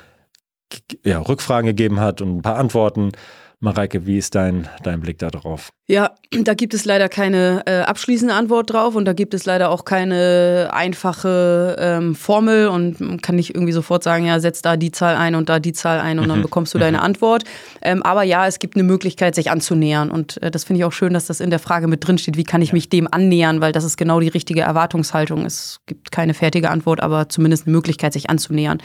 ja, 1.04 1.18
Rückfragen 1.18 1.66
gegeben 1.66 2.00
hat 2.00 2.20
und 2.20 2.38
ein 2.38 2.42
paar 2.42 2.56
Antworten. 2.56 3.12
Mareike, 3.62 4.06
wie 4.06 4.18
ist 4.18 4.34
dein, 4.34 4.68
dein 4.82 5.00
Blick 5.00 5.18
darauf? 5.18 5.70
Ja, 5.86 6.10
da 6.42 6.54
gibt 6.54 6.74
es 6.74 6.84
leider 6.84 7.08
keine 7.08 7.62
äh, 7.66 7.82
abschließende 7.82 8.34
Antwort 8.34 8.72
drauf 8.72 8.96
und 8.96 9.04
da 9.04 9.12
gibt 9.12 9.34
es 9.34 9.46
leider 9.46 9.70
auch 9.70 9.84
keine 9.84 10.70
einfache 10.72 11.76
ähm, 11.78 12.16
Formel 12.16 12.66
und 12.66 13.00
man 13.00 13.22
kann 13.22 13.36
nicht 13.36 13.54
irgendwie 13.54 13.72
sofort 13.72 14.02
sagen, 14.02 14.26
ja, 14.26 14.40
setz 14.40 14.62
da 14.62 14.76
die 14.76 14.90
Zahl 14.90 15.14
ein 15.14 15.36
und 15.36 15.48
da 15.48 15.60
die 15.60 15.72
Zahl 15.72 16.00
ein 16.00 16.18
und 16.18 16.28
dann 16.28 16.38
mhm. 16.38 16.42
bekommst 16.42 16.74
du 16.74 16.78
deine 16.78 16.98
mhm. 16.98 17.04
Antwort. 17.04 17.44
Ähm, 17.82 18.02
aber 18.02 18.24
ja, 18.24 18.48
es 18.48 18.58
gibt 18.58 18.74
eine 18.74 18.82
Möglichkeit, 18.82 19.36
sich 19.36 19.50
anzunähern 19.52 20.10
und 20.10 20.42
äh, 20.42 20.50
das 20.50 20.64
finde 20.64 20.80
ich 20.80 20.84
auch 20.84 20.92
schön, 20.92 21.14
dass 21.14 21.26
das 21.26 21.38
in 21.38 21.50
der 21.50 21.60
Frage 21.60 21.86
mit 21.86 22.04
drin 22.04 22.18
steht, 22.18 22.36
wie 22.36 22.44
kann 22.44 22.62
ich 22.62 22.72
mich 22.72 22.88
dem 22.88 23.06
annähern, 23.08 23.60
weil 23.60 23.70
das 23.70 23.84
ist 23.84 23.96
genau 23.96 24.18
die 24.18 24.28
richtige 24.28 24.62
Erwartungshaltung. 24.62 25.46
Es 25.46 25.80
gibt 25.86 26.10
keine 26.10 26.34
fertige 26.34 26.70
Antwort, 26.70 27.00
aber 27.00 27.28
zumindest 27.28 27.68
eine 27.68 27.76
Möglichkeit, 27.76 28.12
sich 28.12 28.28
anzunähern. 28.28 28.78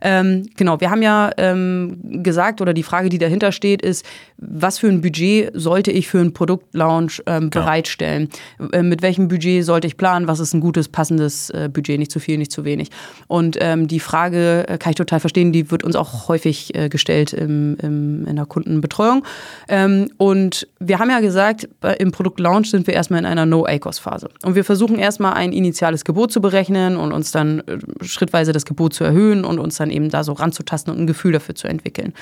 Ähm, 0.00 0.48
genau, 0.56 0.80
wir 0.80 0.90
haben 0.90 1.02
ja 1.02 1.30
ähm, 1.36 2.22
gesagt 2.22 2.60
oder 2.60 2.74
die 2.74 2.82
Frage, 2.82 3.08
die 3.08 3.18
dahinter 3.18 3.52
steht, 3.52 3.82
ist, 3.82 4.04
was 4.36 4.78
für 4.78 4.88
ein 4.88 5.00
Budget 5.00 5.50
sollte 5.54 5.90
ich 5.90 6.08
für 6.08 6.20
einen 6.20 6.32
Produktlaunch 6.32 7.22
ähm, 7.26 7.50
genau. 7.50 7.64
bereitstellen? 7.64 8.28
Äh, 8.72 8.82
mit 8.82 9.02
welchem 9.02 9.28
Budget 9.28 9.64
sollte 9.64 9.86
ich 9.86 9.96
planen? 9.96 10.28
Was 10.28 10.40
ist 10.40 10.54
ein 10.54 10.60
gutes, 10.60 10.88
passendes 10.88 11.50
äh, 11.50 11.68
Budget? 11.72 11.98
Nicht 11.98 12.12
zu 12.12 12.20
viel, 12.20 12.38
nicht 12.38 12.52
zu 12.52 12.64
wenig. 12.64 12.90
Und 13.26 13.56
ähm, 13.60 13.88
die 13.88 14.00
Frage 14.00 14.68
äh, 14.68 14.78
kann 14.78 14.90
ich 14.90 14.96
total 14.96 15.20
verstehen, 15.20 15.52
die 15.52 15.70
wird 15.70 15.84
uns 15.84 15.96
auch 15.96 16.28
häufig 16.28 16.74
äh, 16.74 16.88
gestellt 16.88 17.32
im, 17.32 17.76
im, 17.82 18.26
in 18.26 18.36
der 18.36 18.46
Kundenbetreuung. 18.46 19.24
Ähm, 19.68 20.10
und 20.16 20.68
wir 20.78 20.98
haben 20.98 21.10
ja 21.10 21.20
gesagt, 21.20 21.68
im 21.98 22.12
Produktlaunch 22.12 22.70
sind 22.70 22.86
wir 22.86 22.94
erstmal 22.94 23.20
in 23.20 23.26
einer 23.26 23.46
No-ACOS-Phase. 23.46 24.28
Und 24.44 24.54
wir 24.54 24.64
versuchen 24.64 24.98
erstmal 24.98 25.34
ein 25.34 25.52
initiales 25.52 26.04
Gebot 26.04 26.32
zu 26.32 26.40
berechnen 26.40 26.96
und 26.96 27.12
uns 27.12 27.30
dann 27.32 27.60
äh, 27.60 27.78
schrittweise 28.02 28.52
das 28.52 28.64
Gebot 28.64 28.94
zu 28.94 29.04
erhöhen 29.04 29.44
und 29.44 29.58
uns 29.58 29.76
dann 29.76 29.87
eben 29.90 30.10
da 30.10 30.24
so 30.24 30.32
ranzutasten 30.32 30.92
und 30.92 31.00
ein 31.00 31.06
Gefühl 31.06 31.32
dafür 31.32 31.54
zu 31.54 31.68
entwickeln. 31.68 32.14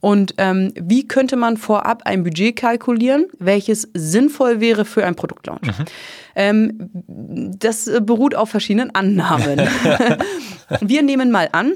Und 0.00 0.34
ähm, 0.38 0.72
wie 0.74 1.06
könnte 1.06 1.36
man 1.36 1.56
vorab 1.56 2.02
ein 2.06 2.24
Budget 2.24 2.56
kalkulieren, 2.56 3.26
welches 3.38 3.88
sinnvoll 3.94 4.60
wäre 4.60 4.84
für 4.84 5.06
ein 5.06 5.14
Produktlaunch? 5.14 5.66
Mhm. 5.66 5.84
Ähm, 6.34 6.90
das 7.58 7.88
beruht 8.00 8.34
auf 8.34 8.50
verschiedenen 8.50 8.92
Annahmen. 8.94 9.60
Wir 10.80 11.02
nehmen 11.02 11.30
mal 11.30 11.48
an, 11.52 11.74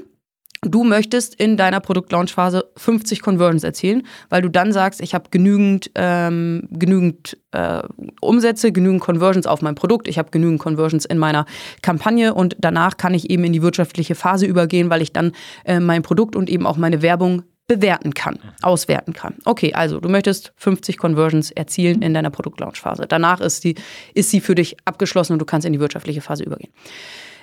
Du 0.61 0.83
möchtest 0.83 1.35
in 1.35 1.55
deiner 1.55 1.79
Produktlaunchphase 1.79 2.71
50 2.77 3.21
Conversions 3.21 3.63
erzielen, 3.63 4.07
weil 4.29 4.41
du 4.41 4.49
dann 4.49 4.73
sagst, 4.73 5.01
ich 5.01 5.13
habe 5.13 5.29
genügend, 5.29 5.91
ähm, 5.95 6.67
genügend 6.71 7.37
äh, 7.51 7.83
Umsätze, 8.21 8.71
genügend 8.71 9.01
Conversions 9.01 9.45
auf 9.45 9.61
mein 9.61 9.75
Produkt, 9.75 10.07
ich 10.07 10.17
habe 10.17 10.31
genügend 10.31 10.59
Conversions 10.59 11.05
in 11.05 11.19
meiner 11.19 11.45
Kampagne 11.81 12.33
und 12.33 12.55
danach 12.59 12.97
kann 12.97 13.13
ich 13.13 13.29
eben 13.29 13.43
in 13.43 13.53
die 13.53 13.61
wirtschaftliche 13.61 14.15
Phase 14.15 14.45
übergehen, 14.45 14.89
weil 14.89 15.01
ich 15.01 15.13
dann 15.13 15.33
äh, 15.63 15.79
mein 15.79 16.01
Produkt 16.01 16.35
und 16.35 16.49
eben 16.49 16.65
auch 16.65 16.77
meine 16.77 17.01
Werbung 17.01 17.43
bewerten 17.67 18.13
kann, 18.13 18.39
auswerten 18.61 19.13
kann. 19.13 19.35
Okay, 19.43 19.73
also 19.73 19.99
du 19.99 20.09
möchtest 20.09 20.53
50 20.55 20.97
Conversions 20.97 21.51
erzielen 21.51 22.01
in 22.01 22.13
deiner 22.13 22.29
Produktlaunchphase. 22.29 23.05
Danach 23.07 23.41
ist, 23.41 23.63
die, 23.65 23.75
ist 24.13 24.31
sie 24.31 24.39
für 24.39 24.55
dich 24.55 24.77
abgeschlossen 24.85 25.33
und 25.33 25.39
du 25.39 25.45
kannst 25.45 25.67
in 25.67 25.73
die 25.73 25.79
wirtschaftliche 25.79 26.21
Phase 26.21 26.43
übergehen. 26.43 26.71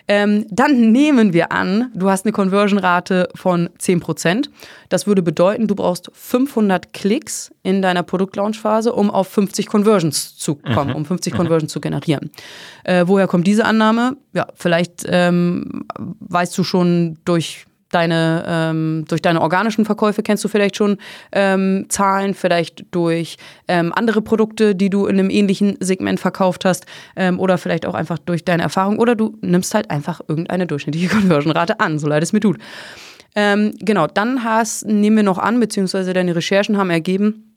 Ähm, 0.06 0.46
dann 0.50 0.92
nehmen 0.92 1.32
wir 1.32 1.50
an, 1.50 1.90
du 1.94 2.10
hast 2.10 2.26
eine 2.26 2.32
Conversion-Rate 2.32 3.28
von 3.34 3.70
10%. 3.78 4.48
Das 4.90 5.06
würde 5.06 5.22
bedeuten, 5.22 5.66
du 5.66 5.74
brauchst 5.74 6.10
500 6.12 6.92
Klicks 6.92 7.52
in 7.62 7.80
deiner 7.80 8.02
Produktlaunchphase, 8.02 8.92
um 8.92 9.10
auf 9.10 9.28
50 9.28 9.66
Conversions 9.66 10.36
zu 10.36 10.56
kommen, 10.56 10.90
mhm. 10.90 10.96
um 10.96 11.04
50 11.06 11.32
mhm. 11.32 11.36
Conversions 11.38 11.72
zu 11.72 11.80
generieren. 11.80 12.30
Äh, 12.84 13.04
woher 13.06 13.26
kommt 13.26 13.46
diese 13.46 13.64
Annahme? 13.64 14.16
Ja, 14.34 14.46
vielleicht 14.54 15.04
ähm, 15.06 15.84
weißt 15.98 16.56
du 16.58 16.64
schon 16.64 17.18
durch 17.24 17.66
deine, 17.94 18.44
ähm, 18.46 19.04
durch 19.08 19.22
deine 19.22 19.40
organischen 19.40 19.84
Verkäufe 19.84 20.22
kennst 20.22 20.44
du 20.44 20.48
vielleicht 20.48 20.76
schon 20.76 20.98
ähm, 21.32 21.86
Zahlen, 21.88 22.34
vielleicht 22.34 22.84
durch 22.90 23.36
ähm, 23.68 23.92
andere 23.94 24.22
Produkte, 24.22 24.74
die 24.74 24.90
du 24.90 25.06
in 25.06 25.18
einem 25.18 25.30
ähnlichen 25.30 25.76
Segment 25.80 26.20
verkauft 26.20 26.64
hast 26.64 26.86
ähm, 27.16 27.38
oder 27.40 27.58
vielleicht 27.58 27.86
auch 27.86 27.94
einfach 27.94 28.18
durch 28.18 28.44
deine 28.44 28.62
Erfahrung 28.62 28.98
oder 28.98 29.14
du 29.14 29.38
nimmst 29.40 29.74
halt 29.74 29.90
einfach 29.90 30.20
irgendeine 30.28 30.66
durchschnittliche 30.66 31.08
Conversion-Rate 31.14 31.80
an, 31.80 31.98
so 31.98 32.06
leid 32.06 32.22
es 32.22 32.32
mir 32.32 32.40
tut. 32.40 32.58
Ähm, 33.36 33.74
genau, 33.80 34.06
dann 34.06 34.44
hast, 34.44 34.86
nehmen 34.86 35.16
wir 35.16 35.24
noch 35.24 35.38
an, 35.38 35.58
beziehungsweise 35.58 36.12
deine 36.12 36.36
Recherchen 36.36 36.76
haben 36.76 36.90
ergeben, 36.90 37.53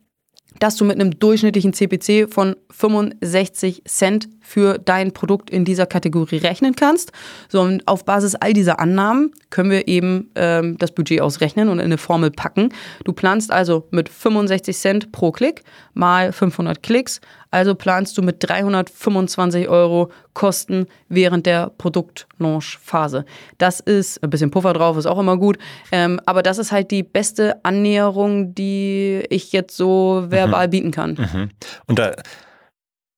dass 0.60 0.76
du 0.76 0.86
mit 0.86 1.00
einem 1.00 1.20
durchschnittlichen 1.20 1.74
CPC 1.74 2.32
von 2.34 2.56
65 2.72 3.84
Cent 3.86 4.28
für 4.42 4.78
dein 4.80 5.12
Produkt 5.12 5.50
in 5.50 5.66
dieser 5.66 5.86
Kategorie 5.86 6.38
rechnen 6.38 6.76
kannst. 6.76 7.12
So, 7.50 7.62
und 7.62 7.88
auf 7.88 8.06
Basis 8.06 8.36
all 8.36 8.54
dieser 8.54 8.80
Annahmen 8.80 9.34
können 9.50 9.70
wir 9.70 9.88
eben 9.88 10.32
ähm, 10.36 10.78
das 10.78 10.92
Budget 10.92 11.22
ausrechnen 11.22 11.70
und 11.70 11.80
in 11.80 11.86
eine 11.86 11.98
Formel 11.98 12.32
packen. 12.32 12.70
Du 13.04 13.14
planst 13.14 13.52
also 13.52 13.88
mit 13.92 14.10
65 14.10 14.78
Cent 14.78 15.12
pro 15.12 15.32
Klick 15.32 15.64
mal 15.94 16.32
500 16.32 16.82
Klicks 16.82 17.22
also 17.52 17.76
planst 17.76 18.18
du 18.18 18.22
mit 18.22 18.38
325 18.40 19.68
Euro 19.70 20.12
Kosten 20.34 20.88
während 21.10 21.46
der 21.46 21.72
Produktlaunch-Phase. 21.78 23.26
Das 23.58 23.80
ist 23.80 24.24
ein 24.24 24.30
bisschen 24.30 24.52
Puffer 24.52 24.74
drauf, 24.74 24.98
ist 24.98 25.06
auch 25.06 25.20
immer 25.20 25.38
gut. 25.38 25.58
Ähm, 25.92 26.20
aber 26.26 26.44
das 26.44 26.58
ist 26.58 26.72
halt 26.72 26.92
die 26.92 27.04
beste 27.04 27.64
Annäherung, 27.64 28.54
die 28.54 29.24
ich 29.30 29.52
jetzt 29.52 29.76
so 29.76 30.26
verbal 30.28 30.68
mhm. 30.68 30.72
bieten 30.72 30.92
kann. 30.92 31.12
Mhm. 31.12 31.50
Und, 31.88 32.00
da, 32.00 32.14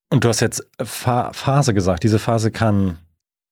und 0.09 0.23
du 0.23 0.29
hast 0.29 0.39
jetzt 0.39 0.65
Phase 0.81 1.73
gesagt. 1.73 2.03
Diese 2.03 2.19
Phase 2.19 2.51
kann 2.51 2.97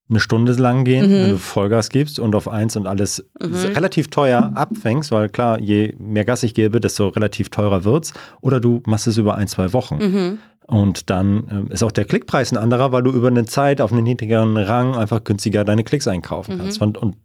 eine 0.10 0.20
Stunde 0.20 0.54
lang 0.54 0.86
gehen, 0.86 1.10
mhm. 1.10 1.14
wenn 1.14 1.30
du 1.32 1.38
Vollgas 1.38 1.90
gibst 1.90 2.20
und 2.20 2.34
auf 2.36 2.48
eins 2.48 2.76
und 2.76 2.88
alles 2.88 3.26
mhm. 3.42 3.54
relativ 3.54 4.10
teuer 4.10 4.52
abfängst, 4.56 5.12
weil 5.12 5.30
klar, 5.30 5.60
je 5.60 5.96
mehr 6.00 6.24
Gas 6.24 6.44
ich 6.44 6.54
gebe, 6.54 6.80
desto 6.80 7.10
relativ 7.10 7.50
teurer 7.50 7.84
wird's. 7.84 8.14
Oder 8.42 8.60
du 8.60 8.82
machst 8.86 9.08
es 9.08 9.18
über 9.18 9.36
ein, 9.36 9.48
zwei 9.48 9.74
Wochen. 9.74 9.98
Mhm. 9.98 10.40
Und 10.68 11.10
dann 11.10 11.68
äh, 11.70 11.74
ist 11.74 11.84
auch 11.84 11.92
der 11.92 12.06
Klickpreis 12.06 12.52
ein 12.52 12.58
anderer, 12.58 12.92
weil 12.92 13.04
du 13.04 13.12
über 13.12 13.28
eine 13.28 13.46
Zeit 13.46 13.80
auf 13.80 13.92
einen 13.92 14.04
niedrigeren 14.04 14.58
Rang 14.58 14.96
einfach 14.96 15.24
günstiger 15.24 15.64
deine 15.64 15.84
Klicks 15.84 16.08
einkaufen 16.08 16.56
mhm. 16.56 16.60
kannst. 16.60 16.82
Und, 16.82 16.98
und, 16.98 17.16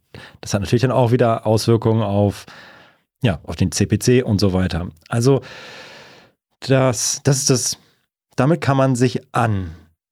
das 0.41 0.55
hat 0.55 0.61
natürlich 0.61 0.83
dann 0.83 0.93
auch 0.93 1.11
wieder 1.11 1.47
Auswirkungen 1.47 2.03
auf, 2.03 2.47
ja, 3.23 3.41
auf 3.45 3.57
den 3.57 3.73
CPC 3.73 4.25
und 4.25 4.41
so 4.41 4.53
weiter. 4.53 4.89
Also 5.09 5.41
das, 6.61 7.21
das 7.25 7.39
ist 7.39 7.51
das, 7.51 7.79
damit 8.37 8.61
kann 8.61 8.77
man 8.77 8.95
sich 8.95 9.21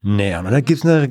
annähern. 0.03 0.47
Und 0.47 0.53
da 0.53 0.61
gibt 0.61 0.85
es 0.85 0.85
eine, 0.85 1.09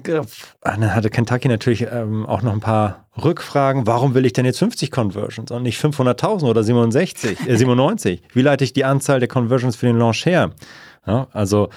dann 0.62 0.96
hatte 0.96 1.10
Kentucky 1.10 1.48
natürlich 1.48 1.88
ähm, 1.92 2.26
auch 2.26 2.42
noch 2.42 2.54
ein 2.54 2.60
paar 2.60 3.08
Rückfragen. 3.24 3.88
Warum 3.88 4.14
will 4.14 4.26
ich 4.26 4.34
denn 4.34 4.46
jetzt 4.46 4.60
50 4.60 4.92
Conversions 4.92 5.52
und 5.52 5.64
nicht 5.64 5.80
500.000 5.80 6.50
oder 6.50 6.64
67, 6.64 7.48
äh, 7.48 7.56
97? 7.58 8.22
Wie 8.34 8.42
leite 8.42 8.64
ich 8.64 8.74
die 8.74 8.86
Anzahl 8.86 9.20
der 9.20 9.30
Conversions 9.30 9.76
für 9.76 9.86
den 9.86 9.98
Launch 9.98 10.26
her? 10.26 10.52
Ja, 11.06 11.28
also 11.32 11.70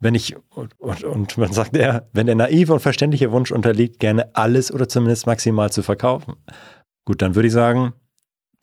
wenn 0.00 0.14
ich, 0.14 0.34
und, 0.50 1.04
und 1.04 1.38
man 1.38 1.52
sagt 1.52 1.76
ja, 1.76 2.02
wenn 2.12 2.26
der 2.26 2.34
naive 2.34 2.72
und 2.72 2.80
verständliche 2.80 3.30
Wunsch 3.30 3.52
unterliegt, 3.52 4.00
gerne 4.00 4.34
alles 4.34 4.72
oder 4.72 4.88
zumindest 4.88 5.26
maximal 5.26 5.70
zu 5.70 5.82
verkaufen. 5.82 6.34
Gut, 7.04 7.22
dann 7.22 7.36
würde 7.36 7.46
ich 7.46 7.52
sagen, 7.52 7.92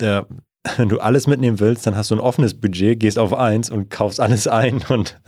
der, 0.02 0.28
wenn 0.78 0.90
du 0.90 1.00
alles 1.00 1.28
mitnehmen 1.28 1.60
willst, 1.60 1.88
dann 1.88 1.96
hast 1.96 2.12
du 2.12 2.16
ein 2.16 2.22
offenes 2.22 2.60
Budget, 2.60 3.00
gehst 3.00 3.18
auf 3.18 3.34
eins 3.34 3.70
und 3.70 3.90
kaufst 3.90 4.20
alles 4.20 4.48
ein 4.48 4.84
und 4.90 5.20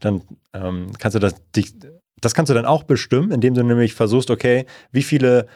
dann 0.00 0.22
ähm, 0.52 0.88
kannst 0.98 1.14
du 1.14 1.18
das, 1.20 1.34
dich, 1.52 1.72
das 2.20 2.34
kannst 2.34 2.50
du 2.50 2.54
dann 2.54 2.66
auch 2.66 2.84
bestimmen, 2.84 3.30
indem 3.30 3.54
du 3.54 3.62
nämlich 3.62 3.94
versuchst, 3.94 4.30
okay, 4.30 4.66
wie 4.92 5.02
viele 5.02 5.46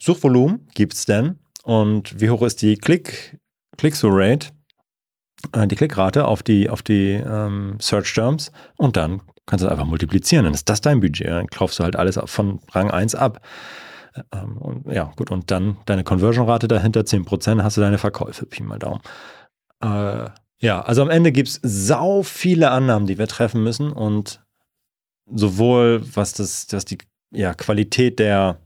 Suchvolumen 0.00 0.68
gibt 0.74 0.94
es 0.94 1.06
denn 1.06 1.38
und 1.62 2.20
wie 2.20 2.30
hoch 2.30 2.42
ist 2.42 2.62
die 2.62 2.76
Click, 2.76 3.38
Click-Through-Rate 3.76 4.48
äh, 5.52 5.66
die 5.66 5.76
Klickrate 5.76 6.26
auf 6.26 6.42
die, 6.42 6.68
auf 6.68 6.82
die 6.82 7.12
ähm, 7.12 7.76
Search 7.80 8.12
Terms 8.14 8.52
und 8.76 8.96
dann 8.96 9.22
kannst 9.46 9.62
du 9.62 9.66
es 9.66 9.72
einfach 9.72 9.86
multiplizieren. 9.86 10.44
Dann 10.44 10.54
ist 10.54 10.68
das 10.68 10.80
dein 10.80 11.00
Budget. 11.00 11.28
Dann 11.28 11.48
kaufst 11.48 11.78
du 11.78 11.84
halt 11.84 11.96
alles 11.96 12.18
von 12.26 12.60
Rang 12.70 12.90
1 12.90 13.14
ab. 13.14 13.40
Ähm, 14.32 14.58
und, 14.58 14.92
ja, 14.92 15.12
gut. 15.16 15.30
Und 15.30 15.50
dann 15.50 15.78
deine 15.86 16.04
Conversion-Rate 16.04 16.68
dahinter, 16.68 17.00
10%, 17.00 17.62
hast 17.62 17.76
du 17.76 17.80
deine 17.80 17.98
Verkäufe. 17.98 18.46
Pi 18.46 18.62
mal 18.62 18.78
Daumen. 18.78 19.00
Äh, 19.82 20.30
ja, 20.60 20.80
also 20.82 21.02
am 21.02 21.10
Ende 21.10 21.32
gibt 21.32 21.48
es 21.48 21.60
sau 21.62 22.22
viele 22.22 22.70
Annahmen, 22.70 23.06
die 23.06 23.18
wir 23.18 23.26
treffen 23.26 23.64
müssen. 23.64 23.92
Und 23.92 24.44
sowohl 25.26 26.02
was 26.14 26.32
das, 26.34 26.66
was 26.70 26.84
die 26.84 26.98
ja, 27.30 27.54
Qualität 27.54 28.18
der 28.18 28.58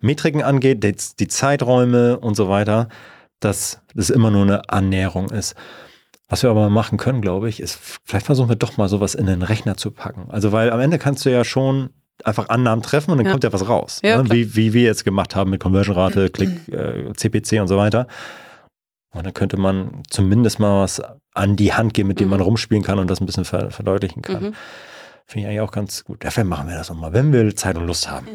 Metriken 0.00 0.42
angeht, 0.42 0.82
die, 0.84 0.94
die 1.18 1.28
Zeiträume 1.28 2.18
und 2.18 2.36
so 2.36 2.48
weiter, 2.48 2.88
dass 3.40 3.80
das 3.94 4.10
immer 4.10 4.30
nur 4.30 4.42
eine 4.42 4.68
Annäherung 4.68 5.30
ist. 5.30 5.54
Was 6.28 6.42
wir 6.42 6.50
aber 6.50 6.70
machen 6.70 6.96
können, 6.98 7.20
glaube 7.20 7.48
ich, 7.48 7.60
ist, 7.60 7.78
vielleicht 8.04 8.26
versuchen 8.26 8.48
wir 8.48 8.56
doch 8.56 8.76
mal 8.78 8.88
sowas 8.88 9.14
in 9.14 9.26
den 9.26 9.42
Rechner 9.42 9.76
zu 9.76 9.90
packen. 9.90 10.30
Also, 10.30 10.50
weil 10.50 10.70
am 10.70 10.80
Ende 10.80 10.98
kannst 10.98 11.26
du 11.26 11.30
ja 11.30 11.44
schon 11.44 11.90
einfach 12.24 12.48
Annahmen 12.48 12.82
treffen 12.82 13.10
und 13.10 13.18
dann 13.18 13.26
ja. 13.26 13.32
kommt 13.32 13.44
ja 13.44 13.52
was 13.52 13.68
raus. 13.68 14.00
Ja, 14.02 14.22
ne? 14.22 14.30
wie, 14.30 14.56
wie 14.56 14.72
wir 14.72 14.82
jetzt 14.82 15.04
gemacht 15.04 15.36
haben 15.36 15.50
mit 15.50 15.60
Conversion-Rate, 15.60 16.30
Klick, 16.32 16.68
äh, 16.68 17.12
CPC 17.14 17.60
und 17.60 17.68
so 17.68 17.76
weiter. 17.76 18.06
Und 19.14 19.26
dann 19.26 19.34
könnte 19.34 19.58
man 19.58 20.02
zumindest 20.08 20.58
mal 20.58 20.82
was 20.82 21.02
an 21.34 21.56
die 21.56 21.74
Hand 21.74 21.92
geben, 21.92 22.08
mit 22.08 22.20
dem 22.20 22.30
man 22.30 22.40
rumspielen 22.40 22.82
kann 22.82 22.98
und 22.98 23.10
das 23.10 23.20
ein 23.20 23.26
bisschen 23.26 23.44
ver 23.44 23.70
verdeutlichen 23.70 24.22
kann. 24.22 24.42
Mhm. 24.42 24.54
Finde 25.32 25.46
ich 25.46 25.50
eigentlich 25.50 25.60
auch 25.62 25.72
ganz 25.72 26.04
gut. 26.04 26.22
Dafür 26.22 26.44
machen 26.44 26.68
wir 26.68 26.76
das 26.76 26.90
nochmal, 26.90 27.14
wenn 27.14 27.32
wir 27.32 27.56
Zeit 27.56 27.78
und 27.78 27.86
Lust 27.86 28.10
haben. 28.10 28.26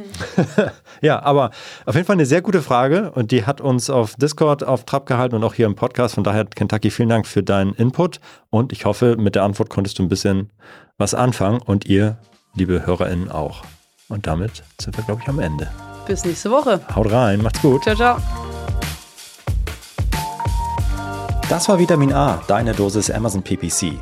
ja, 1.03 1.21
aber 1.21 1.51
auf 1.85 1.93
jeden 1.93 2.07
Fall 2.07 2.15
eine 2.15 2.25
sehr 2.25 2.41
gute 2.41 2.63
Frage 2.63 3.11
und 3.11 3.29
die 3.29 3.45
hat 3.45 3.61
uns 3.61 3.91
auf 3.91 4.15
Discord 4.15 4.63
auf 4.63 4.83
Trab 4.83 5.05
gehalten 5.05 5.35
und 5.35 5.43
auch 5.43 5.53
hier 5.53 5.67
im 5.67 5.75
Podcast. 5.75 6.15
Von 6.15 6.23
daher, 6.23 6.45
Kentucky, 6.45 6.89
vielen 6.89 7.09
Dank 7.09 7.27
für 7.27 7.43
deinen 7.43 7.75
Input 7.75 8.19
und 8.49 8.73
ich 8.73 8.85
hoffe, 8.85 9.15
mit 9.15 9.35
der 9.35 9.43
Antwort 9.43 9.69
konntest 9.69 9.99
du 9.99 10.03
ein 10.03 10.09
bisschen 10.09 10.49
was 10.97 11.13
anfangen 11.13 11.61
und 11.61 11.85
ihr, 11.85 12.17
liebe 12.55 12.87
HörerInnen, 12.87 13.29
auch. 13.29 13.61
Und 14.09 14.25
damit 14.25 14.63
sind 14.81 14.97
wir, 14.97 15.03
glaube 15.03 15.21
ich, 15.21 15.29
am 15.29 15.37
Ende. 15.37 15.69
Bis 16.07 16.25
nächste 16.25 16.49
Woche. 16.49 16.81
Haut 16.95 17.11
rein, 17.11 17.43
macht's 17.43 17.61
gut. 17.61 17.83
Ciao, 17.83 17.95
ciao. 17.95 18.17
Das 21.47 21.69
war 21.69 21.77
Vitamin 21.77 22.11
A, 22.11 22.41
deine 22.47 22.73
Dosis 22.73 23.11
Amazon 23.11 23.43
PPC. 23.43 24.01